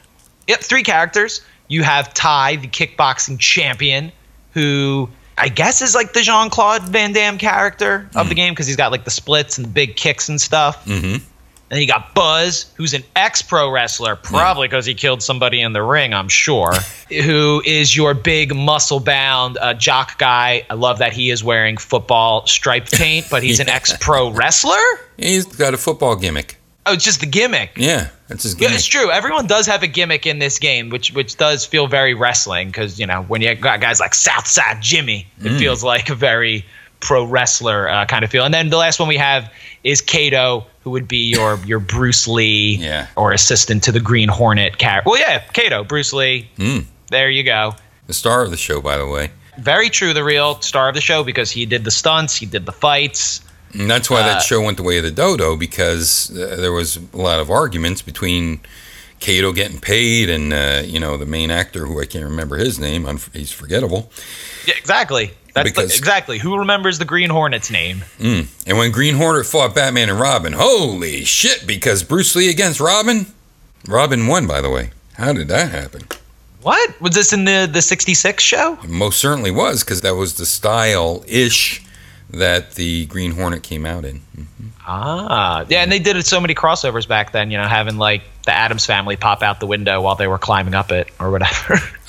Yep, 0.48 0.60
three 0.60 0.82
characters. 0.82 1.40
You 1.68 1.82
have 1.84 2.12
Ty, 2.14 2.56
the 2.56 2.68
kickboxing 2.68 3.38
champion, 3.38 4.12
who 4.52 5.08
I 5.38 5.48
guess 5.48 5.82
is 5.82 5.94
like 5.94 6.12
the 6.12 6.20
Jean 6.20 6.50
Claude 6.50 6.82
Van 6.82 7.12
Damme 7.12 7.38
character 7.38 8.08
of 8.14 8.28
the 8.28 8.34
game 8.34 8.52
because 8.52 8.66
he's 8.66 8.76
got 8.76 8.92
like 8.92 9.04
the 9.04 9.10
splits 9.10 9.58
and 9.58 9.66
the 9.66 9.70
big 9.70 9.96
kicks 9.96 10.28
and 10.28 10.40
stuff. 10.40 10.84
Mm-hmm. 10.84 11.24
And 11.70 11.80
you 11.80 11.86
got 11.86 12.14
Buzz, 12.14 12.70
who's 12.76 12.92
an 12.92 13.02
ex 13.16 13.40
pro 13.40 13.70
wrestler, 13.70 14.14
probably 14.14 14.68
because 14.68 14.84
he 14.84 14.94
killed 14.94 15.22
somebody 15.22 15.62
in 15.62 15.72
the 15.72 15.82
ring, 15.82 16.12
I'm 16.12 16.28
sure, 16.28 16.74
who 17.08 17.62
is 17.64 17.96
your 17.96 18.12
big 18.12 18.54
muscle 18.54 19.00
bound 19.00 19.56
uh, 19.56 19.72
jock 19.72 20.18
guy. 20.18 20.66
I 20.68 20.74
love 20.74 20.98
that 20.98 21.14
he 21.14 21.30
is 21.30 21.42
wearing 21.42 21.78
football 21.78 22.46
stripe 22.46 22.90
paint, 22.90 23.28
but 23.30 23.42
he's 23.42 23.58
an 23.58 23.68
ex 23.70 23.96
pro 23.98 24.30
wrestler. 24.30 24.76
He's 25.16 25.46
got 25.46 25.72
a 25.72 25.78
football 25.78 26.14
gimmick. 26.14 26.58
Oh, 26.84 26.94
it's 26.94 27.04
just 27.04 27.20
the 27.20 27.26
gimmick. 27.26 27.72
Yeah, 27.76 28.08
that's 28.28 28.42
his 28.42 28.54
Yeah, 28.54 28.60
gimmick. 28.60 28.74
it's 28.78 28.86
true. 28.86 29.10
Everyone 29.10 29.46
does 29.46 29.66
have 29.66 29.82
a 29.82 29.86
gimmick 29.86 30.26
in 30.26 30.38
this 30.40 30.58
game, 30.58 30.88
which 30.90 31.12
which 31.12 31.36
does 31.36 31.64
feel 31.64 31.86
very 31.86 32.12
wrestling 32.14 32.68
because 32.68 32.98
you 32.98 33.06
know 33.06 33.22
when 33.24 33.40
you 33.40 33.54
got 33.54 33.80
guys 33.80 34.00
like 34.00 34.14
Southside 34.14 34.80
Jimmy, 34.82 35.26
it 35.42 35.56
feels 35.58 35.84
like 35.84 36.08
a 36.10 36.14
very 36.14 36.64
pro 37.00 37.24
wrestler 37.24 37.88
uh, 37.88 38.04
kind 38.06 38.24
of 38.24 38.30
feel. 38.30 38.44
And 38.44 38.52
then 38.54 38.70
the 38.70 38.76
last 38.78 38.98
one 39.00 39.08
we 39.08 39.16
have 39.16 39.52
is 39.84 40.00
Kato, 40.00 40.64
who 40.82 40.90
would 40.90 41.06
be 41.06 41.30
your 41.30 41.58
your 41.66 41.78
Bruce 41.80 42.26
Lee 42.26 42.76
Yeah. 42.76 43.06
or 43.16 43.32
assistant 43.32 43.82
to 43.84 43.92
the 43.92 44.00
Green 44.00 44.28
Hornet 44.28 44.78
character. 44.78 45.08
Well, 45.10 45.20
yeah, 45.20 45.38
Kato, 45.52 45.84
Bruce 45.84 46.12
Lee. 46.12 46.48
There 47.10 47.30
you 47.30 47.42
go. 47.44 47.74
The 48.08 48.14
star 48.14 48.42
of 48.42 48.50
the 48.50 48.56
show, 48.56 48.80
by 48.80 48.96
the 48.96 49.06
way. 49.06 49.30
Very 49.58 49.90
true, 49.90 50.14
the 50.14 50.24
real 50.24 50.58
star 50.62 50.88
of 50.88 50.94
the 50.94 51.00
show 51.02 51.22
because 51.22 51.50
he 51.50 51.66
did 51.66 51.84
the 51.84 51.90
stunts, 51.90 52.34
he 52.34 52.46
did 52.46 52.64
the 52.66 52.72
fights. 52.72 53.41
And 53.74 53.90
that's 53.90 54.10
why 54.10 54.20
Uh, 54.20 54.24
that 54.26 54.42
show 54.42 54.60
went 54.62 54.76
the 54.76 54.82
way 54.82 54.98
of 54.98 55.04
the 55.04 55.10
dodo 55.10 55.56
because 55.56 56.30
uh, 56.30 56.56
there 56.56 56.72
was 56.72 56.96
a 56.96 57.16
lot 57.16 57.40
of 57.40 57.50
arguments 57.50 58.02
between 58.02 58.60
Kato 59.20 59.52
getting 59.52 59.78
paid 59.80 60.28
and 60.28 60.52
uh, 60.52 60.82
you 60.84 60.98
know 61.00 61.16
the 61.16 61.26
main 61.26 61.50
actor 61.50 61.86
who 61.86 62.00
I 62.00 62.06
can't 62.06 62.24
remember 62.24 62.56
his 62.56 62.78
name. 62.78 63.06
I'm, 63.06 63.18
he's 63.32 63.52
forgettable. 63.52 64.10
Yeah, 64.66 64.74
exactly. 64.76 65.32
That's 65.54 65.72
the- 65.72 65.82
exactly. 65.84 66.38
Who 66.38 66.58
remembers 66.58 66.98
the 66.98 67.04
Green 67.04 67.30
Hornet's 67.30 67.70
name? 67.70 68.02
And 68.18 68.48
when 68.78 68.90
Green 68.90 69.14
Hornet 69.16 69.46
fought 69.46 69.74
Batman 69.74 70.08
and 70.08 70.18
Robin, 70.18 70.54
holy 70.54 71.24
shit! 71.24 71.66
Because 71.66 72.02
Bruce 72.02 72.34
Lee 72.34 72.48
against 72.50 72.80
Robin, 72.80 73.26
Robin 73.86 74.26
won. 74.26 74.46
By 74.46 74.60
the 74.60 74.70
way, 74.70 74.90
how 75.14 75.32
did 75.32 75.48
that 75.48 75.70
happen? 75.70 76.02
What 76.62 77.00
was 77.00 77.14
this 77.14 77.32
in 77.32 77.44
the 77.44 77.68
the 77.70 77.82
'66 77.82 78.42
show? 78.42 78.78
It 78.82 78.88
most 78.90 79.18
certainly 79.20 79.50
was 79.50 79.84
because 79.84 80.00
that 80.02 80.14
was 80.14 80.34
the 80.34 80.46
style 80.46 81.22
ish 81.28 81.82
that 82.32 82.72
the 82.72 83.06
Green 83.06 83.32
Hornet 83.32 83.62
came 83.62 83.86
out 83.86 84.04
in. 84.04 84.22
Ah, 84.86 85.64
yeah, 85.68 85.82
and 85.82 85.92
they 85.92 85.98
did 85.98 86.16
it 86.16 86.26
so 86.26 86.40
many 86.40 86.54
crossovers 86.54 87.06
back 87.06 87.32
then. 87.32 87.50
You 87.50 87.58
know, 87.58 87.68
having 87.68 87.98
like 87.98 88.22
the 88.44 88.52
Addams 88.52 88.84
family 88.84 89.16
pop 89.16 89.42
out 89.42 89.60
the 89.60 89.66
window 89.66 90.00
while 90.00 90.16
they 90.16 90.26
were 90.26 90.38
climbing 90.38 90.74
up 90.74 90.90
it 90.90 91.08
or 91.20 91.30
whatever. 91.30 91.76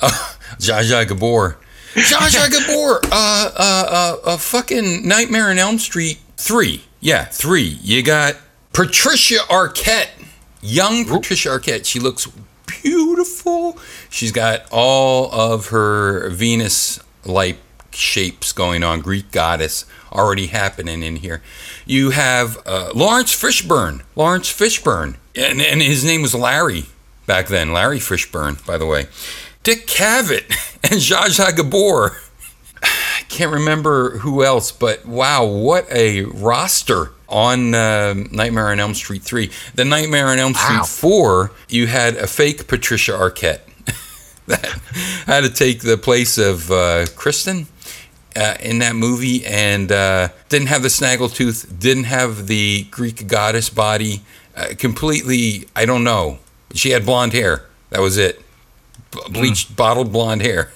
Zsa 0.58 0.82
Zsa 0.82 1.06
Gabor. 1.06 1.58
Zsa 1.94 2.28
Zsa 2.28 2.50
Gabor. 2.66 3.00
Uh, 3.04 3.50
uh, 3.56 3.56
uh, 3.56 4.16
uh, 4.30 4.36
fucking 4.36 5.06
Nightmare 5.06 5.50
on 5.50 5.58
Elm 5.58 5.78
Street 5.78 6.18
3. 6.36 6.82
Yeah, 7.00 7.24
3. 7.26 7.62
You 7.82 8.02
got 8.02 8.36
Patricia 8.72 9.38
Arquette. 9.48 10.08
Young 10.60 11.04
Patricia 11.04 11.50
Arquette. 11.50 11.84
She 11.84 12.00
looks 12.00 12.26
beautiful. 12.66 13.78
She's 14.08 14.32
got 14.32 14.62
all 14.72 15.30
of 15.32 15.68
her 15.68 16.30
Venus 16.30 16.98
like 17.24 17.58
shapes 17.92 18.52
going 18.52 18.82
on, 18.82 19.00
Greek 19.00 19.30
goddess 19.30 19.84
already 20.14 20.46
happening 20.46 21.02
in 21.02 21.16
here. 21.16 21.42
You 21.86 22.10
have 22.10 22.58
uh, 22.66 22.90
Laurence 22.94 23.34
Fishburne. 23.34 24.02
Laurence 24.16 24.52
Fishburne. 24.52 25.16
And, 25.34 25.60
and 25.60 25.82
his 25.82 26.04
name 26.04 26.22
was 26.22 26.34
Larry 26.34 26.84
back 27.26 27.48
then. 27.48 27.72
Larry 27.72 27.98
Fishburne, 27.98 28.64
by 28.66 28.78
the 28.78 28.86
way. 28.86 29.06
Dick 29.62 29.86
Cavett 29.86 30.44
and 30.84 31.00
Zsa 31.00 31.26
Zsa 31.26 31.56
Gabor. 31.56 32.16
I 32.82 33.22
can't 33.28 33.52
remember 33.52 34.18
who 34.18 34.44
else, 34.44 34.70
but 34.70 35.04
wow, 35.06 35.44
what 35.44 35.90
a 35.90 36.22
roster 36.22 37.10
on 37.28 37.74
uh, 37.74 38.14
Nightmare 38.30 38.68
on 38.68 38.78
Elm 38.78 38.94
Street 38.94 39.22
3. 39.22 39.50
The 39.74 39.84
Nightmare 39.84 40.28
on 40.28 40.38
Elm 40.38 40.54
Street 40.54 40.76
Wow. 40.76 40.84
4, 40.84 41.50
you 41.68 41.86
had 41.88 42.14
a 42.16 42.26
fake 42.28 42.68
Patricia 42.68 43.12
Arquette 43.12 43.60
that 44.46 44.64
had 45.26 45.40
to 45.40 45.50
take 45.50 45.80
the 45.80 45.96
place 45.96 46.38
of 46.38 46.70
uh, 46.70 47.06
Kristen 47.16 47.66
uh, 48.36 48.56
in 48.60 48.78
that 48.80 48.94
movie 48.96 49.44
and 49.46 49.90
uh, 49.92 50.28
didn't 50.48 50.68
have 50.68 50.82
the 50.82 50.88
snaggletooth, 50.88 51.78
didn't 51.78 52.04
have 52.04 52.46
the 52.46 52.84
Greek 52.90 53.26
goddess 53.26 53.70
body. 53.70 54.22
Uh, 54.56 54.66
completely, 54.78 55.66
I 55.74 55.84
don't 55.84 56.04
know. 56.04 56.38
She 56.74 56.90
had 56.90 57.04
blonde 57.04 57.32
hair. 57.32 57.64
That 57.90 58.00
was 58.00 58.16
it. 58.18 58.40
B- 59.10 59.20
bleached, 59.30 59.76
bottled 59.76 60.12
blonde 60.12 60.42
hair. 60.42 60.70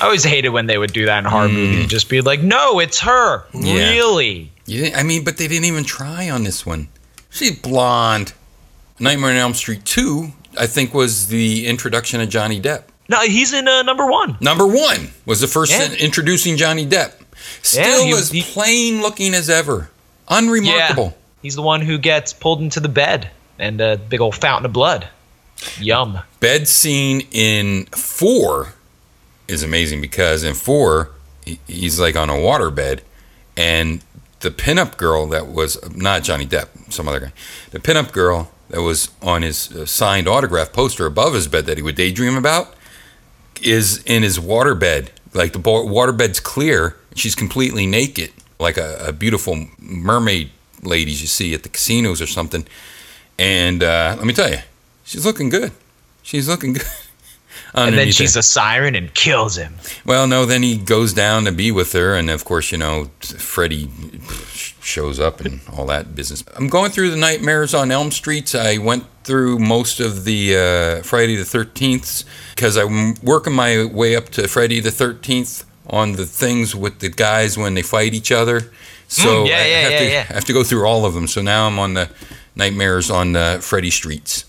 I 0.00 0.04
always 0.06 0.24
hated 0.24 0.48
when 0.50 0.66
they 0.66 0.78
would 0.78 0.92
do 0.92 1.06
that 1.06 1.18
in 1.18 1.24
horror 1.24 1.48
movies 1.48 1.80
and 1.80 1.88
just 1.88 2.08
be 2.08 2.20
like, 2.20 2.40
"No, 2.40 2.80
it's 2.80 3.00
her." 3.00 3.44
Yeah. 3.52 3.90
Really? 3.90 4.50
You 4.66 4.84
didn't, 4.84 4.98
I 4.98 5.02
mean, 5.02 5.24
but 5.24 5.36
they 5.36 5.46
didn't 5.46 5.66
even 5.66 5.84
try 5.84 6.30
on 6.30 6.44
this 6.44 6.64
one. 6.64 6.88
She's 7.30 7.58
blonde. 7.58 8.32
Nightmare 8.98 9.30
on 9.30 9.36
Elm 9.36 9.54
Street 9.54 9.84
2, 9.84 10.32
I 10.58 10.66
think, 10.66 10.94
was 10.94 11.26
the 11.26 11.66
introduction 11.66 12.20
of 12.20 12.28
Johnny 12.28 12.60
Depp. 12.60 12.84
No, 13.08 13.20
he's 13.20 13.52
in 13.52 13.68
uh, 13.68 13.82
number 13.82 14.06
one. 14.06 14.36
Number 14.40 14.66
one 14.66 15.10
was 15.26 15.40
the 15.40 15.46
first 15.48 15.72
Yeah. 15.72 15.84
in- 15.84 15.92
introducing 15.94 16.56
Johnny 16.56 16.86
Depp. 16.86 17.12
Still 17.62 18.04
he- 18.06 18.12
as 18.12 18.30
plain 18.52 19.02
looking 19.02 19.34
as 19.34 19.50
ever. 19.50 19.90
Unremarkable. 20.28 21.04
Yeah, 21.04 21.12
he's 21.42 21.54
the 21.54 21.62
one 21.62 21.82
who 21.82 21.98
gets 21.98 22.32
pulled 22.32 22.60
into 22.60 22.80
the 22.80 22.88
bed 22.88 23.30
and 23.58 23.80
a 23.80 23.96
big 23.98 24.20
old 24.20 24.34
fountain 24.34 24.64
of 24.66 24.72
blood. 24.72 25.08
Yum. 25.78 26.18
Bed 26.40 26.66
scene 26.66 27.26
in 27.30 27.86
four 27.86 28.74
is 29.48 29.62
amazing 29.62 30.00
because 30.00 30.42
in 30.42 30.54
four, 30.54 31.10
he's 31.66 32.00
like 32.00 32.16
on 32.16 32.30
a 32.30 32.40
water 32.40 32.70
bed, 32.70 33.02
and 33.56 34.02
the 34.40 34.50
pinup 34.50 34.96
girl 34.96 35.26
that 35.28 35.46
was 35.48 35.78
not 35.94 36.22
Johnny 36.22 36.46
Depp, 36.46 36.68
some 36.92 37.06
other 37.08 37.20
guy, 37.20 37.32
the 37.70 37.78
pinup 37.78 38.12
girl 38.12 38.50
that 38.70 38.80
was 38.82 39.10
on 39.22 39.42
his 39.42 39.70
uh, 39.72 39.84
signed 39.86 40.26
autograph 40.26 40.72
poster 40.72 41.06
above 41.06 41.34
his 41.34 41.46
bed 41.46 41.66
that 41.66 41.76
he 41.76 41.82
would 41.82 41.94
daydream 41.94 42.36
about, 42.36 42.74
is 43.64 44.02
in 44.04 44.22
his 44.22 44.38
waterbed. 44.38 45.08
Like 45.32 45.52
the 45.52 45.58
waterbed's 45.58 46.40
clear. 46.40 46.96
She's 47.14 47.34
completely 47.34 47.86
naked, 47.86 48.30
like 48.58 48.76
a, 48.76 49.06
a 49.08 49.12
beautiful 49.12 49.66
mermaid 49.78 50.50
ladies 50.82 51.20
you 51.20 51.28
see 51.28 51.54
at 51.54 51.62
the 51.62 51.68
casinos 51.68 52.20
or 52.20 52.26
something. 52.26 52.66
And 53.38 53.82
uh, 53.82 54.14
let 54.16 54.26
me 54.26 54.34
tell 54.34 54.50
you, 54.50 54.58
she's 55.04 55.24
looking 55.24 55.48
good. 55.48 55.72
She's 56.22 56.48
looking 56.48 56.72
good. 56.74 56.86
And 57.74 57.96
then 57.98 58.12
she's 58.12 58.36
a 58.36 58.42
siren 58.42 58.94
and 58.94 59.12
kills 59.14 59.56
him. 59.56 59.74
Well, 60.04 60.26
no, 60.28 60.46
then 60.46 60.62
he 60.62 60.76
goes 60.76 61.12
down 61.12 61.44
to 61.44 61.52
be 61.52 61.72
with 61.72 61.92
her, 61.92 62.14
and 62.14 62.30
of 62.30 62.44
course, 62.44 62.70
you 62.70 62.78
know, 62.78 63.10
Freddy 63.20 63.90
shows 64.80 65.18
up 65.18 65.40
and 65.40 65.60
all 65.76 65.86
that 65.86 66.14
business. 66.14 66.44
I'm 66.56 66.68
going 66.68 66.90
through 66.92 67.10
the 67.10 67.16
Nightmares 67.16 67.74
on 67.74 67.90
Elm 67.90 68.10
Streets. 68.10 68.54
I 68.54 68.78
went 68.78 69.04
through 69.24 69.58
most 69.58 69.98
of 70.00 70.24
the 70.24 70.56
uh, 70.56 71.02
Friday 71.02 71.36
the 71.36 71.42
13th 71.44 72.24
because 72.54 72.76
I'm 72.76 73.14
working 73.22 73.54
my 73.54 73.84
way 73.84 74.14
up 74.14 74.28
to 74.30 74.46
Friday 74.46 74.80
the 74.80 74.90
13th 74.90 75.64
on 75.88 76.12
the 76.12 76.26
things 76.26 76.74
with 76.76 77.00
the 77.00 77.08
guys 77.08 77.58
when 77.58 77.74
they 77.74 77.82
fight 77.82 78.14
each 78.14 78.30
other. 78.30 78.70
So 79.08 79.44
Mm, 79.44 79.48
yeah, 79.48 79.56
I 79.56 79.66
yeah, 79.66 79.80
have 79.80 79.92
yeah, 79.92 79.98
to, 79.98 80.04
yeah. 80.04 80.26
I 80.30 80.32
have 80.34 80.44
to 80.46 80.52
go 80.52 80.62
through 80.64 80.86
all 80.86 81.04
of 81.06 81.14
them. 81.14 81.26
So 81.26 81.42
now 81.42 81.66
I'm 81.66 81.78
on 81.78 81.94
the 81.94 82.08
Nightmares 82.56 83.10
on 83.10 83.34
uh, 83.36 83.58
Freddy 83.58 83.90
Streets. 83.90 84.44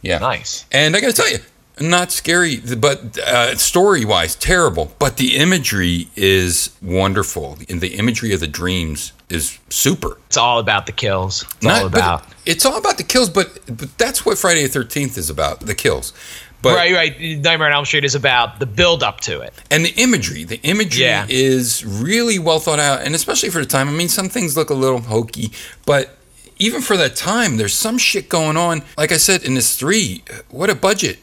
Yeah. 0.00 0.18
Nice. 0.18 0.64
And 0.72 0.96
I 0.96 1.00
got 1.00 1.08
to 1.08 1.12
tell 1.12 1.30
you, 1.30 1.38
not 1.80 2.12
scary, 2.12 2.56
but 2.78 3.18
uh, 3.18 3.56
story 3.56 4.04
wise, 4.04 4.34
terrible. 4.36 4.92
But 4.98 5.16
the 5.16 5.36
imagery 5.36 6.08
is 6.16 6.70
wonderful. 6.82 7.58
And 7.68 7.80
the 7.80 7.94
imagery 7.94 8.32
of 8.32 8.40
the 8.40 8.46
dreams 8.46 9.12
is 9.30 9.58
super. 9.70 10.18
It's 10.26 10.36
all 10.36 10.58
about 10.58 10.86
the 10.86 10.92
kills. 10.92 11.42
It's 11.56 11.66
all 11.66 11.70
Not- 11.84 11.92
but 11.92 11.98
about. 11.98 12.24
it's 12.46 12.66
all 12.66 12.76
about 12.76 12.98
the 12.98 13.04
kills, 13.04 13.30
but, 13.30 13.58
but 13.66 13.96
that's 13.98 14.24
what 14.26 14.36
Friday 14.38 14.66
the 14.66 14.78
13th 14.78 15.16
is 15.16 15.30
about 15.30 15.60
the 15.60 15.74
kills. 15.74 16.12
But, 16.60 16.76
right, 16.76 16.92
right. 16.94 17.20
Nightmare 17.20 17.66
on 17.68 17.72
Elm 17.72 17.84
Street 17.84 18.04
is 18.04 18.14
about 18.14 18.60
the 18.60 18.66
build 18.66 19.02
up 19.02 19.20
to 19.22 19.40
it. 19.40 19.52
And 19.70 19.84
the 19.84 19.92
imagery, 20.00 20.44
the 20.44 20.60
imagery 20.62 21.02
Yeah. 21.06 21.26
is 21.28 21.84
really 21.84 22.38
well 22.38 22.60
thought 22.60 22.78
out, 22.78 23.00
and 23.02 23.16
especially 23.16 23.50
for 23.50 23.58
the 23.58 23.66
time. 23.66 23.88
I 23.88 23.92
mean, 23.92 24.08
some 24.08 24.28
things 24.28 24.56
look 24.56 24.70
a 24.70 24.74
little 24.74 25.00
hokey, 25.00 25.50
but 25.86 26.16
even 26.58 26.80
for 26.80 26.96
that 26.98 27.16
time, 27.16 27.56
there's 27.56 27.74
some 27.74 27.98
shit 27.98 28.28
going 28.28 28.56
on. 28.56 28.82
Like 28.96 29.10
I 29.10 29.16
said, 29.16 29.42
in 29.42 29.54
this 29.54 29.74
three, 29.76 30.22
what 30.50 30.70
a 30.70 30.76
budget! 30.76 31.18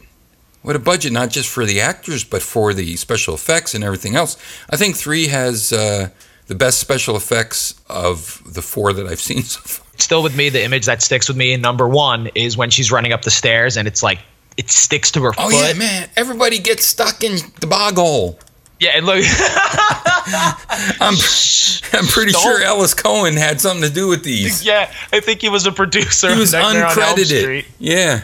What 0.61 0.75
a 0.75 0.79
budget, 0.79 1.11
not 1.13 1.29
just 1.29 1.47
for 1.49 1.65
the 1.65 1.79
actors, 1.81 2.23
but 2.23 2.41
for 2.41 2.73
the 2.73 2.95
special 2.97 3.33
effects 3.33 3.73
and 3.73 3.83
everything 3.83 4.15
else. 4.15 4.35
I 4.69 4.75
think 4.75 4.95
three 4.97 5.27
has 5.27 5.71
uh, 5.71 6.09
the 6.47 6.55
best 6.55 6.79
special 6.79 7.15
effects 7.15 7.75
of 7.89 8.41
the 8.45 8.61
four 8.61 8.91
that 8.93 9.07
I've 9.07 9.21
seen 9.29 9.43
so 9.43 9.61
far. 9.61 9.85
Still 9.97 10.21
with 10.23 10.35
me, 10.35 10.49
the 10.49 10.63
image 10.63 10.85
that 10.85 11.01
sticks 11.01 11.27
with 11.27 11.37
me 11.37 11.53
in 11.53 11.61
number 11.61 11.87
one 11.87 12.27
is 12.35 12.55
when 12.57 12.69
she's 12.69 12.91
running 12.91 13.13
up 13.13 13.21
the 13.23 13.31
stairs 13.31 13.77
and 13.77 13.87
it's 13.87 14.01
like 14.03 14.19
it 14.57 14.69
sticks 14.69 15.11
to 15.11 15.21
her 15.23 15.31
Oh 15.37 15.49
foot. 15.49 15.55
yeah, 15.67 15.73
man! 15.73 16.09
Everybody 16.17 16.59
gets 16.59 16.85
stuck 16.85 17.23
in 17.23 17.37
the 17.61 17.67
bog 17.67 17.95
hole. 17.95 18.37
Yeah, 18.81 18.97
it 18.97 19.03
look, 19.03 19.23
I'm, 21.01 21.13
I'm 21.93 22.07
pretty 22.07 22.31
Don't- 22.31 22.41
sure 22.41 22.61
Ellis 22.61 22.93
Cohen 22.93 23.35
had 23.35 23.59
something 23.59 23.87
to 23.87 23.93
do 23.93 24.07
with 24.07 24.23
these. 24.23 24.63
yeah. 24.65 24.91
I 25.11 25.19
think 25.19 25.41
he 25.41 25.49
was 25.49 25.65
a 25.65 25.71
producer. 25.71 26.33
He 26.33 26.39
was 26.39 26.53
of 26.53 26.61
Nightmare 26.61 26.85
on 26.85 26.97
Elm 26.99 27.17
uncredited. 27.17 27.65
Yeah. 27.79 28.23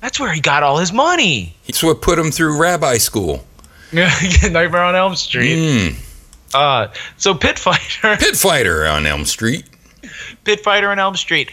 That's 0.00 0.20
where 0.20 0.32
he 0.32 0.40
got 0.40 0.62
all 0.62 0.78
his 0.78 0.92
money. 0.92 1.54
It's 1.66 1.82
what 1.82 2.02
put 2.02 2.18
him 2.18 2.30
through 2.30 2.60
rabbi 2.60 2.98
school. 2.98 3.44
Yeah, 3.92 4.10
Nightmare 4.50 4.82
on 4.82 4.96
Elm 4.96 5.14
Street. 5.14 5.56
Mm. 5.56 5.96
Uh, 6.52 6.92
so 7.18 7.34
Pit 7.34 7.56
Fighter, 7.56 8.16
Pit 8.16 8.34
fighter 8.36 8.84
on 8.84 9.06
Elm 9.06 9.24
Street. 9.24 9.64
Pit 10.42 10.60
Fighter 10.60 10.90
on 10.90 10.98
Elm 10.98 11.14
Street. 11.14 11.52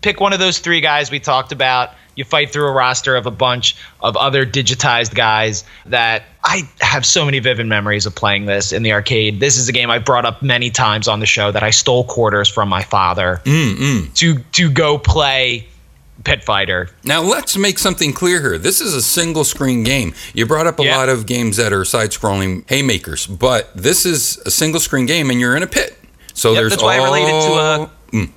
Pick 0.00 0.20
one 0.20 0.32
of 0.32 0.40
those 0.40 0.58
three 0.58 0.80
guys 0.80 1.10
we 1.12 1.20
talked 1.20 1.52
about. 1.52 1.90
You 2.16 2.24
fight 2.24 2.52
through 2.52 2.66
a 2.66 2.72
roster 2.72 3.14
of 3.14 3.26
a 3.26 3.30
bunch 3.30 3.76
of 4.02 4.16
other 4.16 4.44
digitized 4.44 5.14
guys 5.14 5.62
that 5.86 6.24
I 6.42 6.62
have 6.80 7.06
so 7.06 7.24
many 7.24 7.38
vivid 7.38 7.66
memories 7.66 8.06
of 8.06 8.14
playing 8.16 8.46
this 8.46 8.72
in 8.72 8.82
the 8.82 8.92
arcade. 8.92 9.38
This 9.38 9.56
is 9.56 9.68
a 9.68 9.72
game 9.72 9.88
I 9.88 10.00
brought 10.00 10.24
up 10.24 10.42
many 10.42 10.70
times 10.70 11.06
on 11.06 11.20
the 11.20 11.26
show 11.26 11.52
that 11.52 11.62
I 11.62 11.70
stole 11.70 12.02
quarters 12.04 12.48
from 12.48 12.68
my 12.68 12.82
father 12.82 13.40
Mm-mm. 13.44 14.12
to 14.14 14.40
to 14.40 14.68
go 14.68 14.98
play 14.98 15.68
Pit 16.28 16.44
Fighter. 16.44 16.88
Now 17.04 17.22
let's 17.22 17.56
make 17.56 17.78
something 17.78 18.12
clear 18.12 18.40
here. 18.40 18.58
This 18.58 18.80
is 18.80 18.94
a 18.94 19.02
single 19.02 19.44
screen 19.44 19.82
game. 19.84 20.14
You 20.34 20.46
brought 20.46 20.66
up 20.66 20.78
a 20.80 20.84
Yeah. 20.84 20.96
lot 20.96 21.08
of 21.08 21.26
games 21.26 21.56
that 21.56 21.72
are 21.72 21.84
side 21.84 22.10
scrolling 22.10 22.68
haymakers, 22.68 23.26
but 23.26 23.70
this 23.74 24.04
is 24.06 24.38
a 24.46 24.50
single 24.50 24.80
screen 24.80 25.06
game 25.06 25.30
and 25.30 25.40
you're 25.40 25.56
in 25.56 25.62
a 25.62 25.66
pit. 25.66 25.96
So 26.34 26.52
Yep, 26.52 26.60
there's 26.60 26.72
that's 26.72 26.82
why 26.82 26.94
I 26.98 27.02
related 27.04 27.30
to, 27.42 27.52
uh, 27.54 27.88
Mm. 28.12 28.30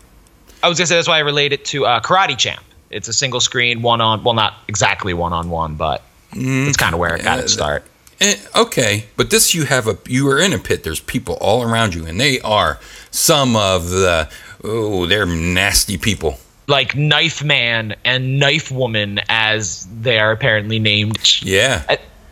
I 0.64 0.70
was 0.70 0.78
gonna 0.78 0.88
say 0.88 0.96
that's 0.96 1.08
why 1.08 1.18
I 1.18 1.20
relate 1.22 1.54
it 1.54 1.64
to 1.66 1.86
uh, 1.86 2.00
Karate 2.02 2.38
Champ. 2.38 2.62
It's 2.90 3.08
a 3.08 3.14
single 3.14 3.40
screen, 3.40 3.82
one 3.82 4.02
on 4.02 4.24
well, 4.24 4.34
not 4.34 4.56
exactly 4.68 5.14
one 5.14 5.32
on 5.34 5.50
one, 5.50 5.76
but 5.76 6.04
it's 6.34 6.78
kind 6.78 6.94
of 6.94 7.00
where 7.00 7.16
it 7.16 7.24
got 7.24 7.40
its 7.40 7.54
start. 7.54 7.84
Eh, 8.20 8.36
okay, 8.56 9.06
but 9.18 9.30
this 9.32 9.54
you 9.54 9.64
have 9.66 9.88
a 9.88 9.98
you 10.08 10.28
are 10.30 10.40
in 10.40 10.54
a 10.54 10.60
pit. 10.60 10.84
There's 10.84 11.00
people 11.00 11.36
all 11.42 11.64
around 11.64 11.96
you, 11.96 12.06
and 12.06 12.20
they 12.20 12.40
are 12.42 12.80
some 13.12 13.56
of 13.56 13.90
the 13.90 14.30
oh 14.64 15.06
they're 15.08 15.26
nasty 15.26 15.98
people. 15.98 16.40
Like 16.72 16.96
Knife 16.96 17.44
Man 17.44 17.94
and 18.06 18.40
Knife 18.40 18.72
Woman, 18.72 19.20
as 19.30 19.88
they 20.02 20.18
are 20.18 20.32
apparently 20.32 20.80
named. 20.80 21.42
Yeah, 21.44 21.84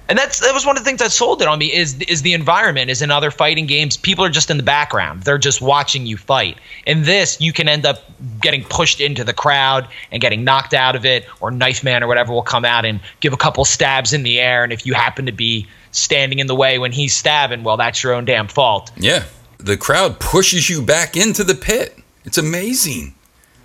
And 0.08 0.18
that's 0.18 0.40
that 0.40 0.54
was 0.54 0.66
one 0.66 0.76
of 0.78 0.84
the 0.84 0.90
things 0.90 1.00
that 1.02 1.12
sold 1.12 1.42
it 1.44 1.48
on 1.48 1.60
me 1.60 1.72
is 1.72 2.00
is 2.02 2.24
the 2.24 2.34
environment. 2.34 2.90
Is 2.90 3.02
in 3.02 3.12
other 3.12 3.30
fighting 3.30 3.68
games, 3.68 3.98
people 3.98 4.26
are 4.26 4.30
just 4.30 4.50
in 4.50 4.58
the 4.58 4.64
background; 4.64 5.24
they're 5.24 5.38
just 5.38 5.62
watching 5.62 6.08
you 6.08 6.18
fight. 6.18 6.58
In 6.88 7.04
this, 7.04 7.40
you 7.40 7.54
can 7.54 7.68
end 7.70 7.86
up 7.86 7.98
getting 8.42 8.64
pushed 8.64 9.00
into 9.00 9.24
the 9.24 9.34
crowd 9.34 9.88
and 10.12 10.22
getting 10.22 10.44
knocked 10.44 10.74
out 10.74 10.96
of 10.96 11.06
it, 11.06 11.26
or 11.42 11.52
Knife 11.52 11.84
Man 11.84 12.02
or 12.02 12.08
whatever 12.08 12.34
will 12.34 12.42
come 12.42 12.66
out 12.66 12.86
and 12.86 13.00
give 13.20 13.34
a 13.34 13.38
couple 13.38 13.66
stabs 13.66 14.14
in 14.14 14.24
the 14.24 14.40
air. 14.40 14.64
And 14.64 14.74
if 14.74 14.86
you 14.86 14.94
happen 14.96 15.26
to 15.28 15.32
be 15.32 15.68
standing 15.92 16.40
in 16.40 16.48
the 16.48 16.56
way 16.56 16.80
when 16.80 16.92
he's 16.92 17.16
stabbing, 17.16 17.64
well, 17.64 17.78
that's 17.78 18.02
your 18.02 18.14
own 18.14 18.26
damn 18.26 18.48
fault. 18.48 18.92
yeah. 18.98 19.26
The 19.62 19.76
crowd 19.76 20.22
pushes 20.22 20.70
you 20.70 20.82
back 20.82 21.18
into 21.18 21.44
the 21.44 21.54
pit. 21.54 22.00
It's 22.24 22.38
amazing. 22.38 23.14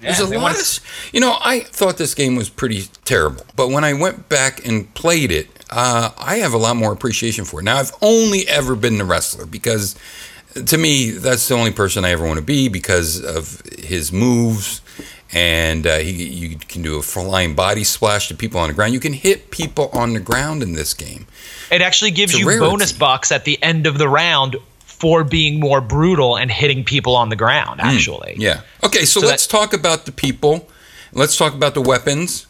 There's 0.05 0.21
a 0.21 0.39
lot 0.39 0.53
of, 0.55 1.11
you 1.13 1.21
know, 1.21 1.37
I 1.41 1.61
thought 1.61 1.97
this 1.99 2.15
game 2.15 2.37
was 2.37 2.49
pretty 2.49 2.85
terrible, 3.05 3.45
but 3.57 3.69
when 3.71 3.85
I 3.85 3.93
went 3.93 4.29
back 4.29 4.65
and 4.67 4.93
played 4.95 5.33
it, 5.33 5.49
uh, 5.71 6.11
I 6.19 6.37
have 6.37 6.53
a 6.53 6.59
lot 6.59 6.77
more 6.77 6.93
appreciation 6.93 7.45
for 7.45 7.61
it. 7.61 7.65
Now, 7.65 7.79
I've 7.79 7.93
only 8.01 8.47
ever 8.49 8.77
been 8.77 8.99
the 8.99 9.05
wrestler 9.05 9.47
because, 9.47 9.97
to 10.55 10.79
me, 10.79 11.11
that's 11.11 11.49
the 11.49 11.55
only 11.55 11.73
person 11.73 12.05
I 12.05 12.11
ever 12.11 12.25
want 12.25 12.39
to 12.39 12.45
be 12.45 12.69
because 12.69 13.23
of 13.25 13.61
his 13.79 14.13
moves, 14.13 14.81
and 15.33 15.85
uh, 15.87 15.99
he, 15.99 16.13
you 16.29 16.57
can 16.59 16.83
do 16.83 16.97
a 16.99 17.03
flying 17.03 17.55
body 17.57 17.83
splash 17.83 18.29
to 18.29 18.35
people 18.37 18.61
on 18.61 18.69
the 18.69 18.75
ground. 18.75 18.93
You 18.93 19.01
can 19.01 19.15
hit 19.15 19.51
people 19.51 19.89
on 19.93 20.13
the 20.13 20.21
ground 20.21 20.63
in 20.63 20.75
this 20.75 20.95
game. 20.95 21.27
It 21.73 21.83
actually 21.83 22.13
gives 22.13 22.33
It's 22.33 22.39
a 22.39 22.41
you 22.43 22.49
rarity. 22.49 22.67
bonus 22.67 22.93
bucks 22.93 23.33
at 23.33 23.45
the 23.45 23.61
end 23.63 23.87
of 23.89 23.99
the 23.99 24.09
round 24.09 24.57
for 25.05 25.23
being 25.23 25.61
more 25.61 25.83
brutal 25.83 26.35
and 26.35 26.51
hitting 26.51 26.83
people 26.83 27.15
on 27.15 27.29
the 27.29 27.37
ground. 27.37 27.79
Actually, 27.79 28.33
Hmm. 28.37 28.41
Yeah. 28.41 28.61
Okay, 28.83 29.05
so, 29.05 29.21
So 29.21 29.27
let's 29.27 29.47
talk 29.47 29.75
about 29.75 30.07
the 30.07 30.13
people. 30.13 30.67
Let's 31.13 31.37
talk 31.37 31.53
about 31.53 31.75
the 31.75 31.83
weapons. 31.83 32.47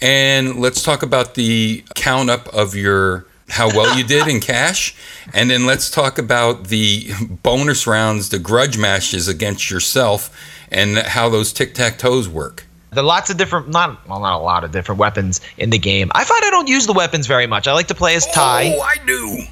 And 0.00 0.60
let's 0.60 0.84
talk 0.84 1.02
about 1.02 1.34
the 1.34 1.82
count 1.96 2.30
up 2.30 2.46
of 2.54 2.76
your 2.76 3.26
how 3.48 3.66
well 3.76 3.98
you 3.98 4.04
did 4.04 4.28
in 4.28 4.38
cash. 4.54 4.94
And 5.34 5.50
then 5.50 5.66
let's 5.66 5.90
talk 5.90 6.16
about 6.16 6.68
the 6.68 7.10
bonus 7.42 7.88
rounds, 7.88 8.28
the 8.28 8.38
grudge 8.38 8.78
matches 8.78 9.26
against 9.26 9.68
yourself 9.68 10.30
and 10.70 10.98
how 10.98 11.28
those 11.28 11.52
tic-tac-toes 11.52 12.28
work. 12.28 12.66
There 12.92 13.02
are 13.02 13.06
lots 13.06 13.30
of 13.30 13.36
different, 13.36 13.68
not 13.68 14.06
well, 14.08 14.20
not 14.20 14.38
a 14.38 14.44
lot 14.44 14.62
of 14.62 14.70
different 14.70 15.00
weapons 15.00 15.40
in 15.58 15.70
the 15.70 15.78
game. 15.78 16.12
I 16.14 16.22
find 16.22 16.40
I 16.44 16.50
don't 16.50 16.68
use 16.68 16.86
the 16.86 16.92
weapons 16.92 17.26
very 17.26 17.48
much. 17.48 17.66
I 17.66 17.72
like 17.72 17.88
to 17.88 17.96
play 17.96 18.14
as 18.14 18.26
Ty. 18.28 18.74
Oh, 18.76 18.80
I 18.80 18.96
do. 19.04 19.42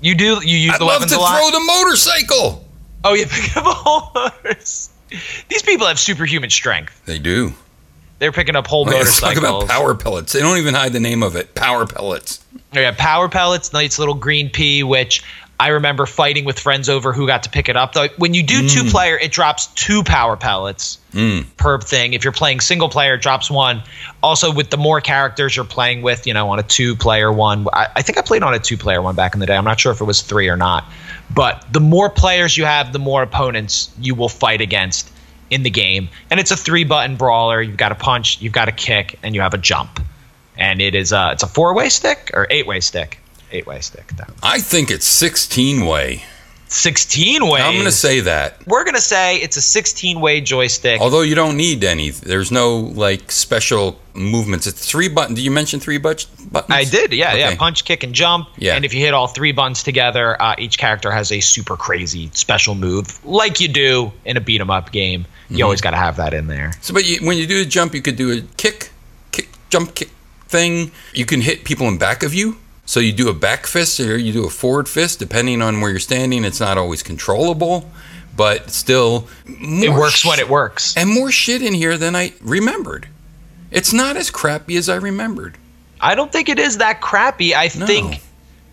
You 0.00 0.14
do, 0.14 0.40
you 0.44 0.56
use 0.56 0.74
I'd 0.74 0.80
the 0.80 0.84
love 0.84 1.00
weapons 1.00 1.12
to 1.12 1.18
a 1.18 1.20
lot. 1.20 1.38
throw 1.38 1.50
the 1.58 1.64
motorcycle. 1.64 2.64
oh, 3.04 3.14
you 3.14 3.26
pick 3.30 3.56
up 3.56 3.66
a 3.66 3.70
whole 3.70 4.10
motors. 4.14 4.90
These 5.48 5.62
people 5.62 5.86
have 5.86 5.98
superhuman 5.98 6.50
strength. 6.50 7.04
They 7.06 7.18
do. 7.18 7.52
They're 8.18 8.32
picking 8.32 8.56
up 8.56 8.66
whole 8.66 8.82
oh, 8.82 8.90
motorcycles. 8.90 9.22
Let's 9.22 9.40
talk 9.40 9.66
about 9.66 9.68
power 9.68 9.94
pellets. 9.94 10.32
They 10.32 10.40
don't 10.40 10.58
even 10.58 10.74
hide 10.74 10.92
the 10.92 11.00
name 11.00 11.22
of 11.22 11.36
it. 11.36 11.54
Power 11.54 11.86
pellets. 11.86 12.44
Oh, 12.74 12.80
yeah, 12.80 12.94
power 12.96 13.28
pellets, 13.28 13.72
nice 13.72 13.98
little 13.98 14.14
green 14.14 14.50
pea, 14.50 14.82
which 14.82 15.22
I 15.60 15.68
remember 15.68 16.06
fighting 16.06 16.44
with 16.44 16.58
friends 16.58 16.88
over 16.88 17.12
who 17.12 17.26
got 17.26 17.42
to 17.42 17.50
pick 17.50 17.68
it 17.68 17.76
up. 17.76 17.92
Though 17.92 18.06
when 18.16 18.32
you 18.32 18.44
do 18.44 18.62
mm. 18.62 18.70
two 18.72 18.84
player, 18.84 19.18
it 19.18 19.32
drops 19.32 19.66
two 19.68 20.04
power 20.04 20.36
pellets 20.36 20.98
mm. 21.12 21.44
per 21.56 21.80
thing. 21.80 22.12
If 22.12 22.22
you're 22.22 22.32
playing 22.32 22.60
single 22.60 22.88
player, 22.88 23.14
it 23.14 23.22
drops 23.22 23.50
one. 23.50 23.82
Also, 24.22 24.52
with 24.52 24.70
the 24.70 24.76
more 24.76 25.00
characters 25.00 25.56
you're 25.56 25.64
playing 25.64 26.02
with, 26.02 26.28
you 26.28 26.34
know, 26.34 26.48
on 26.50 26.60
a 26.60 26.62
two 26.62 26.94
player 26.94 27.32
one, 27.32 27.66
I, 27.72 27.88
I 27.96 28.02
think 28.02 28.18
I 28.18 28.22
played 28.22 28.44
on 28.44 28.54
a 28.54 28.60
two 28.60 28.76
player 28.76 29.02
one 29.02 29.16
back 29.16 29.34
in 29.34 29.40
the 29.40 29.46
day. 29.46 29.56
I'm 29.56 29.64
not 29.64 29.80
sure 29.80 29.90
if 29.90 30.00
it 30.00 30.04
was 30.04 30.22
three 30.22 30.48
or 30.48 30.56
not. 30.56 30.84
But 31.34 31.66
the 31.72 31.80
more 31.80 32.08
players 32.08 32.56
you 32.56 32.64
have, 32.64 32.92
the 32.92 33.00
more 33.00 33.22
opponents 33.22 33.90
you 34.00 34.14
will 34.14 34.28
fight 34.28 34.60
against 34.60 35.10
in 35.50 35.64
the 35.64 35.70
game. 35.70 36.08
And 36.30 36.38
it's 36.38 36.52
a 36.52 36.56
three 36.56 36.84
button 36.84 37.16
brawler. 37.16 37.60
You've 37.60 37.76
got 37.76 37.90
a 37.90 37.96
punch, 37.96 38.40
you've 38.40 38.52
got 38.52 38.68
a 38.68 38.72
kick, 38.72 39.18
and 39.24 39.34
you 39.34 39.40
have 39.40 39.54
a 39.54 39.58
jump. 39.58 40.00
And 40.56 40.80
it 40.80 40.94
is 40.94 41.10
a 41.12 41.30
it's 41.32 41.42
a 41.42 41.48
four 41.48 41.74
way 41.74 41.88
stick 41.88 42.30
or 42.32 42.46
eight 42.50 42.66
way 42.66 42.78
stick. 42.80 43.18
Eight 43.52 43.66
way 43.66 43.80
stick. 43.80 44.08
though. 44.16 44.32
I 44.42 44.60
think 44.60 44.90
it's 44.90 45.06
16 45.06 45.86
way. 45.86 46.22
16 46.70 47.48
way. 47.48 47.60
I'm 47.62 47.72
going 47.74 47.86
to 47.86 47.90
say 47.90 48.20
that. 48.20 48.66
we're 48.66 48.84
gonna 48.84 49.00
say 49.00 49.36
it's 49.38 49.56
a 49.56 49.62
16 49.62 50.20
way 50.20 50.42
joystick. 50.42 51.00
Although 51.00 51.22
you 51.22 51.34
don't 51.34 51.56
need 51.56 51.82
any, 51.82 52.10
there's 52.10 52.50
no 52.52 52.76
like 52.76 53.32
special 53.32 53.98
movements. 54.12 54.66
It's 54.66 54.86
three 54.86 55.08
buttons. 55.08 55.36
Did 55.38 55.44
you 55.46 55.50
mention 55.50 55.80
three 55.80 55.96
but- 55.96 56.26
buttons? 56.52 56.70
I 56.76 56.84
did, 56.84 57.14
yeah, 57.14 57.34
yeah. 57.34 57.56
Punch, 57.56 57.84
kick, 57.86 58.02
and 58.02 58.12
jump. 58.14 58.48
Yeah. 58.58 58.74
And 58.76 58.84
if 58.84 58.92
you 58.92 59.00
hit 59.00 59.14
all 59.14 59.28
three 59.28 59.52
buttons 59.52 59.82
together, 59.82 60.40
uh, 60.42 60.56
each 60.58 60.76
character 60.76 61.10
has 61.10 61.32
a 61.32 61.40
super 61.40 61.76
crazy 61.76 62.30
special 62.34 62.74
move, 62.74 63.24
like 63.24 63.60
you 63.60 63.68
do 63.68 64.12
in 64.26 64.36
a 64.36 64.40
beat 64.40 64.60
'em 64.60 64.70
up 64.70 64.92
game. 64.92 65.24
You 65.48 65.54
Mm-hmm. 65.56 65.64
always 65.64 65.80
got 65.80 65.92
to 65.92 65.96
have 65.96 66.16
that 66.16 66.34
in 66.34 66.48
there. 66.48 66.72
So, 66.82 66.92
but 66.92 67.06
you, 67.06 67.26
when 67.26 67.38
you 67.38 67.46
do 67.46 67.62
a 67.62 67.64
jump, 67.64 67.94
you 67.94 68.02
could 68.02 68.16
do 68.16 68.30
a 68.30 68.42
kick, 68.58 68.90
kick, 69.32 69.48
jump, 69.70 69.94
kick 69.94 70.10
thing. 70.48 70.90
You 71.14 71.24
can 71.24 71.40
hit 71.40 71.64
people 71.64 71.88
in 71.88 71.96
back 71.96 72.22
of 72.22 72.34
you. 72.34 72.58
So 72.88 73.00
you 73.00 73.12
do 73.12 73.28
a 73.28 73.34
back 73.34 73.66
fist 73.66 74.00
or 74.00 74.16
you 74.16 74.32
do 74.32 74.46
a 74.46 74.48
forward 74.50 74.88
fist, 74.88 75.18
depending 75.18 75.60
on 75.60 75.82
where 75.82 75.90
you're 75.90 76.00
standing. 76.00 76.42
It's 76.42 76.58
not 76.58 76.78
always 76.78 77.02
controllable, 77.02 77.90
but 78.34 78.70
still, 78.70 79.28
It 79.46 79.90
works 79.92 80.24
when 80.24 80.38
it 80.38 80.48
works. 80.48 80.94
and 80.96 81.10
more 81.10 81.30
shit 81.30 81.60
in 81.60 81.74
here 81.74 81.98
than 81.98 82.16
I 82.16 82.32
remembered. 82.40 83.06
It's 83.70 83.92
not 83.92 84.16
as 84.16 84.30
crappy 84.30 84.78
as 84.78 84.88
I 84.88 84.94
remembered. 84.96 85.58
I 86.00 86.14
don't 86.14 86.32
think 86.32 86.48
it 86.48 86.58
is 86.58 86.78
that 86.78 87.02
crappy. 87.02 87.54
I 87.54 87.70
No. 87.76 87.84
think 87.86 88.22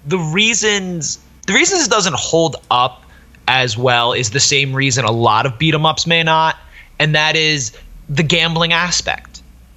the 0.07 0.17
reasons 0.17 1.19
the 1.45 1.53
reasons 1.53 1.83
it 1.85 1.89
doesn't 1.91 2.15
hold 2.15 2.55
up 2.71 3.03
as 3.49 3.77
well 3.77 4.13
is 4.13 4.29
the 4.29 4.39
same 4.39 4.73
reason 4.73 5.03
a 5.03 5.11
lot 5.11 5.45
of 5.45 5.59
beat 5.59 5.73
'em 5.75 5.85
ups 5.85 6.07
may 6.07 6.23
not, 6.23 6.55
and 6.99 7.13
that 7.15 7.35
is 7.35 7.73
the 8.07 8.23
gambling 8.23 8.71
aspect. 8.71 9.34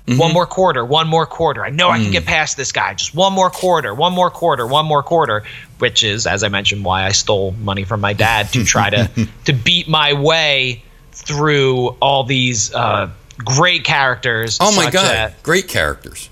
Mm-hmm. 0.08 0.18
One 0.18 0.32
more 0.32 0.46
quarter, 0.46 0.84
one 0.84 1.06
more 1.06 1.26
quarter. 1.26 1.64
I 1.64 1.70
know 1.70 1.90
I 1.90 1.98
Mm. 1.98 2.02
can 2.04 2.12
get 2.12 2.24
past 2.26 2.56
this 2.56 2.72
guy. 2.72 2.94
Just 2.94 3.14
one 3.14 3.32
more 3.32 3.50
quarter, 3.50 3.94
one 3.94 4.12
more 4.14 4.30
quarter, 4.30 4.66
one 4.66 4.86
more 4.86 5.02
quarter. 5.02 5.42
Which 5.78 6.02
is, 6.02 6.26
as 6.26 6.42
I 6.42 6.48
mentioned, 6.48 6.84
why 6.84 7.04
I 7.04 7.12
stole 7.12 7.52
money 7.60 7.84
from 7.84 8.00
my 8.00 8.12
dad 8.14 8.52
to 8.52 8.64
try 8.64 8.90
to 8.90 9.08
to 9.44 9.52
beat 9.52 9.86
my 9.88 10.12
way 10.14 10.82
through 11.12 11.88
all 12.00 12.24
these 12.24 12.72
uh, 12.74 13.10
great 13.38 13.84
characters. 13.84 14.58
Oh 14.60 14.74
my 14.74 14.90
god, 14.90 15.14
as- 15.14 15.32
great 15.42 15.68
characters. 15.68 16.30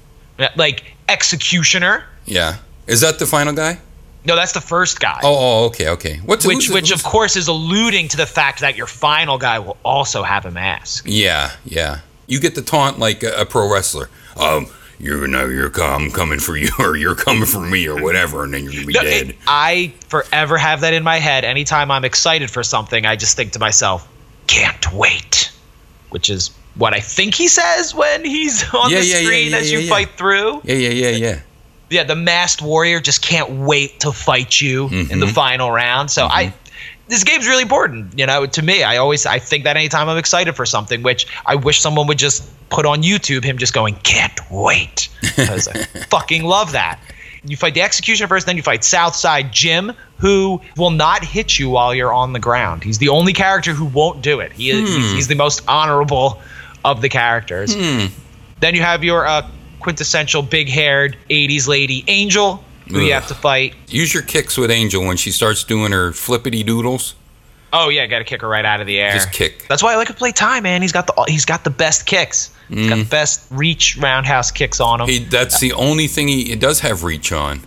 like 0.57 0.85
Executioner. 1.09 2.05
Yeah, 2.25 2.57
is 2.87 3.01
that 3.03 3.19
the 3.19 3.27
final 3.27 3.53
guy? 3.53 3.79
No, 4.25 4.35
that's 4.35 4.53
the 4.53 4.61
first 4.61 4.99
guy. 4.99 5.21
Oh, 5.23 5.37
oh 5.63 5.65
okay, 5.67 5.89
okay. 5.91 6.17
What's 6.25 6.45
which, 6.47 6.69
which 6.71 6.91
of 6.91 7.05
course 7.05 7.37
is 7.37 7.47
alluding 7.47 8.09
to 8.09 8.17
the 8.17 8.27
fact 8.27 8.61
that 8.61 8.77
your 8.77 8.89
final 8.89 9.39
guy 9.39 9.59
will 9.61 9.77
also 9.85 10.23
have 10.25 10.45
a 10.47 10.51
mask. 10.51 11.05
Yeah, 11.07 11.53
yeah. 11.65 12.01
You 12.27 12.41
get 12.41 12.55
the 12.55 12.63
taunt 12.63 12.99
like 12.99 13.23
a, 13.23 13.33
a 13.43 13.47
pro 13.47 13.71
wrestler. 13.73 14.09
Um, 14.37 14.67
you 14.99 15.27
know, 15.27 15.47
you're 15.47 15.71
I'm 15.83 16.11
coming 16.11 16.39
for 16.39 16.57
you, 16.57 16.71
or 16.79 16.97
you're 16.97 17.15
coming 17.15 17.45
for 17.47 17.61
me, 17.61 17.87
or 17.87 18.03
whatever, 18.03 18.45
and 18.45 18.55
then 18.55 18.65
you're 18.65 18.73
gonna 18.73 18.87
be 18.87 18.93
No, 18.95 19.03
dead. 19.03 19.31
it- 19.31 19.37
I 19.47 19.93
forever 20.09 20.57
have 20.59 20.81
that 20.81 20.95
in 20.95 21.03
my 21.03 21.19
head. 21.19 21.45
Anytime 21.45 21.91
I'm 21.91 22.05
excited 22.05 22.51
for 22.51 22.63
something, 22.63 23.05
I 23.07 23.15
just 23.17 23.37
think 23.37 23.53
to 23.53 23.59
myself, 23.59 24.09
"Can't 24.47 24.93
wait," 24.93 25.51
which 26.11 26.31
is 26.31 26.51
what 26.77 26.95
I 26.95 27.01
think 27.01 27.35
he 27.35 27.49
says 27.49 27.95
when 27.95 28.25
he's 28.25 28.63
on 28.75 28.91
Yeah, 28.91 29.01
the 29.01 29.07
yeah, 29.07 29.23
screen 29.23 29.51
yeah, 29.53 29.57
as 29.59 29.71
you 29.71 29.87
fight 29.87 30.11
through. 30.17 30.61
yeah, 30.65 30.75
yeah, 30.77 30.89
yeah, 30.91 31.11
yeah. 31.11 31.41
yeah, 31.91 32.05
the 32.05 32.17
masked 32.17 32.61
warrior 32.63 33.01
just 33.01 33.23
can't 33.23 33.51
wait 33.51 34.01
to 34.01 34.13
fight 34.13 34.61
you 34.61 34.85
in 34.89 34.91
Mm-hmm. 35.07 35.21
the 35.21 35.29
final 35.29 35.71
round. 35.71 36.11
So 36.11 36.27
I 36.27 36.53
this 37.09 37.25
game's 37.25 37.47
really 37.47 37.63
important, 37.63 38.19
you 38.19 38.27
know, 38.27 38.47
to 38.47 38.63
me. 38.63 38.83
I 38.83 38.97
always 38.97 39.27
I 39.27 39.39
think 39.39 39.65
that 39.65 39.77
anytime 39.77 40.09
I'm 40.09 40.19
excited 40.19 40.55
for 40.57 40.67
something, 40.67 41.03
which 41.03 41.27
I 41.47 41.55
wish 41.55 41.81
someone 41.81 42.07
would 42.09 42.19
just 42.19 42.49
put 42.69 42.85
on 42.87 43.03
YouTube 43.03 43.45
him 43.45 43.59
just 43.59 43.73
going, 43.73 43.95
Can't 44.03 44.39
wait. 44.51 45.09
Because 45.37 45.69
I 45.69 45.83
fucking 46.09 46.45
love 46.45 46.73
that. 46.73 46.99
You 47.45 47.57
fight 47.57 47.75
the 47.75 47.83
executioner 47.83 48.27
first, 48.27 48.47
then 48.47 48.57
you 48.57 48.63
fight 48.63 48.83
Southside 48.85 49.53
Jim, 49.53 49.93
who 50.19 50.61
will 50.77 50.91
not 50.91 51.25
hit 51.25 51.59
you 51.59 51.69
while 51.71 51.95
you're 51.95 52.13
on 52.13 52.33
the 52.33 52.41
ground. 52.41 52.83
He's 52.83 52.99
the 52.99 53.09
only 53.11 53.33
character 53.33 53.73
who 53.73 53.85
won't 53.85 54.23
do 54.23 54.41
it. 54.41 54.53
He 54.53 54.71
is, 54.71 54.89
he's, 54.89 55.13
he's 55.13 55.29
the 55.29 55.35
most 55.37 55.63
honorable 55.69 56.41
of 56.85 57.03
the 57.03 57.09
characters. 57.09 57.75
Then 57.77 58.75
you 58.75 58.81
have 58.81 59.05
your 59.05 59.27
uh, 59.27 59.49
quintessential 59.81 60.43
big 60.43 60.69
haired 60.69 61.17
80s 61.31 61.69
lady 61.69 62.03
Angel, 62.09 62.65
who 62.89 63.01
you 63.01 63.13
have 63.13 63.27
to 63.29 63.35
fight. 63.35 63.75
Use 63.89 64.13
your 64.15 64.23
kicks 64.23 64.57
with 64.57 64.71
Angel 64.71 65.05
when 65.05 65.17
she 65.17 65.31
starts 65.31 65.65
doing 65.65 65.93
her 65.93 66.13
flippity 66.13 66.63
doodles. 66.63 67.15
Oh 67.73 67.89
yeah, 67.89 68.07
got 68.07 68.19
to 68.21 68.25
kick 68.25 68.41
her 68.43 68.49
right 68.49 68.65
out 68.65 68.81
of 68.81 68.87
the 68.87 68.99
air. 68.99 69.13
Just 69.13 69.33
kick. 69.33 69.67
That's 69.69 69.83
why 69.83 69.93
I 69.93 69.97
like 69.97 70.07
to 70.09 70.15
play 70.15 70.33
Ty, 70.33 70.61
man. 70.61 70.83
He's 70.83 70.93
got 70.93 71.07
the 71.09 71.25
he's 71.29 71.45
got 71.45 71.65
the 71.65 71.71
best 71.71 72.07
kicks. 72.07 72.55
He's 72.69 72.89
got 72.89 72.97
the 72.99 73.05
best 73.05 73.47
reach 73.51 73.97
roundhouse 73.99 74.51
kicks 74.51 74.81
on 74.81 75.01
him. 75.01 75.07
Mm. 75.07 75.11
He, 75.11 75.19
that's 75.21 75.61
the 75.61 75.73
only 75.75 76.07
thing 76.09 76.27
he, 76.29 76.45
he 76.45 76.57
does 76.57 76.81
have 76.81 77.05
reach 77.05 77.31
on. 77.33 77.61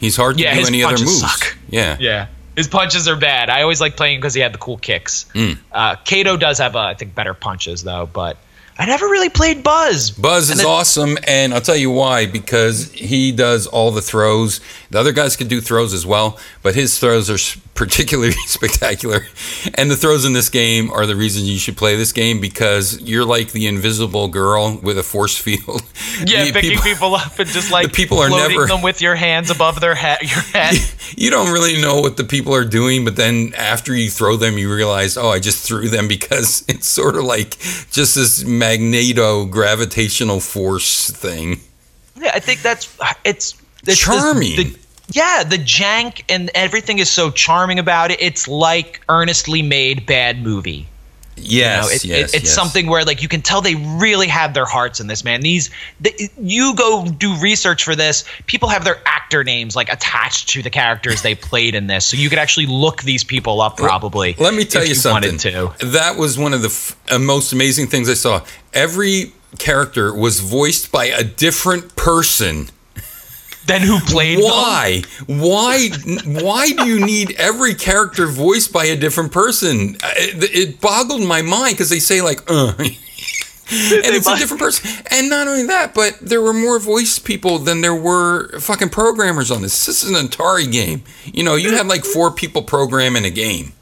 He's 0.00 0.16
hard 0.16 0.36
to 0.38 0.42
Yeah, 0.42 0.54
do 0.54 0.66
any 0.66 0.82
other 0.84 0.98
moves. 0.98 1.20
suck. 1.20 1.56
Yeah. 1.68 1.96
yeah, 2.00 2.26
his 2.56 2.68
punches 2.68 3.08
are 3.08 3.16
bad. 3.16 3.48
I 3.50 3.62
always 3.62 3.80
like 3.80 3.96
playing 3.96 4.18
because 4.18 4.34
he 4.34 4.40
had 4.40 4.52
the 4.54 4.58
cool 4.58 4.76
kicks. 4.78 5.26
Uh, 5.72 5.96
Kato 6.04 6.36
does 6.36 6.58
have, 6.58 6.76
uh, 6.76 6.80
I 6.80 6.94
think, 6.94 7.14
better 7.14 7.34
punches 7.34 7.82
though, 7.84 8.08
but 8.12 8.36
I 8.78 8.86
never 8.86 9.06
really 9.08 9.28
played 9.28 9.62
Buzz. 9.64 10.10
Buzz 10.12 10.50
And 10.50 10.58
is 10.58 10.64
then- 10.64 10.72
awesome, 10.72 11.18
and 11.26 11.52
I'll 11.52 11.60
tell 11.60 11.76
you 11.76 11.90
why. 11.90 12.26
Because 12.26 12.92
he 12.92 13.32
does 13.32 13.66
all 13.66 13.90
the 13.90 14.00
throws. 14.02 14.60
The 14.90 14.98
other 15.00 15.12
guys 15.12 15.36
can 15.36 15.48
do 15.48 15.60
throws 15.60 15.92
as 15.92 16.06
well, 16.06 16.38
but 16.62 16.74
his 16.74 16.98
throws 16.98 17.28
are 17.28 17.60
particularly 17.74 18.32
spectacular. 18.46 19.26
And 19.74 19.90
the 19.90 19.96
throws 19.96 20.24
in 20.24 20.32
this 20.32 20.48
game 20.48 20.90
are 20.90 21.06
the 21.06 21.16
reason 21.16 21.44
you 21.44 21.58
should 21.58 21.76
play 21.76 21.96
this 21.96 22.12
game 22.12 22.40
because 22.40 23.00
you're 23.02 23.24
like 23.24 23.52
the 23.52 23.66
invisible 23.66 24.28
girl 24.28 24.78
with 24.82 24.96
a 24.98 25.02
force 25.02 25.36
field. 25.36 25.82
Yeah, 26.24 26.44
The 26.48 26.52
picking 26.52 26.78
people, 26.78 27.14
up 27.14 27.38
and 27.38 27.48
just 27.50 27.70
like 27.70 27.88
the 27.88 27.92
people 27.92 28.18
are 28.18 28.28
floating 28.28 28.56
never- 28.56 28.66
them 28.68 28.82
with 28.82 29.02
your 29.02 29.14
hands 29.16 29.50
above 29.50 29.80
their 29.80 29.94
head. 29.94 30.18
Your 30.22 30.40
head. 30.40 30.76
you 31.16 31.30
don't 31.30 31.52
really 31.52 31.80
know 31.82 32.00
what 32.00 32.16
the 32.16 32.24
people 32.24 32.54
are 32.54 32.64
doing, 32.64 33.04
but 33.04 33.16
then 33.16 33.52
after 33.56 33.94
you 33.94 34.08
throw 34.08 34.36
them, 34.36 34.56
you 34.56 34.72
realize, 34.72 35.16
oh, 35.16 35.28
I 35.30 35.38
just 35.40 35.66
threw 35.66 35.88
them 35.88 36.08
because 36.08 36.64
it's 36.68 36.86
sort 36.88 37.16
of 37.16 37.24
like 37.24 37.58
just 37.90 38.14
this 38.14 38.42
magneto 38.68 39.44
gravitational 39.46 40.40
force 40.40 41.10
thing. 41.10 41.60
Yeah, 42.16 42.32
I 42.34 42.40
think 42.40 42.62
that's 42.62 42.96
it's, 43.24 43.54
it's 43.86 43.98
Charming. 43.98 44.56
The, 44.56 44.64
the- 44.64 44.78
yeah, 45.10 45.42
the 45.42 45.56
jank 45.56 46.22
and 46.28 46.50
everything 46.54 46.98
is 46.98 47.08
so 47.08 47.30
charming 47.30 47.78
about 47.78 48.10
it. 48.10 48.20
It's 48.20 48.46
like 48.46 49.00
earnestly 49.08 49.62
made 49.62 50.04
bad 50.04 50.42
movie. 50.42 50.86
You 51.42 51.58
Yes, 51.58 51.82
know, 51.84 51.88
it- 51.90 52.04
yes, 52.04 52.30
it- 52.30 52.36
it's 52.36 52.44
yes. 52.44 52.54
something 52.54 52.86
where 52.86 53.04
like 53.04 53.22
you 53.22 53.28
can 53.28 53.42
tell 53.42 53.60
they 53.60 53.74
really 53.74 54.26
had 54.28 54.54
their 54.54 54.64
hearts 54.66 55.00
in 55.00 55.06
this 55.06 55.24
man. 55.24 55.40
These 55.40 55.70
the, 56.00 56.30
you 56.40 56.74
go 56.74 57.06
do 57.06 57.34
research 57.36 57.84
for 57.84 57.94
this. 57.94 58.24
People 58.46 58.68
have 58.68 58.84
their 58.84 59.00
actor 59.06 59.44
names 59.44 59.74
like 59.76 59.92
attached 59.92 60.48
to 60.50 60.62
the 60.62 60.70
characters 60.70 61.22
they 61.22 61.34
played 61.34 61.74
in 61.74 61.86
this, 61.86 62.04
so 62.06 62.16
you 62.16 62.28
could 62.30 62.38
actually 62.38 62.66
look 62.66 63.02
these 63.02 63.24
people 63.24 63.60
up 63.60 63.76
probably. 63.76 64.34
Let 64.38 64.54
me 64.54 64.64
tell 64.64 64.82
if 64.82 64.88
you, 64.90 64.94
something. 64.94 65.38
That 65.80 66.16
was 66.16 66.38
one 66.38 66.54
of 66.54 66.62
the 66.62 66.68
f- 66.68 66.96
uh, 67.10 67.18
most 67.18 67.52
amazing 67.52 67.88
things 67.88 68.08
I 68.08 68.14
saw. 68.14 68.42
Every 68.72 69.32
character 69.58 70.14
was 70.14 70.40
voiced 70.40 70.92
by 70.92 71.06
a 71.06 71.24
different 71.24 71.96
person. 71.96 72.68
Then 73.68 73.82
who 73.82 74.00
played? 74.00 74.38
them? 74.38 74.44
Why? 74.44 75.02
Why? 75.26 75.88
Why 76.24 76.72
do 76.72 76.86
you 76.86 77.04
need 77.04 77.36
every 77.38 77.74
character 77.74 78.26
voiced 78.26 78.72
by 78.72 78.86
a 78.86 78.96
different 78.96 79.30
person? 79.30 79.96
Uh, 80.02 80.08
It, 80.16 80.50
it 80.56 80.80
boggled 80.80 81.22
my 81.22 81.42
mind 81.42 81.74
because 81.74 81.90
they 81.90 82.00
say 82.00 82.20
like, 82.22 82.40
uh. 82.50 82.72
and 82.78 82.96
it's 83.70 84.26
a 84.26 84.36
different 84.36 84.60
person. 84.60 84.90
And 85.10 85.28
not 85.28 85.46
only 85.46 85.64
that, 85.66 85.92
but 85.94 86.18
there 86.20 86.40
were 86.40 86.54
more 86.54 86.78
voice 86.78 87.18
people 87.18 87.58
than 87.58 87.82
there 87.82 87.94
were 87.94 88.58
fucking 88.58 88.88
programmers 88.88 89.50
on 89.50 89.60
this. 89.62 89.84
This 89.86 90.02
is 90.02 90.10
an 90.10 90.26
Atari 90.26 90.70
game. 90.72 91.02
You 91.26 91.44
know, 91.44 91.54
you 91.54 91.76
had 91.76 91.86
like 91.86 92.04
four 92.04 92.30
people 92.30 92.62
programming 92.62 93.24
a 93.26 93.30
game. 93.30 93.72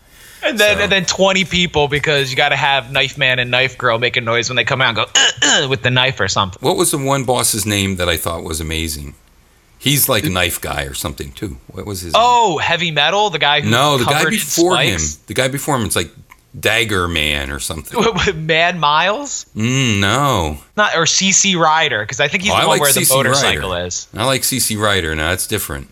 And 0.43 0.59
then 0.59 0.77
So- 0.79 0.83
and 0.85 0.93
then 0.93 1.05
twenty 1.07 1.45
people 1.45 1.87
because 1.89 2.31
you 2.31 2.37
got 2.37 2.49
to 2.51 2.57
have 2.57 2.91
Knife 2.93 3.17
Man 3.17 3.39
and 3.39 3.51
Knife 3.51 3.79
Girl 3.79 3.99
making 3.99 4.25
noise 4.25 4.49
when 4.49 4.57
they 4.57 4.65
come 4.65 4.81
out 4.83 4.89
and 4.89 4.97
go 4.97 5.05
uh, 5.15 5.65
uh, 5.65 5.69
with 5.69 5.83
the 5.83 5.91
knife 5.91 6.19
or 6.21 6.29
something. 6.29 6.59
What 6.61 6.77
was 6.77 6.91
the 6.91 6.99
one 6.99 7.25
boss's 7.25 7.65
name 7.65 7.97
that 7.97 8.09
I 8.09 8.17
thought 8.17 8.43
was 8.45 8.61
amazing? 8.61 9.15
He's 9.79 10.09
like 10.09 10.25
knife 10.25 10.61
guy 10.61 10.85
or 10.85 10.95
something 10.95 11.33
too. 11.33 11.59
What 11.69 11.87
was 11.87 12.01
his? 12.01 12.13
Oh, 12.17 12.59
heavy 12.59 12.91
metal, 12.91 13.31
the 13.31 13.39
guy 13.39 13.61
who 13.61 13.71
no, 13.71 13.99
the 13.99 14.05
guy 14.05 14.25
before 14.29 14.77
him. 14.79 15.01
The 15.27 15.35
guy 15.35 15.49
before 15.49 15.77
him. 15.77 15.85
It's 15.85 15.97
like 15.97 16.11
Dagger 16.59 17.07
Man 17.09 17.51
or 17.51 17.59
something. 17.61 17.99
Mad 18.47 18.79
Miles, 18.79 19.45
Mm, 19.55 20.01
no, 20.01 20.59
not 20.77 20.97
or 20.97 21.05
CC 21.05 21.57
Rider 21.57 22.01
because 22.01 22.21
I 22.21 22.29
think 22.29 22.43
he's 22.43 22.53
Oh, 22.53 22.57
the 22.57 22.63
I 22.63 22.67
one 22.67 22.79
like 22.79 22.81
where 22.81 22.93
the 22.93 23.07
motorcycle 23.15 23.71
Rider. 23.71 23.87
is. 23.87 24.09
I 24.17 24.25
like 24.25 24.43
CC 24.43 24.79
Rider. 24.81 25.15
Now 25.15 25.31
that's 25.31 25.47
different. 25.47 25.89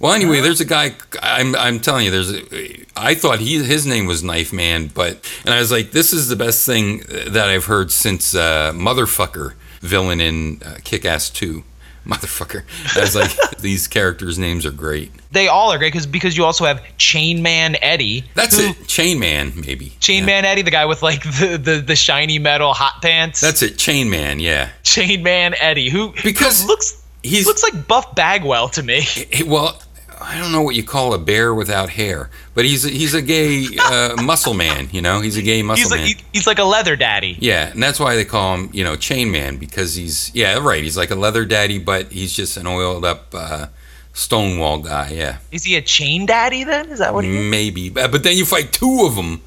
Well, 0.00 0.12
anyway, 0.12 0.40
there's 0.40 0.60
a 0.60 0.64
guy. 0.64 0.94
I'm, 1.22 1.56
I'm 1.56 1.80
telling 1.80 2.04
you, 2.04 2.10
there's. 2.12 2.32
A, 2.32 2.84
I 2.96 3.14
thought 3.16 3.40
he 3.40 3.62
his 3.64 3.84
name 3.86 4.06
was 4.06 4.22
Knife 4.22 4.52
Man, 4.52 4.88
but 4.88 5.24
and 5.44 5.52
I 5.54 5.58
was 5.58 5.72
like, 5.72 5.90
this 5.92 6.12
is 6.12 6.28
the 6.28 6.36
best 6.36 6.64
thing 6.66 6.98
that 7.08 7.48
I've 7.48 7.64
heard 7.64 7.90
since 7.90 8.32
uh, 8.34 8.72
Motherfucker 8.74 9.54
villain 9.80 10.20
in 10.20 10.60
uh, 10.64 10.78
Kick 10.84 11.04
Ass 11.04 11.30
Two. 11.30 11.64
Motherfucker. 12.08 12.62
I 12.96 13.00
was 13.00 13.14
like, 13.14 13.30
these 13.58 13.86
characters' 13.86 14.38
names 14.38 14.64
are 14.64 14.70
great. 14.70 15.12
They 15.30 15.46
all 15.48 15.70
are 15.72 15.78
great 15.78 15.92
because 15.92 16.06
because 16.06 16.36
you 16.38 16.44
also 16.44 16.64
have 16.64 16.82
Chain 16.96 17.42
Man 17.42 17.76
Eddie. 17.82 18.24
That's 18.34 18.58
who- 18.58 18.70
it. 18.70 18.86
Chain 18.88 19.18
Man, 19.18 19.52
maybe. 19.54 19.90
Chain 20.00 20.20
Yeah. 20.20 20.26
Man 20.26 20.44
Eddie, 20.46 20.62
the 20.62 20.70
guy 20.70 20.86
with 20.86 21.02
like 21.02 21.22
the, 21.22 21.60
the, 21.62 21.76
the 21.86 21.94
shiny 21.96 22.38
metal 22.38 22.72
hot 22.72 23.02
pants. 23.02 23.40
That's 23.42 23.60
it. 23.62 23.76
Chain 23.76 24.08
Man. 24.08 24.40
Yeah. 24.40 24.70
Chain 24.84 25.22
Man 25.22 25.54
Eddie, 25.60 25.90
who 25.90 26.14
Because 26.24 26.62
who 26.62 26.68
looks 26.68 27.02
he's- 27.22 27.44
looks 27.46 27.62
like 27.62 27.86
Buff 27.86 28.14
Bagwell 28.14 28.70
to 28.70 28.82
me. 28.82 29.02
Well, 29.46 29.78
I 30.20 30.38
don't 30.38 30.52
know 30.52 30.62
what 30.62 30.74
you 30.74 30.82
call 30.84 31.14
a 31.14 31.18
bear 31.18 31.54
without 31.54 31.90
hair, 31.90 32.30
but 32.54 32.64
he's 32.64 32.84
a, 32.84 32.88
he's 32.88 33.14
a 33.14 33.22
gay 33.22 33.66
uh, 33.80 34.16
muscle 34.22 34.54
man. 34.54 34.88
You 34.92 35.00
know, 35.02 35.20
he's 35.20 35.36
a 35.36 35.42
gay 35.42 35.62
muscle 35.62 35.82
He's 35.82 35.90
like 35.90 36.00
man. 36.00 36.08
he- 36.08 36.24
he's 36.32 36.46
like 36.46 36.58
a 36.58 36.64
leather 36.64 36.96
daddy. 36.96 37.36
yeah, 37.40 37.68
and 37.70 37.82
that's 37.82 38.00
why 38.00 38.14
they 38.16 38.24
call 38.24 38.56
him, 38.56 38.70
you 38.72 38.84
know, 38.84 38.96
Chain 38.96 39.30
Man 39.30 39.56
because 39.56 39.94
he's 39.94 40.30
yeah, 40.34 40.58
right. 40.58 40.82
He's 40.82 40.96
like 40.96 41.10
a 41.10 41.14
leather 41.16 41.44
daddy, 41.44 41.78
but 41.78 42.10
he's 42.12 42.32
just 42.32 42.56
an 42.56 42.66
oiled 42.66 43.04
up 43.04 43.34
uh, 43.34 43.66
Stonewall 44.12 44.78
guy. 44.78 45.10
Yeah, 45.10 45.38
Is 45.52 45.64
he 45.64 45.76
a 45.76 45.82
chain 45.82 46.26
daddy 46.26 46.64
then? 46.64 46.88
Is 46.90 46.98
that 46.98 47.14
what 47.14 47.24
he 47.24 47.30
maybe. 47.30 47.88
But 47.88 48.10
but 48.10 48.22
then 48.24 48.36
you 48.36 48.44
fight 48.44 48.72
two 48.72 49.02
of 49.06 49.14
them, 49.16 49.40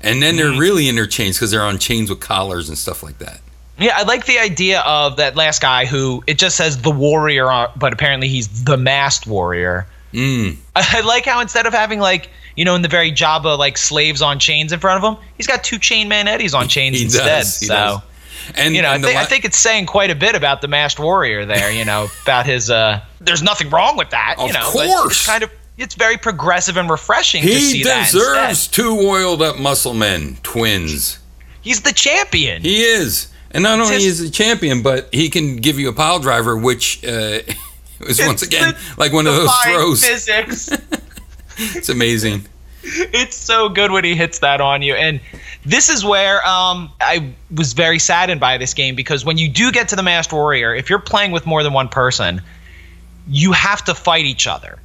and 0.00 0.22
then 0.22 0.36
Mm-hmm. 0.36 0.50
they're 0.52 0.60
really 0.60 0.88
in 0.88 0.94
their 0.94 1.06
chains 1.06 1.36
because 1.36 1.50
they're 1.50 1.62
on 1.62 1.78
chains 1.78 2.08
with 2.10 2.20
collars 2.20 2.68
and 2.68 2.78
stuff 2.78 3.02
like 3.02 3.18
that. 3.18 3.40
Yeah, 3.78 3.94
I 3.96 4.02
like 4.04 4.26
the 4.26 4.38
idea 4.38 4.80
of 4.82 5.16
that 5.16 5.34
last 5.34 5.60
guy 5.60 5.86
who 5.86 6.22
it 6.28 6.38
just 6.38 6.56
says 6.56 6.82
the 6.82 6.90
warrior, 6.90 7.66
but 7.76 7.92
apparently 7.92 8.28
he's 8.28 8.64
the 8.64 8.76
masked 8.76 9.26
warrior. 9.26 9.86
Mm. 10.12 10.56
I 10.76 10.86
I 10.98 11.00
like 11.00 11.24
how 11.24 11.40
instead 11.40 11.66
of 11.66 11.72
having 11.72 12.00
like 12.00 12.30
you 12.56 12.64
know 12.64 12.74
in 12.74 12.82
the 12.82 12.88
very 12.88 13.12
Jabba 13.12 13.58
like 13.58 13.78
slaves 13.78 14.22
on 14.22 14.38
chains 14.38 14.72
in 14.72 14.80
front 14.80 15.02
of 15.04 15.10
him, 15.16 15.22
he's 15.36 15.46
got 15.46 15.64
two 15.64 15.78
chain 15.78 16.08
man 16.08 16.28
Eddies 16.28 16.54
on 16.54 16.68
chains 16.68 16.98
He 16.98 17.04
instead. 17.04 17.24
does, 17.26 17.56
so 17.56 17.66
does. 17.66 18.00
And 18.56 18.74
you 18.74 18.82
know, 18.82 18.88
I, 18.90 18.94
and 18.96 19.04
the 19.04 19.08
think 19.08 19.20
I 19.20 19.24
think 19.24 19.44
it's 19.44 19.56
saying 19.58 19.86
quite 19.86 20.10
a 20.10 20.14
bit 20.16 20.34
about 20.34 20.60
the 20.62 20.68
masked 20.68 20.98
warrior 21.00 21.44
there. 21.46 21.70
You 21.70 21.84
know, 21.84 22.08
about 22.22 22.44
his. 22.46 22.70
uh 22.70 23.00
There's 23.20 23.42
nothing 23.42 23.70
wrong 23.70 23.96
with 23.96 24.10
that. 24.10 24.34
Of 24.38 24.48
you 24.48 24.52
know, 24.52 24.64
course. 24.64 25.12
it's 25.18 25.26
kind 25.26 25.42
of 25.44 25.50
it's 25.78 25.94
very 25.94 26.18
progressive 26.18 26.76
and 26.76 26.90
refreshing 26.90 27.42
to 27.42 27.48
he 27.48 27.58
see 27.60 27.82
that. 27.84 28.10
deserves 28.10 28.68
two 28.68 28.98
oiled 29.00 29.40
up 29.42 29.58
muscle 29.58 29.94
men, 29.94 30.36
twins. 30.42 31.18
He's 31.62 31.80
the 31.82 31.92
champion. 31.92 32.62
He 32.62 32.82
is. 32.82 33.28
And 33.52 33.62
not 33.62 33.78
only 33.80 33.94
Just- 33.94 34.06
is 34.06 34.18
he 34.18 34.28
a 34.28 34.30
champion, 34.30 34.82
but 34.82 35.08
he 35.14 35.30
can 35.30 35.56
give 35.56 35.78
you 35.78 35.88
a 35.88 35.92
pile 35.92 36.18
driver, 36.18 36.56
which 36.56 37.04
uh, 37.04 37.38
is 38.06 38.20
once 38.20 38.42
It's 38.42 38.54
again 38.54 38.74
the 38.74 39.00
like 39.00 39.12
one 39.12 39.26
of 39.26 39.34
those 39.34 39.50
throws. 39.64 40.04
Physics. 40.04 40.70
It's 41.58 41.90
amazing. 41.90 42.46
it's 42.82 43.36
so 43.36 43.68
good 43.68 43.90
when 43.90 44.04
he 44.04 44.14
hits 44.14 44.38
that 44.40 44.60
on 44.60 44.80
you 44.82 44.94
and 44.94 45.20
this 45.64 45.88
is 45.90 46.04
where 46.04 46.44
um, 46.46 46.90
i 47.00 47.32
was 47.54 47.74
very 47.74 47.98
saddened 47.98 48.40
by 48.40 48.56
this 48.58 48.72
game 48.74 48.96
because 48.96 49.24
when 49.24 49.36
you 49.38 49.48
do 49.48 49.70
get 49.70 49.86
to 49.88 49.94
the 49.94 50.02
masked 50.02 50.32
warrior 50.32 50.74
if 50.74 50.88
you're 50.90 50.98
playing 50.98 51.30
with 51.30 51.44
more 51.46 51.62
than 51.62 51.72
one 51.74 51.88
person 51.88 52.40
you 53.28 53.52
have 53.52 53.84
to 53.84 53.94
fight 53.94 54.24
each 54.24 54.46
other 54.48 54.78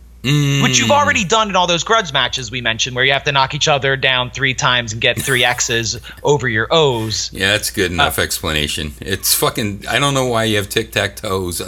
which 0.61 0.80
you've 0.80 0.91
already 0.91 1.23
done 1.23 1.49
in 1.49 1.55
all 1.55 1.67
those 1.67 1.84
grudge 1.84 2.11
matches 2.13 2.51
we 2.51 2.61
mentioned 2.61 2.95
where 2.95 3.05
you 3.05 3.13
have 3.13 3.23
to 3.23 3.32
knock 3.32 3.53
each 3.53 3.67
other 3.67 3.95
down 3.95 4.30
three 4.32 4.53
times 4.53 4.91
and 4.93 5.01
get 5.01 5.21
three 5.21 5.43
x's 5.43 5.99
over 6.23 6.47
your 6.47 6.67
o's 6.71 7.30
Yeah, 7.34 7.51
that's 7.51 7.71
good 7.71 7.91
Uh, 7.91 7.93
enough 7.95 8.19
explanation. 8.19 8.93
It's 8.99 9.34
fucking. 9.34 9.86
I 9.89 9.99
don't 9.99 10.13
know 10.13 10.25
why 10.28 10.43
you 10.45 10.57
have 10.57 10.69
tic 10.69 10.91
tac 10.91 11.15
toes. 11.15 11.61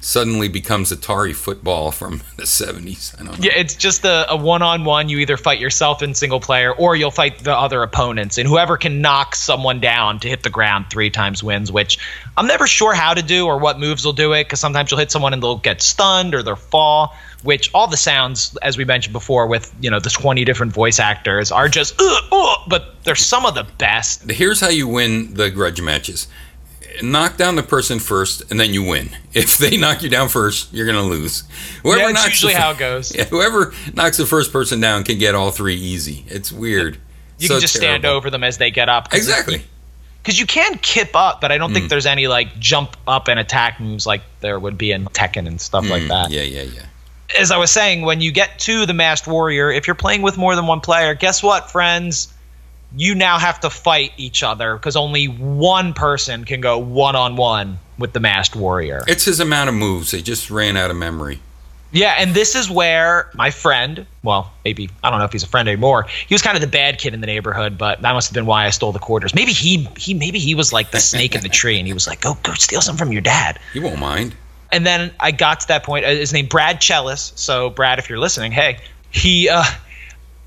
Suddenly 0.00 0.48
becomes 0.48 0.92
Atari 0.92 1.34
football 1.34 1.90
from 1.92 2.22
the 2.36 2.44
70s. 2.44 3.14
I 3.20 3.24
don't 3.24 3.38
know. 3.38 3.44
Yeah, 3.46 3.52
it's 3.56 3.74
just 3.74 4.04
a, 4.04 4.30
a 4.32 4.36
one-on-one. 4.36 5.08
You 5.08 5.18
either 5.18 5.36
fight 5.36 5.60
yourself 5.60 6.02
in 6.02 6.14
single 6.14 6.40
player, 6.40 6.72
or 6.72 6.96
you'll 6.96 7.10
fight 7.10 7.38
the 7.40 7.56
other 7.56 7.82
opponents, 7.82 8.38
and 8.38 8.48
whoever 8.48 8.76
can 8.76 9.00
knock 9.00 9.34
someone 9.36 9.80
down 9.80 10.20
to 10.20 10.28
hit 10.28 10.42
the 10.42 10.50
ground 10.50 10.86
three 10.90 11.10
times 11.10 11.42
wins. 11.42 11.70
Which 11.70 11.98
I'm 12.36 12.46
never 12.46 12.66
sure 12.66 12.94
how 12.94 13.14
to 13.14 13.22
do 13.22 13.46
or 13.46 13.58
what 13.58 13.78
moves 13.78 14.04
will 14.04 14.12
do 14.12 14.32
it, 14.32 14.44
because 14.44 14.60
sometimes 14.60 14.90
you'll 14.90 15.00
hit 15.00 15.10
someone 15.10 15.32
and 15.32 15.42
they'll 15.42 15.58
get 15.58 15.82
stunned 15.82 16.34
or 16.34 16.42
they'll 16.42 16.56
fall. 16.56 17.14
Which 17.42 17.70
all 17.74 17.86
the 17.86 17.96
sounds, 17.96 18.56
as 18.62 18.76
we 18.76 18.84
mentioned 18.84 19.12
before, 19.12 19.46
with 19.46 19.72
you 19.80 19.90
know 19.90 20.00
the 20.00 20.10
20 20.10 20.44
different 20.44 20.72
voice 20.72 20.98
actors, 20.98 21.52
are 21.52 21.68
just 21.68 21.94
uh, 22.00 22.20
uh, 22.32 22.54
but 22.68 22.94
they're 23.04 23.14
some 23.14 23.44
of 23.46 23.54
the 23.54 23.64
best. 23.78 24.28
Here's 24.30 24.60
how 24.60 24.68
you 24.68 24.88
win 24.88 25.34
the 25.34 25.50
grudge 25.50 25.80
matches. 25.80 26.26
Knock 27.02 27.36
down 27.36 27.56
the 27.56 27.62
person 27.62 27.98
first, 27.98 28.42
and 28.50 28.58
then 28.58 28.72
you 28.72 28.82
win. 28.82 29.10
If 29.34 29.58
they 29.58 29.76
knock 29.76 30.02
you 30.02 30.08
down 30.08 30.28
first, 30.30 30.72
you're 30.72 30.86
gonna 30.86 31.02
lose. 31.02 31.44
Whoever 31.82 32.00
Yeah, 32.00 32.12
knocks 32.12 32.28
usually 32.28 32.54
the, 32.54 32.60
how 32.60 32.70
it 32.70 32.78
goes. 32.78 33.14
Yeah, 33.14 33.24
whoever 33.30 33.74
knocks 33.92 34.16
the 34.16 34.24
first 34.26 34.50
person 34.50 34.80
down 34.80 35.04
can 35.04 35.18
get 35.18 35.34
all 35.34 35.50
three 35.50 35.76
easy. 35.76 36.24
It's 36.28 36.50
weird. 36.50 36.96
You 37.38 37.48
So 37.48 37.54
can 37.54 37.60
just 37.60 37.76
stand 37.76 38.06
over 38.06 38.30
them 38.30 38.42
as 38.42 38.56
they 38.56 38.70
get 38.70 38.88
up. 38.88 39.12
Exactly. 39.12 39.62
because 40.22 40.40
you 40.40 40.46
can 40.46 40.78
kip 40.78 41.14
up, 41.14 41.42
but 41.42 41.52
I 41.52 41.58
don't 41.58 41.70
Mm. 41.70 41.74
think 41.74 41.88
there's 41.90 42.06
any 42.06 42.28
like 42.28 42.58
jump 42.58 42.96
up 43.06 43.28
and 43.28 43.38
attack 43.38 43.78
moves 43.78 44.06
like 44.06 44.22
there 44.40 44.58
would 44.58 44.78
be 44.78 44.90
in 44.90 45.04
Tekken 45.04 45.46
and 45.46 45.60
stuff 45.60 45.88
like 45.88 46.08
that. 46.08 46.28
Mm, 46.28 46.30
Yeah, 46.30 46.42
yeah, 46.42 46.62
yeah. 46.62 46.86
As 47.38 47.50
I 47.50 47.58
was 47.58 47.70
saying, 47.70 48.02
when 48.02 48.20
you 48.20 48.30
get 48.30 48.58
to 48.60 48.86
the 48.86 48.94
Masked 48.94 49.26
Warrior, 49.26 49.70
if 49.70 49.86
you're 49.86 49.96
playing 49.96 50.22
with 50.22 50.36
more 50.36 50.54
than 50.54 50.66
one 50.66 50.80
player, 50.80 51.14
guess 51.14 51.42
what, 51.42 51.70
friends? 51.70 52.32
You 52.96 53.14
now 53.14 53.38
have 53.38 53.60
to 53.60 53.70
fight 53.70 54.12
each 54.16 54.42
other 54.42 54.76
because 54.76 54.96
only 54.96 55.26
one 55.26 55.92
person 55.92 56.44
can 56.44 56.60
go 56.60 56.78
one 56.78 57.16
on 57.16 57.36
one 57.36 57.78
with 57.98 58.12
the 58.12 58.20
Masked 58.20 58.54
Warrior. 58.54 59.02
It's 59.08 59.24
his 59.24 59.40
amount 59.40 59.68
of 59.68 59.74
moves. 59.74 60.12
They 60.12 60.22
just 60.22 60.50
ran 60.50 60.76
out 60.76 60.90
of 60.90 60.96
memory. 60.96 61.40
Yeah, 61.92 62.14
and 62.18 62.34
this 62.34 62.54
is 62.54 62.68
where 62.68 63.30
my 63.34 63.50
friend, 63.50 64.06
well, 64.22 64.52
maybe 64.64 64.90
I 65.02 65.10
don't 65.10 65.18
know 65.18 65.24
if 65.24 65.32
he's 65.32 65.44
a 65.44 65.48
friend 65.48 65.68
anymore. 65.68 66.06
He 66.26 66.34
was 66.34 66.42
kind 66.42 66.56
of 66.56 66.60
the 66.60 66.66
bad 66.66 66.98
kid 66.98 67.14
in 67.14 67.20
the 67.20 67.26
neighborhood, 67.26 67.78
but 67.78 68.02
that 68.02 68.12
must 68.12 68.28
have 68.28 68.34
been 68.34 68.46
why 68.46 68.66
I 68.66 68.70
stole 68.70 68.92
the 68.92 68.98
quarters. 68.98 69.34
Maybe 69.34 69.52
he 69.52 69.88
he 69.96 70.12
maybe 70.12 70.38
he 70.38 70.54
was 70.54 70.72
like 70.72 70.90
the 70.90 71.00
snake 71.00 71.34
in 71.34 71.42
the 71.42 71.48
tree, 71.48 71.78
and 71.78 71.86
he 71.86 71.92
was 71.92 72.06
like, 72.06 72.20
"Go 72.20 72.36
go 72.42 72.54
steal 72.54 72.80
some 72.80 72.96
from 72.96 73.12
your 73.12 73.22
dad." 73.22 73.58
He 73.72 73.78
won't 73.80 73.98
mind. 73.98 74.34
And 74.72 74.84
then 74.86 75.12
I 75.20 75.30
got 75.30 75.60
to 75.60 75.68
that 75.68 75.84
point. 75.84 76.04
uh, 76.04 76.08
His 76.08 76.32
name 76.32 76.46
Brad 76.46 76.80
Chellis. 76.80 77.36
So 77.38 77.70
Brad, 77.70 77.98
if 77.98 78.08
you're 78.08 78.18
listening, 78.18 78.52
hey, 78.52 78.78
he 79.10 79.48
uh, 79.48 79.64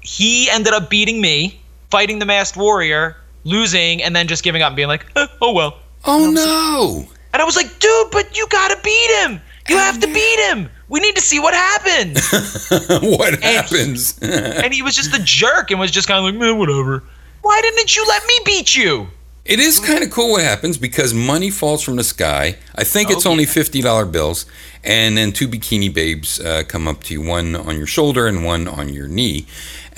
he 0.01 0.49
ended 0.49 0.73
up 0.73 0.89
beating 0.89 1.21
me, 1.21 1.59
fighting 1.89 2.19
the 2.19 2.25
masked 2.25 2.57
warrior, 2.57 3.15
losing, 3.43 4.03
and 4.03 4.15
then 4.15 4.27
just 4.27 4.43
giving 4.43 4.61
up 4.61 4.67
and 4.67 4.75
being 4.75 4.87
like, 4.87 5.05
eh, 5.15 5.27
"Oh 5.41 5.53
well." 5.53 5.77
Oh 6.05 6.29
no! 6.31 7.11
And 7.33 7.41
I 7.41 7.45
was 7.45 7.55
like, 7.55 7.79
"Dude, 7.79 8.11
but 8.11 8.37
you 8.37 8.47
gotta 8.49 8.77
beat 8.83 9.11
him. 9.23 9.41
You 9.67 9.77
have 9.77 9.99
to 9.99 10.07
beat 10.07 10.39
him. 10.49 10.69
We 10.87 10.99
need 10.99 11.15
to 11.15 11.21
see 11.21 11.39
what 11.39 11.53
happens." 11.53 12.29
what 13.01 13.41
happens? 13.43 14.17
and 14.21 14.73
he 14.73 14.81
was 14.81 14.95
just 14.95 15.13
a 15.17 15.21
jerk 15.23 15.71
and 15.71 15.79
was 15.79 15.91
just 15.91 16.07
kind 16.07 16.17
of 16.19 16.23
like, 16.25 16.39
man, 16.41 16.57
whatever. 16.57 17.03
Why 17.41 17.61
didn't 17.61 17.95
you 17.95 18.05
let 18.07 18.25
me 18.25 18.39
beat 18.45 18.75
you? 18.75 19.07
It 19.49 19.59
is 19.59 19.79
kind 19.79 20.03
of 20.03 20.11
cool 20.11 20.31
what 20.33 20.43
happens 20.43 20.77
because 20.77 21.11
money 21.13 21.49
falls 21.49 21.81
from 21.81 21.95
the 21.95 22.03
sky. 22.03 22.57
I 22.75 22.83
think 22.83 23.09
it's 23.09 23.25
Oh, 23.25 23.31
only 23.31 23.45
fifty 23.47 23.81
dollar 23.81 24.05
bills, 24.05 24.45
and 24.83 25.17
then 25.17 25.31
two 25.31 25.47
bikini 25.47 25.91
babes 25.91 26.39
uh, 26.39 26.61
come 26.67 26.87
up 26.87 27.03
to 27.05 27.13
you, 27.15 27.21
one 27.23 27.55
on 27.55 27.75
your 27.75 27.87
shoulder 27.87 28.27
and 28.27 28.45
one 28.45 28.67
on 28.67 28.93
your 28.93 29.07
knee, 29.07 29.47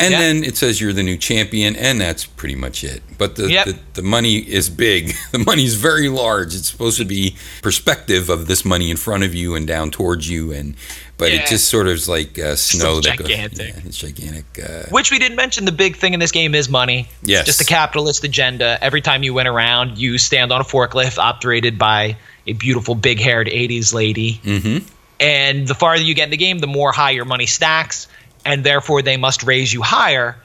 and 0.01 0.11
Yeah. 0.11 0.19
then 0.19 0.43
it 0.43 0.57
says 0.57 0.81
you're 0.81 0.93
the 0.93 1.03
new 1.03 1.17
champion, 1.17 1.75
and 1.75 2.01
that's 2.01 2.25
pretty 2.25 2.55
much 2.55 2.83
it. 2.83 3.01
But 3.17 3.35
the, 3.35 3.49
Yep. 3.51 3.65
the 3.65 3.79
the 3.93 4.01
money 4.03 4.37
is 4.37 4.69
big. 4.69 5.15
The 5.31 5.39
money 5.39 5.63
is 5.65 5.75
very 5.75 6.09
large. 6.09 6.53
It's 6.55 6.69
supposed 6.69 6.97
to 6.97 7.05
be 7.05 7.35
perspective 7.61 8.29
of 8.29 8.47
this 8.47 8.65
money 8.65 8.91
in 8.91 8.97
front 8.97 9.23
of 9.23 9.33
you 9.33 9.55
and 9.55 9.65
down 9.67 9.91
towards 9.91 10.29
you, 10.29 10.51
and 10.51 10.75
but 11.17 11.31
Yeah. 11.31 11.41
it 11.43 11.47
just 11.47 11.69
sort 11.69 11.87
of 11.87 11.93
is 11.93 12.09
like 12.09 12.37
uh, 12.39 12.55
snow 12.55 12.99
that 13.01 13.17
goes. 13.17 13.27
gigantic. 13.27 13.67
Yeah, 13.75 13.81
it's 13.85 13.97
gigantic. 13.97 14.45
Uh, 14.61 14.89
Which 14.89 15.11
we 15.11 15.19
didn't 15.19 15.35
mention. 15.37 15.65
The 15.65 15.71
big 15.71 15.95
thing 15.95 16.13
in 16.13 16.19
this 16.19 16.31
game 16.31 16.55
is 16.55 16.67
money. 16.67 17.07
Yes. 17.23 17.45
Just 17.45 17.61
a 17.61 17.65
capitalist 17.65 18.23
agenda. 18.23 18.77
Every 18.81 19.01
time 19.01 19.21
you 19.23 19.33
went 19.33 19.47
around, 19.47 19.97
you 19.99 20.17
stand 20.17 20.51
on 20.51 20.59
a 20.61 20.63
forklift 20.63 21.17
operated 21.19 21.77
by 21.77 22.17
a 22.47 22.53
beautiful 22.53 22.95
big 22.95 23.19
haired 23.19 23.47
80s 23.47 23.93
lady. 23.93 24.41
Mm-hmm. 24.43 24.85
And 25.19 25.67
the 25.67 25.75
farther 25.75 26.01
you 26.03 26.15
get 26.15 26.23
in 26.25 26.29
the 26.31 26.37
game, 26.37 26.57
the 26.59 26.67
more 26.67 26.91
high 26.91 27.11
your 27.11 27.25
money 27.25 27.45
stacks. 27.45 28.07
And 28.45 28.63
therefore, 28.63 29.01
they 29.01 29.17
must 29.17 29.43
raise 29.43 29.71
you 29.71 29.81
higher 29.81 30.37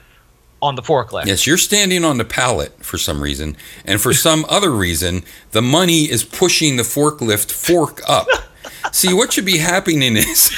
on 0.61 0.75
the 0.75 0.81
forklift. 0.81 1.25
Yes, 1.25 1.45
you're 1.45 1.57
standing 1.57 2.03
on 2.03 2.17
the 2.17 2.25
pallet 2.25 2.83
for 2.83 2.97
some 2.97 3.21
reason, 3.21 3.55
and 3.85 4.01
for 4.01 4.13
some 4.13 4.45
other 4.49 4.71
reason, 4.71 5.23
the 5.51 5.61
money 5.61 6.03
is 6.03 6.23
pushing 6.23 6.77
the 6.77 6.83
forklift 6.83 7.51
fork 7.51 8.01
up. 8.07 8.27
See, 8.91 9.13
what 9.13 9.33
should 9.33 9.45
be 9.45 9.57
happening 9.57 10.15
is 10.15 10.51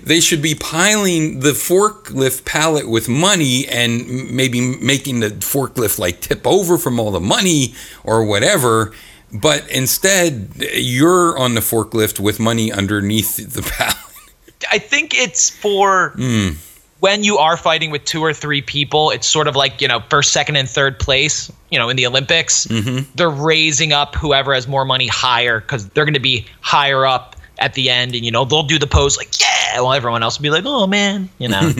they 0.02 0.20
should 0.20 0.42
be 0.42 0.54
piling 0.54 1.40
the 1.40 1.52
forklift 1.52 2.44
pallet 2.44 2.88
with 2.88 3.08
money 3.08 3.66
and 3.68 4.30
maybe 4.30 4.60
making 4.60 5.20
the 5.20 5.30
forklift 5.30 5.98
like 5.98 6.20
tip 6.20 6.46
over 6.46 6.78
from 6.78 7.00
all 7.00 7.10
the 7.10 7.20
money 7.20 7.74
or 8.04 8.24
whatever. 8.24 8.92
But 9.32 9.68
instead, 9.70 10.50
you're 10.74 11.38
on 11.38 11.54
the 11.54 11.60
forklift 11.60 12.18
with 12.18 12.40
money 12.40 12.72
underneath 12.72 13.36
the 13.36 13.62
pallet. 13.76 13.96
I 14.70 14.78
think 14.78 15.14
it's 15.14 15.48
for 15.48 16.10
hmm. 16.16 16.50
When 17.00 17.24
you 17.24 17.38
are 17.38 17.56
fighting 17.56 17.90
with 17.90 18.04
two 18.04 18.22
or 18.22 18.32
three 18.32 18.62
people. 18.62 19.10
It's 19.10 19.26
sort 19.26 19.48
of 19.48 19.56
like 19.56 19.80
you 19.80 19.88
know 19.88 20.00
first, 20.08 20.32
second, 20.32 20.56
and 20.56 20.68
third 20.68 20.98
place. 20.98 21.50
You 21.70 21.78
know, 21.78 21.88
in 21.88 21.96
the 21.96 22.06
Olympics, 22.06 22.66
mm-hmm. 22.66 23.10
they're 23.14 23.30
raising 23.30 23.92
up 23.92 24.14
whoever 24.14 24.54
has 24.54 24.66
more 24.68 24.84
money 24.84 25.06
higher 25.06 25.60
because 25.60 25.88
they're 25.90 26.04
going 26.04 26.14
to 26.14 26.20
be 26.20 26.46
higher 26.60 27.06
up 27.06 27.36
at 27.58 27.74
the 27.74 27.90
end, 27.90 28.14
and 28.14 28.24
you 28.24 28.30
know 28.30 28.44
they'll 28.44 28.62
do 28.62 28.78
the 28.78 28.86
pose 28.86 29.16
like 29.16 29.28
yeah, 29.40 29.80
while 29.80 29.92
everyone 29.92 30.22
else 30.22 30.38
will 30.38 30.44
be 30.44 30.50
like 30.50 30.64
oh 30.66 30.86
man, 30.86 31.28
you 31.38 31.48
know. 31.48 31.60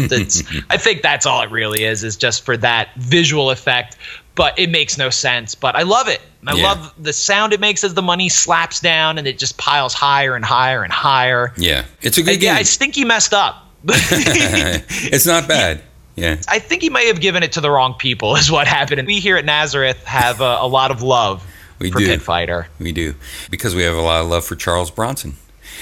I 0.70 0.76
think 0.76 1.02
that's 1.02 1.26
all 1.26 1.42
it 1.42 1.50
really 1.50 1.84
is 1.84 2.04
is 2.04 2.16
just 2.16 2.44
for 2.44 2.56
that 2.58 2.88
visual 2.96 3.50
effect. 3.50 3.96
But 4.36 4.58
it 4.58 4.70
makes 4.70 4.96
no 4.96 5.10
sense. 5.10 5.54
But 5.54 5.76
I 5.76 5.82
love 5.82 6.08
it. 6.08 6.22
I 6.46 6.54
Yeah. 6.54 6.62
love 6.62 6.94
the 6.98 7.12
sound 7.12 7.52
it 7.52 7.60
makes 7.60 7.84
as 7.84 7.92
the 7.94 8.00
money 8.00 8.28
slaps 8.30 8.80
down 8.80 9.18
and 9.18 9.26
it 9.26 9.38
just 9.38 9.58
piles 9.58 9.92
higher 9.92 10.34
and 10.34 10.44
higher 10.44 10.82
and 10.82 10.92
higher. 10.92 11.52
Yeah, 11.58 11.84
it's 12.00 12.16
a 12.16 12.22
good 12.22 12.40
Yeah, 12.40 12.54
game. 12.54 12.60
I 12.60 12.62
think 12.62 12.94
he 12.94 13.04
messed 13.04 13.34
up. 13.34 13.66
it's 13.84 15.26
not 15.26 15.48
bad. 15.48 15.82
Yeah. 16.16 16.36
I 16.48 16.58
think 16.58 16.82
he 16.82 16.90
may 16.90 17.06
have 17.06 17.20
given 17.20 17.42
it 17.42 17.52
to 17.52 17.60
the 17.60 17.70
wrong 17.70 17.94
people, 17.94 18.36
is 18.36 18.50
what 18.50 18.66
happened. 18.66 18.98
And 18.98 19.06
we 19.06 19.20
here 19.20 19.36
at 19.36 19.44
Nazareth 19.44 20.04
have 20.04 20.40
uh, 20.40 20.58
a 20.60 20.66
lot 20.68 20.90
of 20.90 21.02
love 21.02 21.46
We 21.78 21.90
for 21.90 21.98
do. 22.00 22.06
Pit 22.06 22.20
Fighter. 22.22 22.66
We 22.78 22.92
do 22.92 23.14
because 23.50 23.74
we 23.74 23.82
have 23.82 23.94
a 23.96 24.00
lot 24.02 24.20
of 24.22 24.28
love 24.28 24.44
for 24.44 24.56
Charles 24.56 24.90
Bronson. 24.90 25.34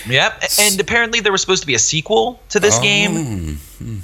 Yep. 0.09 0.45
And 0.61 0.79
apparently 0.81 1.21
there 1.21 1.33
was 1.33 1.41
supposed 1.41 1.63
to 1.63 1.67
be 1.67 1.75
a 1.75 1.79
sequel 1.79 2.41
to 2.51 2.61
this 2.61 2.79
Oh. 2.79 2.83
game 2.83 3.59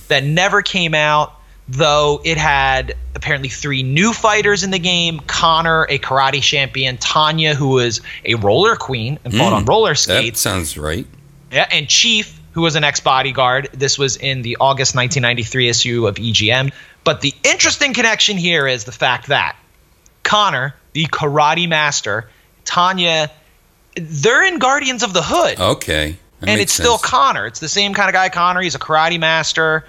that 0.09 0.25
never 0.25 0.61
came 0.61 0.93
out, 0.95 1.35
though 1.69 2.21
it 2.25 2.37
had 2.37 2.95
apparently 3.15 3.49
three 3.49 3.85
new 3.85 4.13
fighters 4.13 4.65
in 4.65 4.73
the 4.73 4.79
game 4.81 5.21
Connor, 5.29 5.87
a 5.89 6.01
karate 6.01 6.43
champion, 6.43 6.97
Tanya, 6.97 7.55
who 7.55 7.69
was 7.69 8.01
a 8.25 8.35
roller 8.37 8.75
queen 8.75 9.21
and 9.25 9.33
fought 9.37 9.53
on 9.53 9.65
roller 9.67 9.95
skates. 9.95 10.43
That 10.43 10.51
sounds 10.51 10.77
right. 10.77 11.07
yeah, 11.53 11.69
and 11.71 11.87
Chief, 11.89 12.41
who 12.55 12.63
was 12.63 12.77
an 12.77 12.85
ex 12.85 13.01
bodyguard. 13.01 13.69
This 13.73 13.99
was 13.99 14.17
in 14.17 14.43
the 14.43 14.57
August 14.61 14.95
1993 14.95 15.69
issue 15.69 16.07
of 16.07 16.15
EGM. 16.15 16.73
But 17.03 17.21
the 17.21 17.35
interesting 17.43 17.93
connection 17.93 18.39
here 18.39 18.67
is 18.67 18.85
the 18.85 18.93
fact 18.93 19.27
that 19.27 19.57
Connor, 20.23 20.75
the 20.93 21.05
karate 21.07 21.69
master, 21.69 22.31
Tanya, 22.65 23.31
they're 23.97 24.45
in 24.45 24.59
Guardians 24.59 25.03
of 25.03 25.13
the 25.13 25.23
Hood 25.23 25.61
Okay. 25.61 26.17
That 26.41 26.49
and 26.49 26.61
it's 26.61 26.73
still. 26.73 26.99
Connor. 26.99 27.47
It's 27.47 27.61
the 27.61 27.69
same 27.69 27.93
kind 27.93 28.09
of 28.09 28.13
guy, 28.13 28.29
Connor. 28.29 28.61
He's 28.61 28.75
a 28.75 28.79
karate 28.79 29.19
master. 29.19 29.85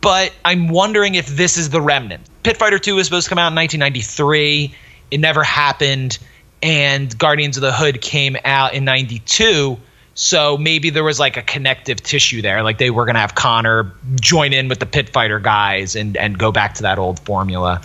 But 0.00 0.32
I'm 0.44 0.68
wondering 0.68 1.14
if 1.14 1.26
this 1.26 1.56
is 1.56 1.70
the 1.70 1.80
remnant. 1.80 2.22
Pit 2.42 2.56
Fighter 2.56 2.78
2 2.78 2.96
was 2.96 3.06
supposed 3.06 3.26
to 3.26 3.28
come 3.28 3.38
out 3.38 3.48
in 3.48 3.56
1993. 3.56 4.74
It 5.10 5.18
never 5.18 5.42
happened. 5.42 6.18
And 6.62 7.16
Guardians 7.18 7.56
of 7.56 7.62
the 7.62 7.72
Hood 7.72 8.00
came 8.00 8.36
out 8.44 8.74
in 8.74 8.84
92. 8.84 9.78
So 10.16 10.56
maybe 10.56 10.88
there 10.88 11.04
was 11.04 11.20
like 11.20 11.36
a 11.36 11.42
connective 11.42 12.02
tissue 12.02 12.40
there. 12.40 12.62
Like 12.62 12.78
they 12.78 12.88
were 12.90 13.04
going 13.04 13.16
to 13.16 13.20
have 13.20 13.34
Connor 13.34 13.92
join 14.18 14.54
in 14.54 14.66
with 14.68 14.80
the 14.80 14.86
Pit 14.86 15.10
Fighter 15.10 15.38
guys 15.38 15.94
and, 15.94 16.16
and 16.16 16.38
go 16.38 16.50
back 16.50 16.72
to 16.74 16.82
that 16.82 16.98
old 16.98 17.20
formula. 17.20 17.82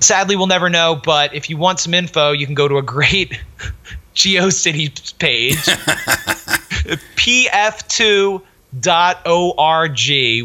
Sadly, 0.00 0.34
we'll 0.34 0.46
never 0.46 0.70
know. 0.70 0.98
But 1.04 1.34
if 1.34 1.50
you 1.50 1.58
want 1.58 1.80
some 1.80 1.92
info, 1.92 2.32
you 2.32 2.46
can 2.46 2.54
go 2.54 2.68
to 2.68 2.78
a 2.78 2.82
great 2.82 3.38
GeoCities 4.14 5.18
page 5.18 5.56
pf2.org, 7.16 8.42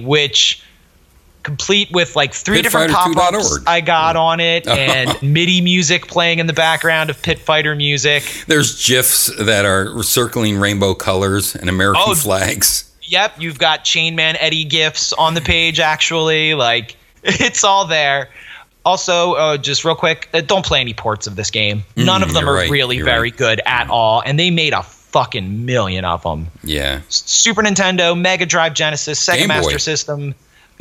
which 0.05 0.63
complete 1.49 1.89
with 1.91 2.15
like 2.15 2.33
three 2.33 2.61
different 2.61 2.91
pop-ups 2.93 3.59
I 3.65 3.81
got 3.81 4.15
on 4.15 4.39
it 4.39 4.67
and 4.67 5.19
MIDI 5.23 5.61
music 5.61 6.07
playing 6.07 6.37
in 6.39 6.45
the 6.45 6.53
background 6.53 7.09
of 7.09 7.19
Pit 7.21 7.39
Fighter 7.39 7.73
music. 7.75 8.23
There's 8.47 8.85
GIFs 8.85 9.31
that 9.39 9.65
are 9.65 10.03
circling 10.03 10.57
rainbow 10.59 10.93
colors 10.93 11.55
and 11.55 11.67
American 11.69 12.03
Oh, 12.05 12.13
flags. 12.13 12.85
Yep, 13.01 13.35
you've 13.39 13.57
got 13.57 13.83
Chainman 13.83 14.37
Eddie 14.39 14.65
gifs 14.65 15.11
on 15.13 15.33
the 15.33 15.41
page 15.41 15.79
actually. 15.79 16.53
Like 16.53 16.95
it's 17.23 17.63
all 17.63 17.85
there. 17.87 18.29
Also, 18.85 19.33
uh, 19.33 19.57
just 19.57 19.83
real 19.83 19.95
quick, 19.95 20.29
uh, 20.33 20.41
don't 20.41 20.65
play 20.65 20.79
any 20.79 20.93
ports 20.93 21.25
of 21.27 21.35
this 21.35 21.49
game. 21.51 21.83
None 21.97 22.21
of 22.23 22.33
them 22.33 22.43
Mm, 22.43 22.47
you're 22.47 22.55
right, 22.55 22.69
really 22.69 23.01
very 23.01 23.29
right. 23.29 23.37
good 23.37 23.61
at 23.65 23.89
all, 23.89 24.21
and 24.25 24.39
they 24.39 24.51
made 24.51 24.73
a 24.73 24.83
fucking 24.83 25.65
million 25.65 26.05
of 26.05 26.21
them. 26.23 26.47
Yeah. 26.63 27.01
Super 27.09 27.61
Nintendo, 27.61 28.19
Mega 28.19 28.45
Drive, 28.45 28.73
Genesis, 28.75 29.23
Sega 29.23 29.47
Master. 29.47 29.79
System, 29.79 30.33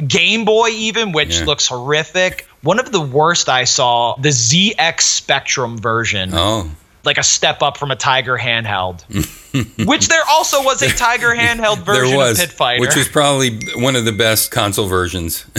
Game 0.07 0.44
Boy, 0.44 0.68
even, 0.68 1.12
which 1.12 1.38
Yeah. 1.40 1.44
looks 1.46 1.66
horrific. 1.66 2.46
One 2.62 2.78
of 2.78 2.92
the 2.92 3.01
worst 3.01 3.49
I 3.49 3.64
saw, 3.64 4.14
the 4.16 4.30
ZX 4.30 5.01
Spectrum 5.05 5.78
version, 5.78 6.30
Oh. 6.32 6.70
like 7.05 7.18
a 7.18 7.22
step 7.22 7.62
up 7.62 7.76
from 7.76 7.90
a 7.90 7.96
Tiger 7.96 8.38
handheld. 8.38 9.03
which 9.86 10.09
there 10.09 10.22
also 10.28 10.62
was 10.62 10.82
a 10.82 10.88
Tiger 10.90 11.30
handheld 11.36 11.78
version 11.84 12.16
was, 12.16 12.38
of 12.38 12.49
Pit 12.49 12.57
Fighter. 12.57 12.80
which 12.80 12.94
was 12.96 13.09
probably 13.09 13.59
one 13.76 13.96
of 13.96 14.05
the 14.05 14.12
best 14.12 14.51
console 14.51 14.86
versions. 14.86 15.44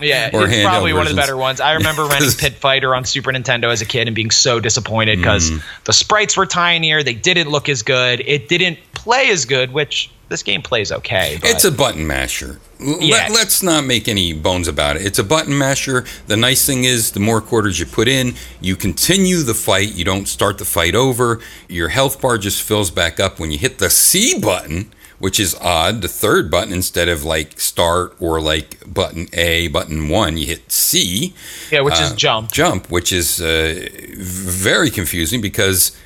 yeah, 0.00 0.30
it's 0.32 0.62
probably 0.64 0.92
one 0.92 1.06
of 1.06 1.08
the 1.14 1.16
better 1.20 1.36
ones. 1.36 1.60
I 1.60 1.72
remember 1.74 2.06
renting 2.08 2.30
Pit 2.38 2.54
Fighter 2.54 2.94
on 2.94 3.04
Super 3.04 3.32
Nintendo 3.32 3.72
as 3.72 3.80
a 3.82 3.86
kid 3.86 4.06
and 4.08 4.14
being 4.14 4.30
so 4.30 4.60
disappointed 4.60 5.18
because 5.18 5.50
Mm. 5.50 5.62
the 5.84 5.92
sprites 5.92 6.36
were 6.36 6.46
tinier, 6.46 7.02
they 7.02 7.14
didn't 7.14 7.48
look 7.48 7.68
as 7.68 7.82
good, 7.82 8.20
it 8.26 8.48
didn't 8.48 8.78
play 8.94 9.30
as 9.30 9.44
good, 9.44 9.72
which 9.72 10.10
this 10.28 10.42
game 10.42 10.60
plays 10.60 10.92
okay. 10.92 11.38
but- 11.40 11.48
It's 11.50 11.64
a 11.64 11.70
button 11.72 12.06
masher. 12.06 12.60
L- 12.80 12.98
Yeah. 13.00 13.28
Let, 13.30 13.46
us 13.46 13.62
not 13.62 13.84
make 13.84 14.08
any 14.08 14.32
bones 14.34 14.68
about 14.68 14.96
it. 14.96 15.06
It's 15.06 15.18
a 15.18 15.24
button 15.24 15.56
masher. 15.56 16.04
The 16.26 16.36
nice 16.36 16.66
thing 16.66 16.84
is, 16.84 17.12
the 17.12 17.20
more 17.20 17.40
quarters 17.40 17.78
you 17.80 17.86
put 17.86 18.08
in, 18.08 18.34
you 18.60 18.76
continue 18.76 19.38
the 19.42 19.54
fight. 19.54 19.94
You 19.94 20.04
don't 20.04 20.28
start 20.28 20.58
the 20.58 20.64
fight 20.66 20.94
over. 20.94 21.40
Your 21.68 21.88
health 21.88 22.20
bar 22.20 22.36
just 22.36 22.62
fills 22.62 22.90
back 22.90 23.18
up 23.18 23.38
when 23.40 23.50
you 23.50 23.56
hit 23.58 23.78
the 23.78 23.88
C 23.88 24.38
button, 24.38 24.92
which 25.18 25.40
is 25.40 25.54
odd. 25.60 26.02
The 26.02 26.08
third 26.08 26.50
button, 26.50 26.72
instead 26.72 27.08
of 27.08 27.24
like 27.24 27.60
start 27.60 28.14
or 28.20 28.40
like 28.40 28.82
button 28.92 29.28
A, 29.32 29.68
button 29.68 30.08
one, 30.08 30.36
you 30.36 30.46
hit 30.46 30.70
C. 30.70 31.34
yeah, 31.70 31.80
which 31.80 32.00
uh, 32.00 32.04
is 32.04 32.12
jump. 32.14 32.52
Jump, 32.52 32.90
which 32.90 33.12
is 33.12 33.40
uh, 33.40 33.88
very 34.16 34.90
confusing 34.90 35.40
because 35.40 35.96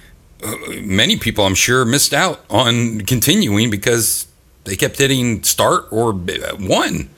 uh, 0.42 0.56
many 0.80 1.16
people, 1.16 1.46
I'm 1.46 1.54
sure, 1.54 1.84
missed 1.84 2.14
out 2.14 2.44
on 2.50 3.02
continuing 3.02 3.70
because 3.70 4.26
they 4.64 4.76
kept 4.76 4.98
hitting 4.98 5.42
start 5.42 5.86
or 5.90 6.10
uh, 6.10 6.56
one. 6.58 7.10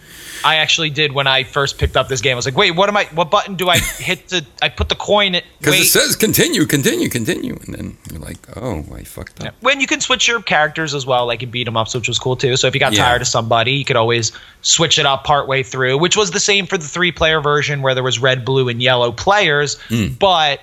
I 0.44 0.56
actually 0.56 0.90
did 0.90 1.12
when 1.12 1.26
I 1.26 1.42
first 1.44 1.78
picked 1.78 1.96
up 1.96 2.08
this 2.08 2.20
game. 2.20 2.32
I 2.32 2.36
was 2.36 2.44
like, 2.44 2.56
wait, 2.56 2.72
what 2.72 2.88
am 2.88 2.96
I? 2.96 3.04
What 3.14 3.30
button 3.30 3.54
do 3.56 3.68
I 3.68 3.78
hit 3.98 4.28
to? 4.28 4.44
I 4.62 4.68
put 4.68 4.88
the 4.88 4.94
coin. 4.94 5.34
At, 5.34 5.44
Because 5.58 5.74
it 5.80 5.84
says 5.86 6.16
continue, 6.16 6.66
continue, 6.66 7.08
continue. 7.08 7.56
And 7.64 7.74
then 7.74 7.98
you're 8.10 8.20
like, 8.20 8.38
oh, 8.56 8.84
I 8.94 9.04
fucked 9.04 9.42
up. 9.44 9.54
when 9.60 9.80
you 9.80 9.86
can 9.86 10.00
switch 10.00 10.28
your 10.28 10.42
characters 10.42 10.94
as 10.94 11.06
well, 11.06 11.26
like 11.26 11.40
you 11.40 11.48
beat 11.48 11.64
them 11.64 11.76
ups, 11.76 11.94
which 11.94 12.08
was 12.08 12.18
cool 12.18 12.36
too. 12.36 12.56
So 12.56 12.66
if 12.66 12.74
you 12.74 12.80
got 12.80 12.92
Yeah. 12.92 13.04
tired 13.04 13.22
of 13.22 13.28
somebody, 13.28 13.72
you 13.72 13.84
could 13.84 13.96
always 13.96 14.32
switch 14.62 14.98
it 14.98 15.06
up 15.06 15.24
partway 15.24 15.62
through, 15.62 15.98
which 15.98 16.16
was 16.16 16.30
the 16.32 16.40
same 16.40 16.66
for 16.66 16.76
the 16.76 16.86
three 16.86 17.10
player 17.12 17.40
version 17.40 17.80
where 17.82 17.94
there 17.94 18.04
was 18.04 18.18
red, 18.18 18.44
blue, 18.44 18.68
and 18.68 18.82
yellow 18.82 19.12
players, 19.12 19.78
Hmm. 19.88 20.08
but 20.18 20.60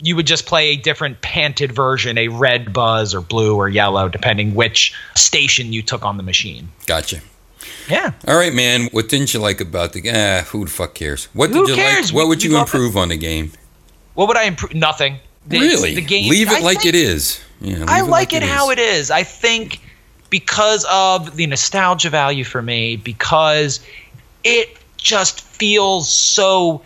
you 0.00 0.16
would 0.16 0.26
just 0.26 0.44
play 0.46 0.70
a 0.70 0.76
different 0.76 1.20
panted 1.22 1.72
version, 1.72 2.18
a 2.18 2.28
red 2.28 2.72
buzz 2.72 3.14
or 3.14 3.20
blue 3.20 3.56
or 3.56 3.68
yellow, 3.68 4.08
depending 4.08 4.54
which 4.54 4.92
station 5.14 5.72
you 5.72 5.82
took 5.82 6.04
on 6.04 6.16
the 6.16 6.22
machine. 6.22 6.68
Gotcha. 6.86 7.20
Yeah. 7.88 8.12
All 8.26 8.36
right, 8.36 8.52
man. 8.54 8.88
What 8.92 9.08
didn't 9.08 9.34
you 9.34 9.40
like 9.40 9.60
about 9.60 9.92
the 9.92 10.00
game? 10.00 10.14
Ah, 10.16 10.42
who 10.50 10.64
the 10.64 10.70
fuck 10.70 10.94
cares? 10.94 11.26
What 11.34 11.48
did 11.48 11.56
Who 11.56 11.68
you 11.68 11.74
cares? 11.74 12.06
like? 12.06 12.14
What 12.14 12.28
would 12.28 12.42
we 12.42 12.48
you 12.50 12.58
improve 12.58 12.96
on 12.96 13.08
the 13.08 13.16
game? 13.16 13.52
What 14.14 14.28
would 14.28 14.36
I 14.36 14.44
improve? 14.44 14.74
Nothing. 14.74 15.18
The- 15.46 15.60
really? 15.60 15.94
The 15.94 16.00
game. 16.00 16.30
Leave 16.30 16.50
it 16.50 16.58
I 16.58 16.60
like 16.60 16.80
think- 16.82 16.94
it 16.94 16.98
is. 16.98 17.40
Yeah, 17.60 17.84
I 17.88 18.00
like 18.02 18.32
it, 18.32 18.42
how 18.42 18.70
it 18.70 18.78
is. 18.78 19.10
I 19.10 19.22
think 19.22 19.80
because 20.28 20.84
of 20.90 21.36
the 21.36 21.46
nostalgia 21.46 22.10
value 22.10 22.44
for 22.44 22.60
me, 22.62 22.96
because 22.96 23.80
it 24.42 24.76
just 24.96 25.40
feels 25.40 26.10
so 26.10 26.82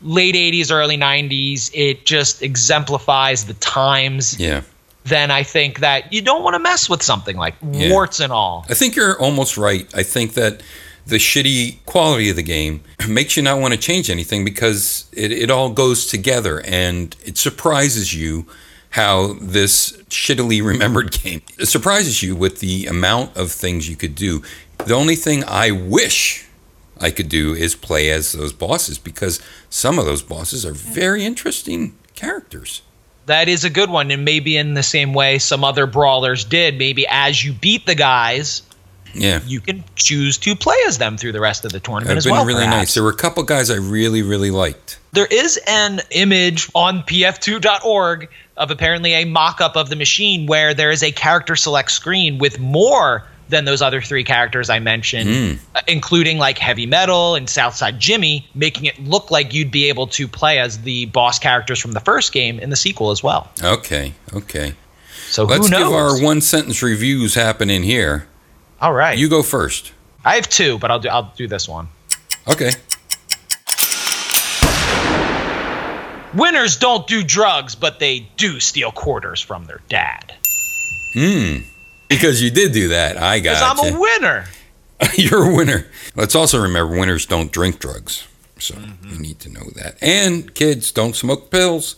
late 0.00 0.34
80s, 0.34 0.70
early 0.72 0.96
90s. 0.96 1.70
It 1.74 2.04
just 2.06 2.42
exemplifies 2.42 3.44
the 3.46 3.54
times. 3.54 4.38
Yeah. 4.38 4.62
Then 5.04 5.30
I 5.30 5.42
think 5.42 5.80
that 5.80 6.12
you 6.12 6.22
don't 6.22 6.42
want 6.42 6.54
to 6.54 6.58
mess 6.60 6.88
with 6.88 7.02
something 7.02 7.36
like 7.36 7.54
Yeah. 7.72 7.90
warts 7.90 8.20
and 8.20 8.32
all. 8.32 8.64
I 8.68 8.74
think 8.74 8.94
you're 8.96 9.18
almost 9.20 9.56
right. 9.56 9.88
I 9.94 10.02
think 10.02 10.34
that 10.34 10.62
the 11.06 11.16
shitty 11.16 11.84
quality 11.84 12.30
of 12.30 12.36
the 12.36 12.42
game 12.44 12.82
makes 13.08 13.36
you 13.36 13.42
not 13.42 13.58
want 13.60 13.74
to 13.74 13.80
change 13.80 14.08
anything 14.10 14.44
because 14.44 15.06
it, 15.12 15.32
it 15.32 15.50
all 15.50 15.70
goes 15.70 16.06
together 16.06 16.60
and 16.64 17.16
it 17.24 17.36
surprises 17.36 18.14
you 18.14 18.46
how 18.90 19.32
this 19.40 19.92
shittily 20.10 20.64
remembered 20.72 21.10
game 21.10 21.42
surprises 21.64 22.22
you 22.22 22.36
with 22.36 22.60
the 22.60 22.86
amount 22.86 23.36
of 23.36 23.50
things 23.50 23.88
you 23.88 23.96
could 23.96 24.14
do. 24.14 24.42
The 24.86 24.94
only 24.94 25.16
thing 25.16 25.42
I 25.48 25.70
wish 25.72 26.46
I 27.00 27.10
could 27.10 27.28
do 27.28 27.54
is 27.54 27.74
play 27.74 28.10
as 28.10 28.32
those 28.32 28.52
bosses 28.52 28.98
because 28.98 29.40
some 29.68 29.98
of 29.98 30.04
those 30.04 30.22
bosses 30.22 30.64
are 30.64 30.72
very 30.72 31.24
interesting 31.24 31.96
characters. 32.14 32.82
That 33.26 33.48
is 33.48 33.64
a 33.64 33.70
good 33.70 33.90
one. 33.90 34.10
And 34.10 34.24
maybe 34.24 34.56
in 34.56 34.74
the 34.74 34.82
same 34.82 35.14
way 35.14 35.38
some 35.38 35.62
other 35.64 35.86
brawlers 35.86 36.44
did, 36.44 36.78
maybe 36.78 37.06
as 37.08 37.44
you 37.44 37.52
beat 37.52 37.86
the 37.86 37.94
guys, 37.94 38.62
Yeah. 39.14 39.40
you 39.46 39.60
can 39.60 39.84
choose 39.94 40.38
to 40.38 40.56
play 40.56 40.76
as 40.86 40.98
them 40.98 41.16
through 41.18 41.32
the 41.32 41.40
rest 41.40 41.64
of 41.64 41.72
the 41.72 41.80
tournament 41.80 42.16
as 42.18 42.24
been 42.24 42.32
well. 42.32 42.44
really 42.44 42.64
perhaps. 42.64 42.76
nice. 42.76 42.94
There 42.94 43.02
were 43.02 43.10
a 43.10 43.14
couple 43.16 43.42
guys 43.42 43.70
I 43.70 43.76
really, 43.76 44.22
really 44.22 44.50
liked. 44.50 44.98
There 45.12 45.26
is 45.26 45.58
an 45.66 46.00
image 46.10 46.68
on 46.74 47.02
pf2.org 47.02 48.28
of 48.56 48.70
apparently 48.70 49.12
a 49.14 49.24
mock 49.24 49.60
up 49.60 49.76
of 49.76 49.88
the 49.90 49.96
machine 49.96 50.46
where 50.46 50.72
there 50.74 50.90
is 50.90 51.02
a 51.02 51.12
character 51.12 51.56
select 51.56 51.90
screen 51.90 52.38
with 52.38 52.58
more 52.58 53.24
than 53.52 53.64
those 53.64 53.80
other 53.80 54.00
three 54.00 54.24
characters 54.24 54.68
I 54.68 54.80
mentioned, 54.80 55.60
uh, 55.76 55.80
including 55.86 56.38
like 56.38 56.58
Heavy 56.58 56.86
Metal 56.86 57.36
and 57.36 57.48
Southside 57.48 58.00
Jimmy, 58.00 58.48
making 58.56 58.86
it 58.86 58.98
look 58.98 59.30
like 59.30 59.54
you'd 59.54 59.70
be 59.70 59.88
able 59.88 60.08
to 60.08 60.26
play 60.26 60.58
as 60.58 60.82
the 60.82 61.06
boss 61.06 61.38
characters 61.38 61.78
from 61.78 61.92
the 61.92 62.00
first 62.00 62.32
game 62.32 62.58
in 62.58 62.70
the 62.70 62.76
sequel 62.76 63.12
as 63.12 63.22
well. 63.22 63.48
Okay, 63.62 64.14
okay. 64.34 64.74
So 65.28 65.44
Let's 65.44 65.66
who 65.66 65.70
knows? 65.70 65.84
give 65.84 65.92
our 65.92 66.20
one 66.22 66.40
sentence 66.40 66.82
reviews 66.82 67.34
happening 67.34 67.84
here. 67.84 68.26
All 68.80 68.92
right. 68.92 69.16
You 69.16 69.28
go 69.28 69.42
first. 69.42 69.92
I 70.24 70.34
have 70.34 70.48
two, 70.48 70.78
but 70.78 70.90
I'll 70.90 70.98
do 70.98 71.08
I'll 71.08 71.32
do 71.36 71.46
this 71.46 71.68
one. 71.68 71.88
Okay. 72.48 72.72
Winners 76.34 76.76
don't 76.78 77.06
do 77.06 77.22
drugs, 77.22 77.74
but 77.74 77.98
they 77.98 78.20
do 78.36 78.58
steal 78.58 78.90
quarters 78.90 79.40
from 79.40 79.66
their 79.66 79.80
dad. 79.88 80.34
Because 82.14 82.42
you 82.42 82.50
did 82.50 82.72
do 82.72 82.88
that. 82.88 83.16
I 83.16 83.40
got. 83.40 83.58
Because 83.76 83.86
I'm 83.86 83.94
a 83.94 84.00
winner. 84.00 84.44
You're 85.16 85.50
a 85.50 85.54
winner. 85.54 85.86
Let's 86.14 86.34
also 86.34 86.60
remember 86.60 86.94
winners 86.98 87.26
don't 87.26 87.50
drink 87.50 87.78
drugs. 87.80 88.26
So 88.58 88.76
you 89.04 89.18
need 89.18 89.40
to 89.40 89.48
know 89.48 89.64
that. 89.74 89.96
And 90.00 90.54
kids 90.54 90.92
don't 90.92 91.16
smoke 91.16 91.50
pills. 91.50 91.96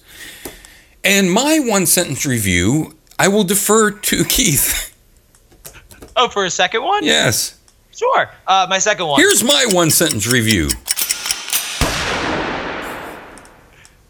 And 1.02 1.30
my 1.30 1.58
one 1.60 1.84
sentence 1.84 2.24
review, 2.24 2.96
I 3.18 3.28
will 3.28 3.44
defer 3.44 3.90
to 3.90 4.24
Keith. 4.28 4.94
Oh, 6.16 6.28
for 6.28 6.44
a 6.44 6.50
second 6.50 6.82
one? 6.82 7.04
Yes. 7.04 7.58
Sure. 7.94 8.30
Uh, 8.46 8.66
my 8.70 8.78
second 8.78 9.06
one. 9.06 9.20
Here's 9.20 9.44
my 9.44 9.66
one 9.70 9.90
sentence 9.90 10.26
review. 10.26 10.68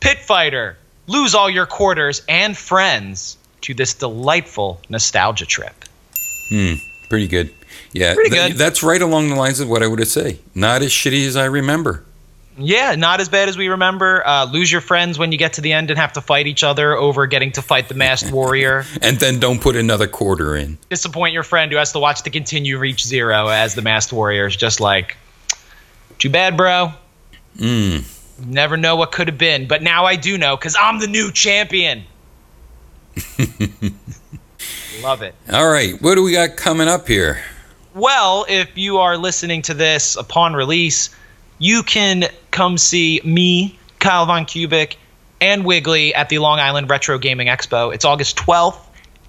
Pit 0.01 0.19
Fighter. 0.19 0.77
Lose 1.07 1.35
all 1.35 1.51
your 1.51 1.67
quarters 1.67 2.23
and 2.29 2.57
friends 2.57 3.37
to 3.63 3.75
this 3.75 3.95
delightful 3.95 4.81
nostalgia 4.89 5.47
trip. 5.47 5.84
Pretty 7.09 7.29
good. 7.29 7.53
Yeah, 7.93 8.15
Pretty 8.15 8.31
th- 8.31 8.51
good. 8.53 8.59
that's 8.59 8.83
right 8.83 9.01
along 9.01 9.29
the 9.29 9.37
lines 9.37 9.61
of 9.61 9.69
what 9.69 9.83
I 9.83 9.87
would 9.87 9.99
have 9.99 10.09
say. 10.09 10.39
Not 10.55 10.83
as 10.83 10.91
shitty 10.91 11.27
as 11.27 11.37
I 11.37 11.45
remember. 11.47 12.05
Yeah, 12.57 12.95
not 12.95 13.21
as 13.21 13.29
bad 13.29 13.49
as 13.49 13.59
we 13.59 13.67
remember. 13.67 14.25
Uh, 14.25 14.45
lose 14.45 14.71
your 14.71 14.81
friends 14.81 15.19
when 15.19 15.33
you 15.33 15.39
get 15.39 15.55
to 15.55 15.61
the 15.61 15.73
end 15.73 15.91
and 15.91 15.99
have 15.99 16.13
to 16.13 16.21
fight 16.21 16.47
each 16.47 16.63
other 16.63 16.95
over 16.97 17.27
getting 17.27 17.51
to 17.53 17.63
fight 17.63 17.89
the 17.89 17.95
masked 17.95 18.31
warrior. 18.33 18.85
And 19.03 19.19
then 19.19 19.41
don't 19.41 19.61
put 19.61 19.75
another 19.75 20.07
quarter 20.07 20.55
in. 20.55 20.79
Disappoint 20.89 21.33
your 21.33 21.43
friend 21.43 21.73
who 21.73 21.79
has 21.79 21.91
to 21.93 21.99
watch 21.99 22.23
the 22.23 22.31
continue 22.31 22.79
reach 22.79 23.05
zero 23.05 23.49
as 23.49 23.75
the 23.75 23.83
masked 23.83 24.13
warrior 24.13 24.47
is 24.47 24.55
just 24.55 24.79
like, 24.81 25.17
too 26.19 26.31
bad, 26.31 26.57
bro. 26.57 26.93
Mm. 27.57 28.05
Never 28.47 28.77
know 28.77 28.95
what 28.97 29.11
could 29.11 29.27
have 29.27 29.39
been, 29.39 29.67
but 29.67 29.83
now 29.83 30.05
I 30.05 30.15
do 30.15 30.39
know 30.39 30.57
because 30.57 30.77
I'm 30.81 31.01
the 31.01 31.07
new 31.09 31.33
champion. 31.33 32.05
Love 35.03 35.23
it. 35.23 35.35
All 35.53 35.69
right, 35.69 36.01
what 36.01 36.15
do 36.15 36.23
we 36.23 36.33
got 36.33 36.57
coming 36.57 36.89
up 36.89 37.09
here? 37.09 37.43
Well, 37.95 38.47
if 38.49 38.77
you 38.77 38.99
are 38.99 39.17
listening 39.17 39.63
to 39.63 39.75
this 39.75 40.17
upon 40.17 40.55
release, 40.55 41.15
you 41.59 41.83
can 41.83 42.25
come 42.51 42.79
see 42.79 43.21
me, 43.25 43.79
Kyle 44.01 44.27
Von 44.27 44.47
Kubik, 44.47 44.97
and 45.41 45.65
Wiggly 45.65 46.15
at 46.15 46.29
the 46.29 46.39
Long 46.39 46.59
Island 46.59 46.91
Retro 46.91 47.19
Gaming 47.19 47.49
Expo. 47.49 47.95
It's 47.95 48.05
August 48.05 48.37
12th 48.37 48.81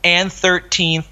and 0.03 0.30
13th, 0.30 1.05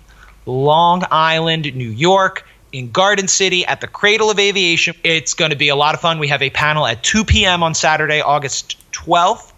Long 0.45 1.03
Island, 1.11 1.75
New 1.75 1.89
York, 1.89 2.45
in 2.71 2.89
Garden 2.91 3.27
City 3.27 3.65
at 3.65 3.81
the 3.81 3.87
Cradle 3.87 4.31
of 4.31 4.39
Aviation. 4.39 4.95
It's 5.03 5.33
going 5.33 5.51
to 5.51 5.57
be 5.57 5.69
a 5.69 5.75
lot 5.75 5.93
of 5.93 6.01
fun. 6.01 6.19
We 6.19 6.27
have 6.29 6.41
a 6.41 6.49
panel 6.49 6.87
at 6.87 7.03
2 7.03 7.23
p.m. 7.23 7.63
on 7.63 7.73
Saturday, 7.75 8.21
August 8.21 8.77
12th. 8.93 9.51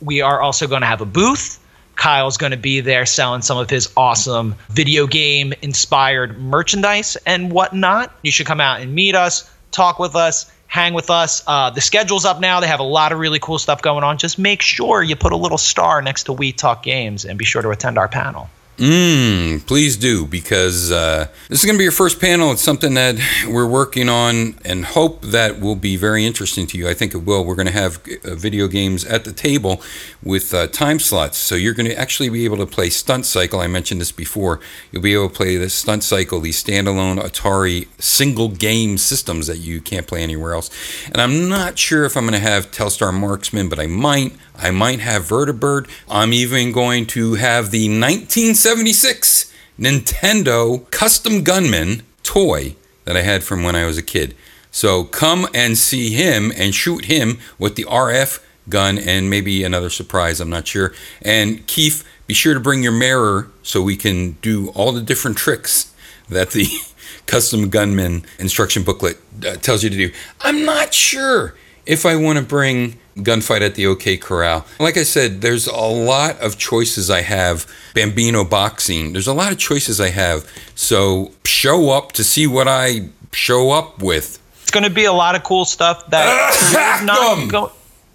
We 0.00 0.20
are 0.20 0.40
also 0.40 0.66
going 0.66 0.80
to 0.80 0.86
have 0.86 1.00
a 1.00 1.06
booth. 1.06 1.60
Kyle's 1.98 2.36
going 2.36 2.52
to 2.52 2.56
be 2.56 2.80
there 2.80 3.04
selling 3.04 3.42
some 3.42 3.58
of 3.58 3.68
his 3.68 3.92
awesome 3.96 4.54
video 4.70 5.06
game 5.06 5.52
inspired 5.60 6.38
merchandise 6.38 7.16
and 7.26 7.52
whatnot. 7.52 8.14
You 8.22 8.30
should 8.30 8.46
come 8.46 8.60
out 8.60 8.80
and 8.80 8.94
meet 8.94 9.14
us, 9.14 9.50
talk 9.72 9.98
with 9.98 10.14
us, 10.14 10.50
hang 10.68 10.94
with 10.94 11.10
us. 11.10 11.42
Uh, 11.46 11.70
the 11.70 11.80
schedule's 11.80 12.24
up 12.24 12.40
now. 12.40 12.60
They 12.60 12.68
have 12.68 12.80
a 12.80 12.84
lot 12.84 13.10
of 13.10 13.18
really 13.18 13.40
cool 13.40 13.58
stuff 13.58 13.82
going 13.82 14.04
on. 14.04 14.16
Just 14.16 14.38
make 14.38 14.62
sure 14.62 15.02
you 15.02 15.16
put 15.16 15.32
a 15.32 15.36
little 15.36 15.58
star 15.58 16.00
next 16.00 16.24
to 16.24 16.32
We 16.32 16.52
Talk 16.52 16.84
Games 16.84 17.24
and 17.24 17.36
be 17.36 17.44
sure 17.44 17.62
to 17.62 17.70
attend 17.70 17.98
our 17.98 18.08
panel. 18.08 18.48
Mm, 18.78 19.66
please 19.66 19.96
do 19.96 20.24
because 20.24 20.92
uh, 20.92 21.26
this 21.48 21.58
is 21.58 21.64
going 21.64 21.74
to 21.74 21.78
be 21.78 21.84
your 21.84 21.90
first 21.90 22.20
panel. 22.20 22.52
It's 22.52 22.62
something 22.62 22.94
that 22.94 23.16
we're 23.48 23.66
working 23.66 24.08
on 24.08 24.56
and 24.64 24.84
hope 24.84 25.20
that 25.22 25.58
will 25.58 25.74
be 25.74 25.96
very 25.96 26.24
interesting 26.24 26.64
to 26.68 26.78
you. 26.78 26.88
I 26.88 26.94
think 26.94 27.12
it 27.12 27.18
will. 27.18 27.44
We're 27.44 27.56
going 27.56 27.66
to 27.66 27.72
have 27.72 28.00
uh, 28.24 28.36
video 28.36 28.68
games 28.68 29.04
at 29.04 29.24
the 29.24 29.32
table 29.32 29.82
with 30.22 30.54
uh, 30.54 30.68
time 30.68 31.00
slots. 31.00 31.38
So 31.38 31.56
you're 31.56 31.74
going 31.74 31.88
to 31.88 31.98
actually 31.98 32.28
be 32.28 32.44
able 32.44 32.58
to 32.58 32.66
play 32.66 32.88
Stunt 32.88 33.26
Cycle. 33.26 33.58
I 33.58 33.66
mentioned 33.66 34.00
this 34.00 34.12
before. 34.12 34.60
You'll 34.92 35.02
be 35.02 35.14
able 35.14 35.28
to 35.28 35.34
play 35.34 35.56
this 35.56 35.74
Stunt 35.74 36.04
Cycle, 36.04 36.38
these 36.38 36.62
standalone 36.62 37.18
Atari 37.20 37.88
single 38.00 38.48
game 38.48 38.96
systems 38.96 39.48
that 39.48 39.58
you 39.58 39.80
can't 39.80 40.06
play 40.06 40.22
anywhere 40.22 40.54
else. 40.54 40.70
And 41.06 41.20
I'm 41.20 41.48
not 41.48 41.78
sure 41.78 42.04
if 42.04 42.16
I'm 42.16 42.22
going 42.22 42.40
to 42.40 42.48
have 42.48 42.70
Telstar 42.70 43.12
Marksman, 43.12 43.68
but 43.68 43.80
I 43.80 43.88
might. 43.88 44.34
I 44.58 44.70
might 44.70 45.00
have 45.00 45.22
Vertibird. 45.22 45.88
I'm 46.08 46.32
even 46.32 46.72
going 46.72 47.06
to 47.06 47.34
have 47.34 47.70
the 47.70 47.88
1976 47.88 49.52
Nintendo 49.78 50.90
Custom 50.90 51.44
Gunman 51.44 52.02
toy 52.22 52.74
that 53.04 53.16
I 53.16 53.22
had 53.22 53.44
from 53.44 53.62
when 53.62 53.76
I 53.76 53.86
was 53.86 53.96
a 53.96 54.02
kid. 54.02 54.34
So 54.70 55.04
come 55.04 55.48
and 55.54 55.78
see 55.78 56.10
him 56.10 56.52
and 56.56 56.74
shoot 56.74 57.06
him 57.06 57.38
with 57.58 57.76
the 57.76 57.84
RF 57.84 58.40
gun 58.68 58.98
and 58.98 59.30
maybe 59.30 59.64
another 59.64 59.90
surprise. 59.90 60.40
I'm 60.40 60.50
not 60.50 60.66
sure. 60.66 60.92
And 61.22 61.66
Keith, 61.66 62.06
be 62.26 62.34
sure 62.34 62.54
to 62.54 62.60
bring 62.60 62.82
your 62.82 62.92
mirror 62.92 63.50
so 63.62 63.80
we 63.80 63.96
can 63.96 64.32
do 64.42 64.68
all 64.70 64.92
the 64.92 65.00
different 65.00 65.38
tricks 65.38 65.94
that 66.28 66.50
the 66.50 66.66
custom 67.26 67.70
gunman 67.70 68.24
instruction 68.38 68.82
booklet 68.82 69.18
uh, 69.46 69.54
tells 69.56 69.82
you 69.82 69.90
to 69.90 69.96
do. 69.96 70.12
I'm 70.40 70.64
not 70.64 70.92
sure 70.92 71.54
if 71.86 72.04
I 72.04 72.16
want 72.16 72.38
to 72.38 72.44
bring 72.44 72.98
gunfight 73.18 73.60
at 73.60 73.74
the 73.74 73.86
OK 73.86 74.16
Corral. 74.16 74.64
Like 74.78 74.96
I 74.96 75.02
said, 75.02 75.40
there's 75.40 75.66
a 75.66 75.76
lot 75.76 76.38
of 76.40 76.58
choices 76.58 77.10
I 77.10 77.22
have. 77.22 77.66
Bambino 77.94 78.44
boxing. 78.44 79.12
There's 79.12 79.26
a 79.26 79.34
lot 79.34 79.52
of 79.52 79.58
choices 79.58 80.00
I 80.00 80.08
have. 80.10 80.50
So 80.74 81.32
show 81.44 81.90
up 81.90 82.12
to 82.12 82.24
see 82.24 82.46
what 82.46 82.68
I 82.68 83.08
show 83.32 83.70
up 83.70 84.02
with. 84.02 84.38
It's 84.62 84.70
going 84.70 84.84
to 84.84 84.90
be 84.90 85.04
a 85.04 85.12
lot 85.12 85.34
of 85.34 85.44
cool 85.44 85.64
stuff 85.64 86.08
that 86.10 87.00
not 87.04 87.50
going. 87.50 87.72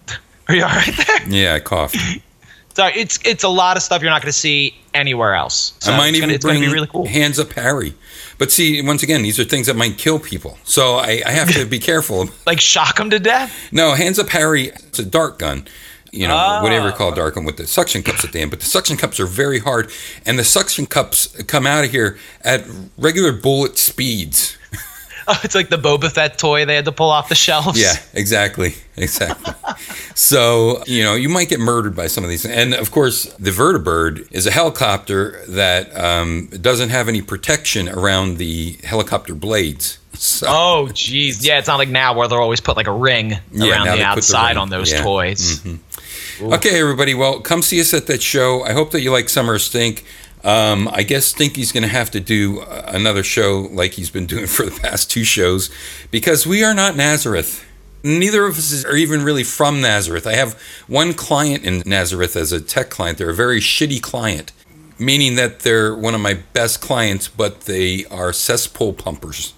Are 0.48 0.56
you 0.56 0.64
all 0.64 0.70
right 0.70 0.94
there? 1.08 1.30
Yeah, 1.30 1.56
I 1.56 1.60
coughed. 1.60 1.98
Sorry, 2.76 2.94
it's 2.96 3.20
it's 3.24 3.44
a 3.44 3.50
lot 3.50 3.78
of 3.78 3.84
stuff 3.84 4.02
you're 4.02 4.10
not 4.12 4.22
going 4.22 4.32
to 4.32 4.38
see 4.38 4.76
anywhere 4.94 5.36
else. 5.36 5.74
So 5.80 5.92
I 5.92 5.98
might 5.98 6.08
it's 6.10 6.18
even 6.18 6.30
gonna, 6.30 6.40
bring 6.40 6.62
be 6.62 6.68
really 6.68 6.88
cool. 6.88 7.06
hands 7.08 7.40
up 7.40 7.52
Harry. 7.54 7.94
But 8.40 8.52
see, 8.52 8.82
once 8.82 9.04
again, 9.04 9.22
these 9.22 9.40
are 9.40 9.44
things 9.44 9.68
that 9.68 9.76
might 9.76 9.98
kill 9.98 10.20
people. 10.20 10.58
So 10.64 10.96
I, 10.96 11.22
I 11.26 11.32
have 11.32 11.52
to 11.54 11.66
be 11.66 11.80
careful. 11.92 12.30
Like 12.48 12.60
shock 12.60 12.98
them 12.98 13.10
to 13.12 13.20
death. 13.20 13.72
No, 13.72 13.94
hands 13.94 14.18
up 14.20 14.30
Harry. 14.30 14.70
It's 14.70 15.00
a 15.00 15.06
dart 15.06 15.38
gun. 15.40 15.68
You 16.12 16.28
know, 16.28 16.36
Ah. 16.36 16.62
whatever 16.62 16.88
you 16.90 16.94
call 16.94 17.12
a 17.12 17.16
dart 17.16 17.34
gun 17.36 17.44
with 17.44 17.58
the 17.58 17.66
suction 17.66 18.04
cups 18.04 18.24
at 18.24 18.32
the 18.34 18.40
end. 18.40 18.52
But 18.52 18.60
the 18.60 18.68
suction 18.68 18.98
cups 18.98 19.20
are 19.20 19.26
very 19.26 19.60
hard, 19.60 19.92
and 20.28 20.38
the 20.38 20.44
suction 20.44 20.86
cups 20.86 21.28
come 21.48 21.66
out 21.66 21.86
of 21.86 21.92
here 21.92 22.18
at 22.42 22.66
regular 23.00 23.32
bullet 23.34 23.78
speeds. 23.80 24.58
Oh, 25.28 25.40
it's 25.44 25.56
like 25.56 25.70
the 25.70 25.78
Boba 25.78 26.12
Fett 26.12 26.38
toy 26.38 26.66
they 26.66 26.76
had 26.76 26.86
to 26.86 26.92
pull 26.92 27.10
off 27.10 27.30
the 27.30 27.36
shelves. 27.36 27.80
Yeah, 27.80 27.94
exactly, 28.14 28.76
exactly. 28.98 29.54
so 30.16 30.84
you 30.86 31.04
know, 31.04 31.16
you 31.16 31.30
might 31.30 31.50
get 31.50 31.60
murdered 31.60 31.96
by 31.96 32.08
some 32.08 32.24
of 32.24 32.30
these. 32.30 32.46
And 32.46 32.74
of 32.74 32.92
course, 32.92 33.26
the 33.36 33.52
Vertibird 33.52 34.28
is 34.32 34.46
a 34.46 34.52
helicopter 34.52 35.42
that 35.50 35.96
um, 36.00 36.48
doesn't 36.48 36.90
have 36.90 37.08
any 37.08 37.22
protection 37.22 37.90
around 37.90 38.38
the 38.38 38.78
helicopter 38.84 39.36
blades. 39.36 40.00
So, 40.14 40.46
Oh, 40.48 40.88
jeez. 40.92 41.44
Yeah, 41.44 41.58
it's 41.58 41.68
not 41.68 41.78
like 41.78 41.90
now 41.90 42.16
where 42.16 42.28
they'll 42.28 42.38
always 42.38 42.62
put 42.62 42.78
like 42.78 42.88
a 42.88 42.92
ring 42.94 43.40
Yeah, 43.52 43.72
around 43.72 43.86
the 43.86 43.92
put 43.92 43.98
the 43.98 44.04
outside 44.04 44.58
on 44.58 44.70
those 44.70 44.92
Yeah. 44.92 45.00
Mm-hmm. 45.00 45.04
toys. 45.04 46.54
Okay, 46.54 46.80
everybody. 46.80 47.14
Well, 47.14 47.40
come 47.40 47.62
see 47.62 47.80
us 47.80 47.94
at 47.94 48.08
that 48.08 48.22
show. 48.22 48.64
I 48.64 48.74
hope 48.74 48.92
that 48.92 49.02
you 49.02 49.12
like 49.12 49.30
Summer 49.30 49.58
Stink. 49.60 50.04
Um, 50.44 50.90
I 50.92 51.04
guess 51.04 51.26
Stinky's 51.26 51.72
going 51.72 51.84
to 51.84 51.90
have 51.90 52.12
to 52.12 52.20
do 52.20 52.62
uh, 52.62 52.84
another 52.88 53.24
show 53.24 53.70
like 53.72 53.94
he's 53.94 54.10
been 54.10 54.26
doing 54.26 54.48
for 54.48 54.66
the 54.66 54.78
past 54.80 55.10
two 55.10 55.24
shows 55.24 55.70
because 56.12 56.46
we 56.46 56.64
are 56.64 56.74
not 56.74 56.96
Nazareth. 56.96 57.66
Neither 58.04 58.46
of 58.46 58.58
us 58.58 58.84
are 58.84 58.98
even 58.98 59.24
really 59.24 59.46
from 59.46 59.80
Nazareth. 59.80 60.28
I 60.28 60.34
have 60.34 60.62
one 60.88 61.14
client 61.14 61.64
in 61.64 61.84
Nazareth 61.86 62.36
as 62.36 62.52
a 62.52 62.60
tech 62.60 62.90
client. 62.90 63.18
They're 63.18 63.30
a 63.30 63.34
very 63.34 63.62
shitty 63.62 64.02
client, 64.02 64.52
meaning 65.00 65.36
that 65.36 65.62
they're 65.62 65.96
one 65.96 66.14
of 66.14 66.20
my 66.20 66.34
best 66.52 66.82
clients, 66.82 67.30
but 67.30 67.62
they 67.62 68.04
are 68.12 68.34
cesspool 68.34 68.92
pumpers. 68.92 69.54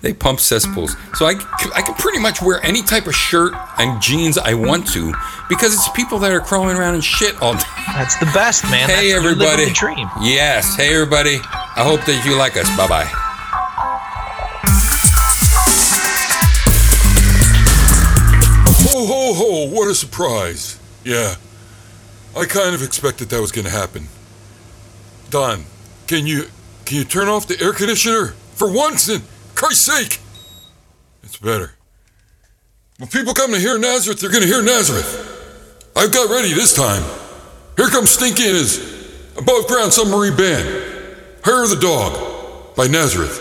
They 0.00 0.12
pump 0.12 0.40
cesspools. 0.40 0.96
So 1.14 1.26
I, 1.26 1.34
I 1.74 1.82
can 1.82 1.94
pretty 1.94 2.18
much 2.18 2.42
wear 2.42 2.64
any 2.64 2.82
type 2.82 3.06
of 3.06 3.14
shirt 3.14 3.54
and 3.78 4.00
jeans 4.02 4.36
I 4.36 4.54
want 4.54 4.88
to 4.88 5.12
because 5.48 5.74
it's 5.74 5.88
people 5.90 6.18
that 6.20 6.32
are 6.32 6.40
crawling 6.40 6.76
around 6.76 6.96
in 6.96 7.00
shit 7.00 7.40
all 7.40 7.54
day. 7.54 7.60
That's 7.88 8.16
the 8.16 8.26
best, 8.26 8.64
man. 8.64 8.88
Hey, 8.88 9.12
That's, 9.12 9.24
everybody. 9.24 9.66
The 9.66 9.72
dream. 9.72 10.08
Yes. 10.20 10.76
Hey, 10.76 10.94
everybody. 10.94 11.36
I 11.44 11.84
hope 11.84 12.04
that 12.06 12.24
you 12.26 12.36
like 12.36 12.56
us. 12.56 12.68
Bye 12.76 12.88
bye. 12.88 13.08
Ho 18.84 19.06
ho 19.06 19.34
ho, 19.34 19.74
what 19.74 19.88
a 19.88 19.94
surprise. 19.94 20.78
Yeah. 21.04 21.36
I 22.36 22.46
kind 22.46 22.74
of 22.74 22.82
expected 22.82 23.28
that 23.30 23.40
was 23.40 23.52
gonna 23.52 23.70
happen. 23.70 24.08
Don, 25.30 25.64
can 26.06 26.26
you 26.26 26.46
can 26.84 26.98
you 26.98 27.04
turn 27.04 27.28
off 27.28 27.46
the 27.46 27.60
air 27.62 27.72
conditioner? 27.72 28.34
For 28.54 28.70
once 28.70 29.08
in 29.08 29.22
Christ's 29.62 29.84
sake! 29.84 30.20
It's 31.22 31.36
better. 31.36 31.70
When 32.98 33.08
people 33.08 33.32
come 33.32 33.52
to 33.52 33.60
hear 33.60 33.78
Nazareth, 33.78 34.18
they're 34.18 34.32
gonna 34.32 34.44
hear 34.44 34.60
Nazareth. 34.60 35.92
I've 35.94 36.12
got 36.12 36.28
ready 36.30 36.52
this 36.52 36.74
time. 36.74 37.04
Here 37.76 37.86
comes 37.86 38.10
Stinky 38.10 38.48
and 38.48 38.56
his 38.56 39.30
above 39.38 39.68
ground 39.68 39.92
submarine 39.92 40.34
band. 40.34 40.66
Hair 41.44 41.62
of 41.62 41.70
the 41.70 41.78
Dog 41.80 42.74
by 42.74 42.88
Nazareth. 42.88 43.38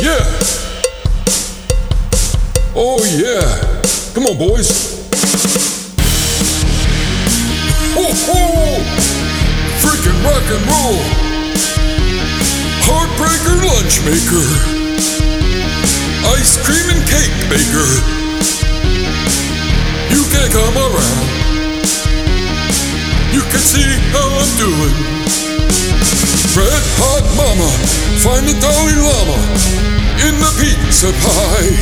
Yeah! 0.00 0.22
Oh 2.76 3.02
yeah! 3.18 3.82
Come 4.14 4.26
on, 4.26 4.38
boys! 4.38 5.10
Ho 7.96 8.06
ho! 8.06 8.78
Freaking 9.82 10.24
rock 10.24 10.44
and 10.46 10.64
roll! 10.68 11.43
Heartbreaker 12.84 13.56
lunch 13.64 14.04
maker! 14.04 14.44
Ice 16.36 16.60
cream 16.64 16.86
and 16.92 17.02
cake 17.08 17.36
baker! 17.48 17.88
You 20.12 20.22
can 20.28 20.46
come 20.52 20.76
around. 20.76 21.28
You 23.32 23.42
can 23.48 23.62
see 23.64 23.88
how 24.12 24.28
I'm 24.36 24.52
doing. 24.60 24.94
Red 26.54 26.84
Hot 27.00 27.24
Mama, 27.34 27.70
find 28.22 28.46
the 28.46 28.54
Dalai 28.60 28.94
Lama 29.00 29.38
in 30.22 30.38
the 30.38 30.52
pizza 30.60 31.10
pie. 31.24 31.72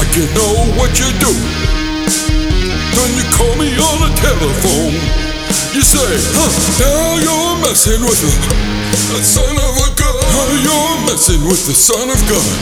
I 0.00 0.04
can 0.16 0.26
know 0.34 0.64
what 0.80 0.98
you 0.98 1.06
do 1.20 1.32
when 2.96 3.10
you 3.14 3.24
call 3.36 3.54
me 3.56 3.68
on 3.78 3.96
the 4.00 4.12
telephone. 4.16 5.35
You 5.76 5.84
say, 5.84 6.00
huh, 6.00 6.48
now 6.80 7.20
you're 7.20 7.60
messing 7.60 8.00
with 8.00 8.16
the, 8.16 8.32
the 9.12 9.20
son 9.20 9.44
of 9.44 9.76
a 9.76 9.88
gun. 9.92 10.16
Now 10.24 10.48
you're 10.64 11.04
messing 11.04 11.44
with 11.44 11.68
the 11.68 11.76
son 11.76 12.08
of 12.08 12.16
God. 12.24 12.56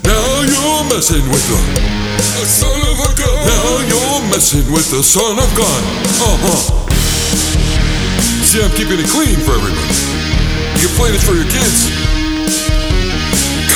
Now 0.00 0.24
you're 0.48 0.84
messing 0.88 1.20
with 1.28 1.44
the, 1.44 1.60
the 2.40 2.48
son 2.48 2.80
of 2.88 2.96
a 3.04 3.10
gun. 3.20 3.36
Now 3.44 3.68
you're 3.84 4.32
messing 4.32 4.64
with 4.72 4.88
the 4.88 5.04
son 5.04 5.36
of 5.36 5.50
God. 5.60 5.82
Uh 6.24 6.40
huh. 6.40 6.88
See, 8.48 8.64
I'm 8.64 8.72
keeping 8.72 8.96
it 8.96 9.12
clean 9.12 9.36
for 9.44 9.52
everybody. 9.52 9.84
You 10.80 10.88
can 10.88 10.96
play 10.96 11.12
this 11.12 11.20
for 11.20 11.36
your 11.36 11.44
kids. 11.52 11.92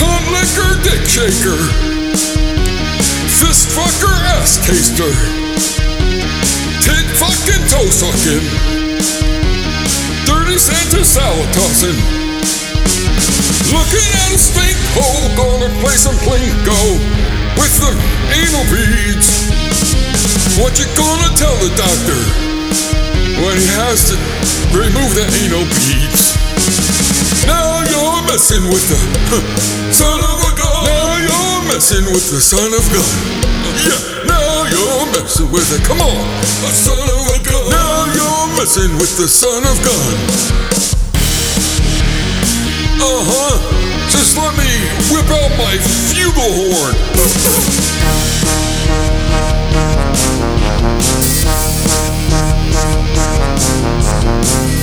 Cunt 0.01 0.25
licker, 0.33 0.81
dick 0.81 1.05
shaker. 1.05 1.61
Fist 3.37 3.69
fucker, 3.77 4.17
ass 4.33 4.65
taster. 4.65 5.13
Tit 6.81 7.07
fucking 7.21 7.65
toe 7.69 7.91
sucking. 7.93 8.45
Dirty 10.27 10.59
Santa 10.59 11.05
salad 11.05 11.49
tossing. 11.53 11.99
Looking 13.71 14.09
at 14.25 14.35
a 14.35 14.39
stink 14.39 14.79
hole, 14.97 15.29
gonna 15.37 15.71
play 15.79 15.95
some 15.95 16.17
plinko 16.27 16.81
with 17.61 17.75
the 17.79 17.93
anal 18.35 18.67
beads. 18.73 19.47
What 20.59 20.75
you 20.81 20.87
gonna 20.99 21.31
tell 21.37 21.55
the 21.63 21.71
doctor 21.79 22.21
when 23.45 23.55
he 23.57 23.69
has 23.79 24.11
to 24.11 24.17
remove 24.75 25.15
the 25.15 25.27
anal 25.47 25.65
beads? 25.71 26.35
Now 27.47 27.81
you're 27.87 28.23
messing 28.27 28.65
with 28.69 28.85
the 28.91 28.99
son 29.95 30.19
of 30.19 30.39
a 30.45 30.53
gun. 30.59 30.85
Now 30.85 31.17
you're 31.23 31.63
messing 31.73 32.05
with 32.11 32.27
the 32.31 32.41
son 32.41 32.75
of 32.75 32.85
God. 32.91 33.41
Yeah, 33.87 34.10
messing 35.31 35.53
with 35.53 35.71
it. 35.73 35.87
Come 35.87 36.01
on, 36.01 36.17
the 36.61 36.73
son 36.75 36.99
of 36.99 37.27
a 37.31 37.39
gun. 37.45 37.71
Now 37.71 38.05
you're 38.15 38.49
messing 38.59 38.91
with 38.99 39.17
the 39.17 39.29
son 39.29 39.63
of 39.63 39.79
God. 39.85 40.15
Uh 42.99 43.23
huh. 43.31 43.59
Just 44.11 44.37
let 44.37 44.57
me 44.59 44.67
whip 45.13 45.31
out 45.31 45.51
my 45.57 45.79
flugelhorn. 45.79 46.95
Uh-huh. 54.35 54.80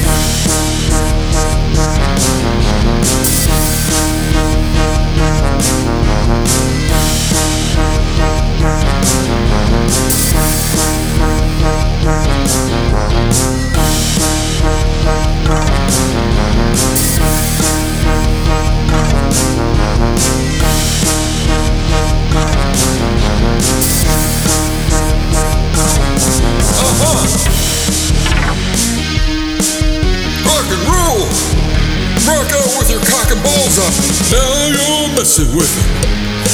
Rock 32.88 32.96
out 32.96 33.04
with 33.04 33.10
your 33.10 33.18
cock 33.18 33.32
and 33.32 33.44
balls 33.44 33.78
up. 33.80 33.94
Now 34.32 34.68
you're 34.68 35.18
messing 35.18 35.56
with 35.56 35.68
it. 35.68 36.08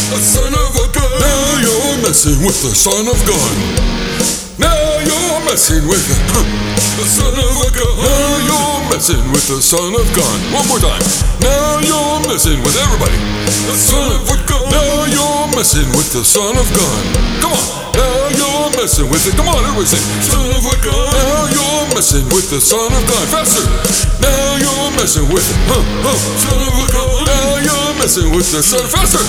The 0.09 0.19
son 0.19 0.53
of 0.53 0.75
a 0.75 0.91
gun. 0.91 1.19
Now 1.19 1.59
you're 1.61 2.01
messing 2.01 2.45
with 2.45 2.61
the 2.61 2.73
son 2.73 3.07
of 3.07 3.17
gun. 3.27 4.42
Now 4.61 4.69
you're 5.01 5.41
messing 5.49 5.81
with 5.89 6.03
it. 6.05 6.19
The 6.93 7.05
son 7.09 7.33
of 7.33 7.57
a 7.57 7.69
gun. 7.73 7.93
Now 8.05 8.37
you're 8.45 8.81
messing 8.93 9.23
with 9.33 9.49
the 9.49 9.57
son 9.57 9.97
of 9.97 10.05
gun. 10.13 10.37
One 10.53 10.67
more 10.69 10.77
time. 10.77 11.01
Now 11.41 11.81
you're 11.81 12.21
messing 12.29 12.61
with 12.61 12.77
everybody. 12.77 13.17
The 13.65 13.73
son 13.73 14.13
of 14.13 14.29
a 14.29 14.37
gun. 14.45 14.61
Now 14.69 15.09
you're 15.09 15.49
messing 15.57 15.89
with 15.97 16.13
the 16.13 16.21
son 16.21 16.53
of 16.53 16.69
gun. 16.69 17.01
Come 17.41 17.49
on. 17.49 17.65
Now 17.97 18.29
you're 18.29 18.69
messing 18.77 19.09
with 19.09 19.25
it. 19.25 19.33
Come 19.33 19.49
on, 19.49 19.57
everybody 19.57 19.89
say. 19.89 20.01
Son 20.21 20.45
of 20.53 20.61
a 20.61 20.75
gun. 20.85 21.01
Now 21.01 21.49
you're 21.49 21.85
messing 21.97 22.25
with 22.29 22.53
the 22.53 22.61
son 22.61 22.93
of 22.93 23.01
gun. 23.09 23.25
Faster. 23.33 23.65
Now 24.21 24.61
you're 24.61 24.89
messing 25.01 25.25
with 25.33 25.49
it. 25.49 25.57
Huh, 25.65 25.81
huh. 26.05 26.17
Son 26.37 26.61
of 26.61 26.77
a 26.77 26.85
gun. 26.93 27.09
Now 27.25 27.57
you're 27.57 27.93
messing 27.97 28.29
with 28.29 28.45
the 28.53 28.61
son. 28.61 28.85
Faster. 28.85 29.23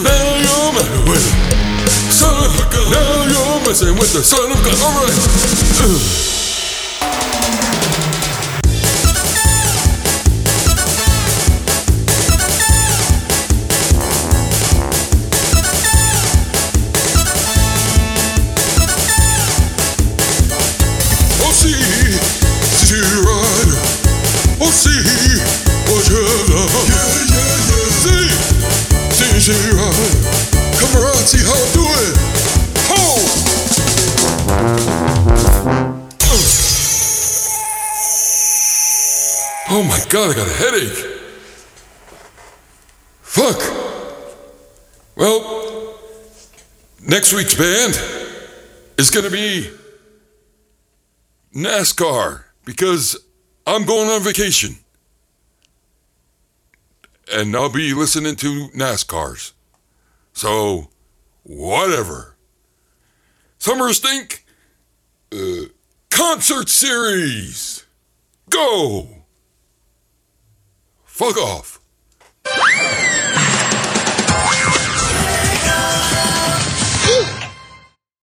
Now 0.00 0.24
you're 0.40 0.72
messing 0.72 1.04
with 1.04 1.28
it. 1.28 1.59
Son 2.20 2.36
of 2.36 2.52
a 2.52 2.68
gun. 2.68 2.92
Now 2.92 3.24
you're 3.32 3.66
messing 3.66 3.94
with 3.94 4.12
the 4.12 4.22
son 4.22 4.52
of 4.52 4.62
gun. 4.62 4.76
All 4.82 4.92
uh. 6.36 6.39
God, 40.20 40.30
I 40.30 40.34
got 40.34 40.48
a 40.48 40.52
headache. 40.52 41.20
Fuck. 43.22 43.58
Well, 45.16 45.98
next 47.00 47.32
week's 47.32 47.54
band 47.54 47.98
is 48.98 49.10
going 49.10 49.24
to 49.24 49.30
be 49.30 49.70
NASCAR 51.54 52.44
because 52.64 53.16
I'm 53.66 53.84
going 53.84 54.10
on 54.10 54.22
vacation. 54.22 54.76
And 57.32 57.54
I'll 57.56 57.72
be 57.72 57.94
listening 57.94 58.36
to 58.36 58.68
NASCARs. 58.74 59.52
So, 60.34 60.90
whatever. 61.44 62.36
Summer 63.58 63.92
Stink 63.92 64.44
uh, 65.32 65.66
Concert 66.10 66.68
Series. 66.68 67.86
Go! 68.50 69.19
Fuck 71.20 71.36
off. 71.36 71.80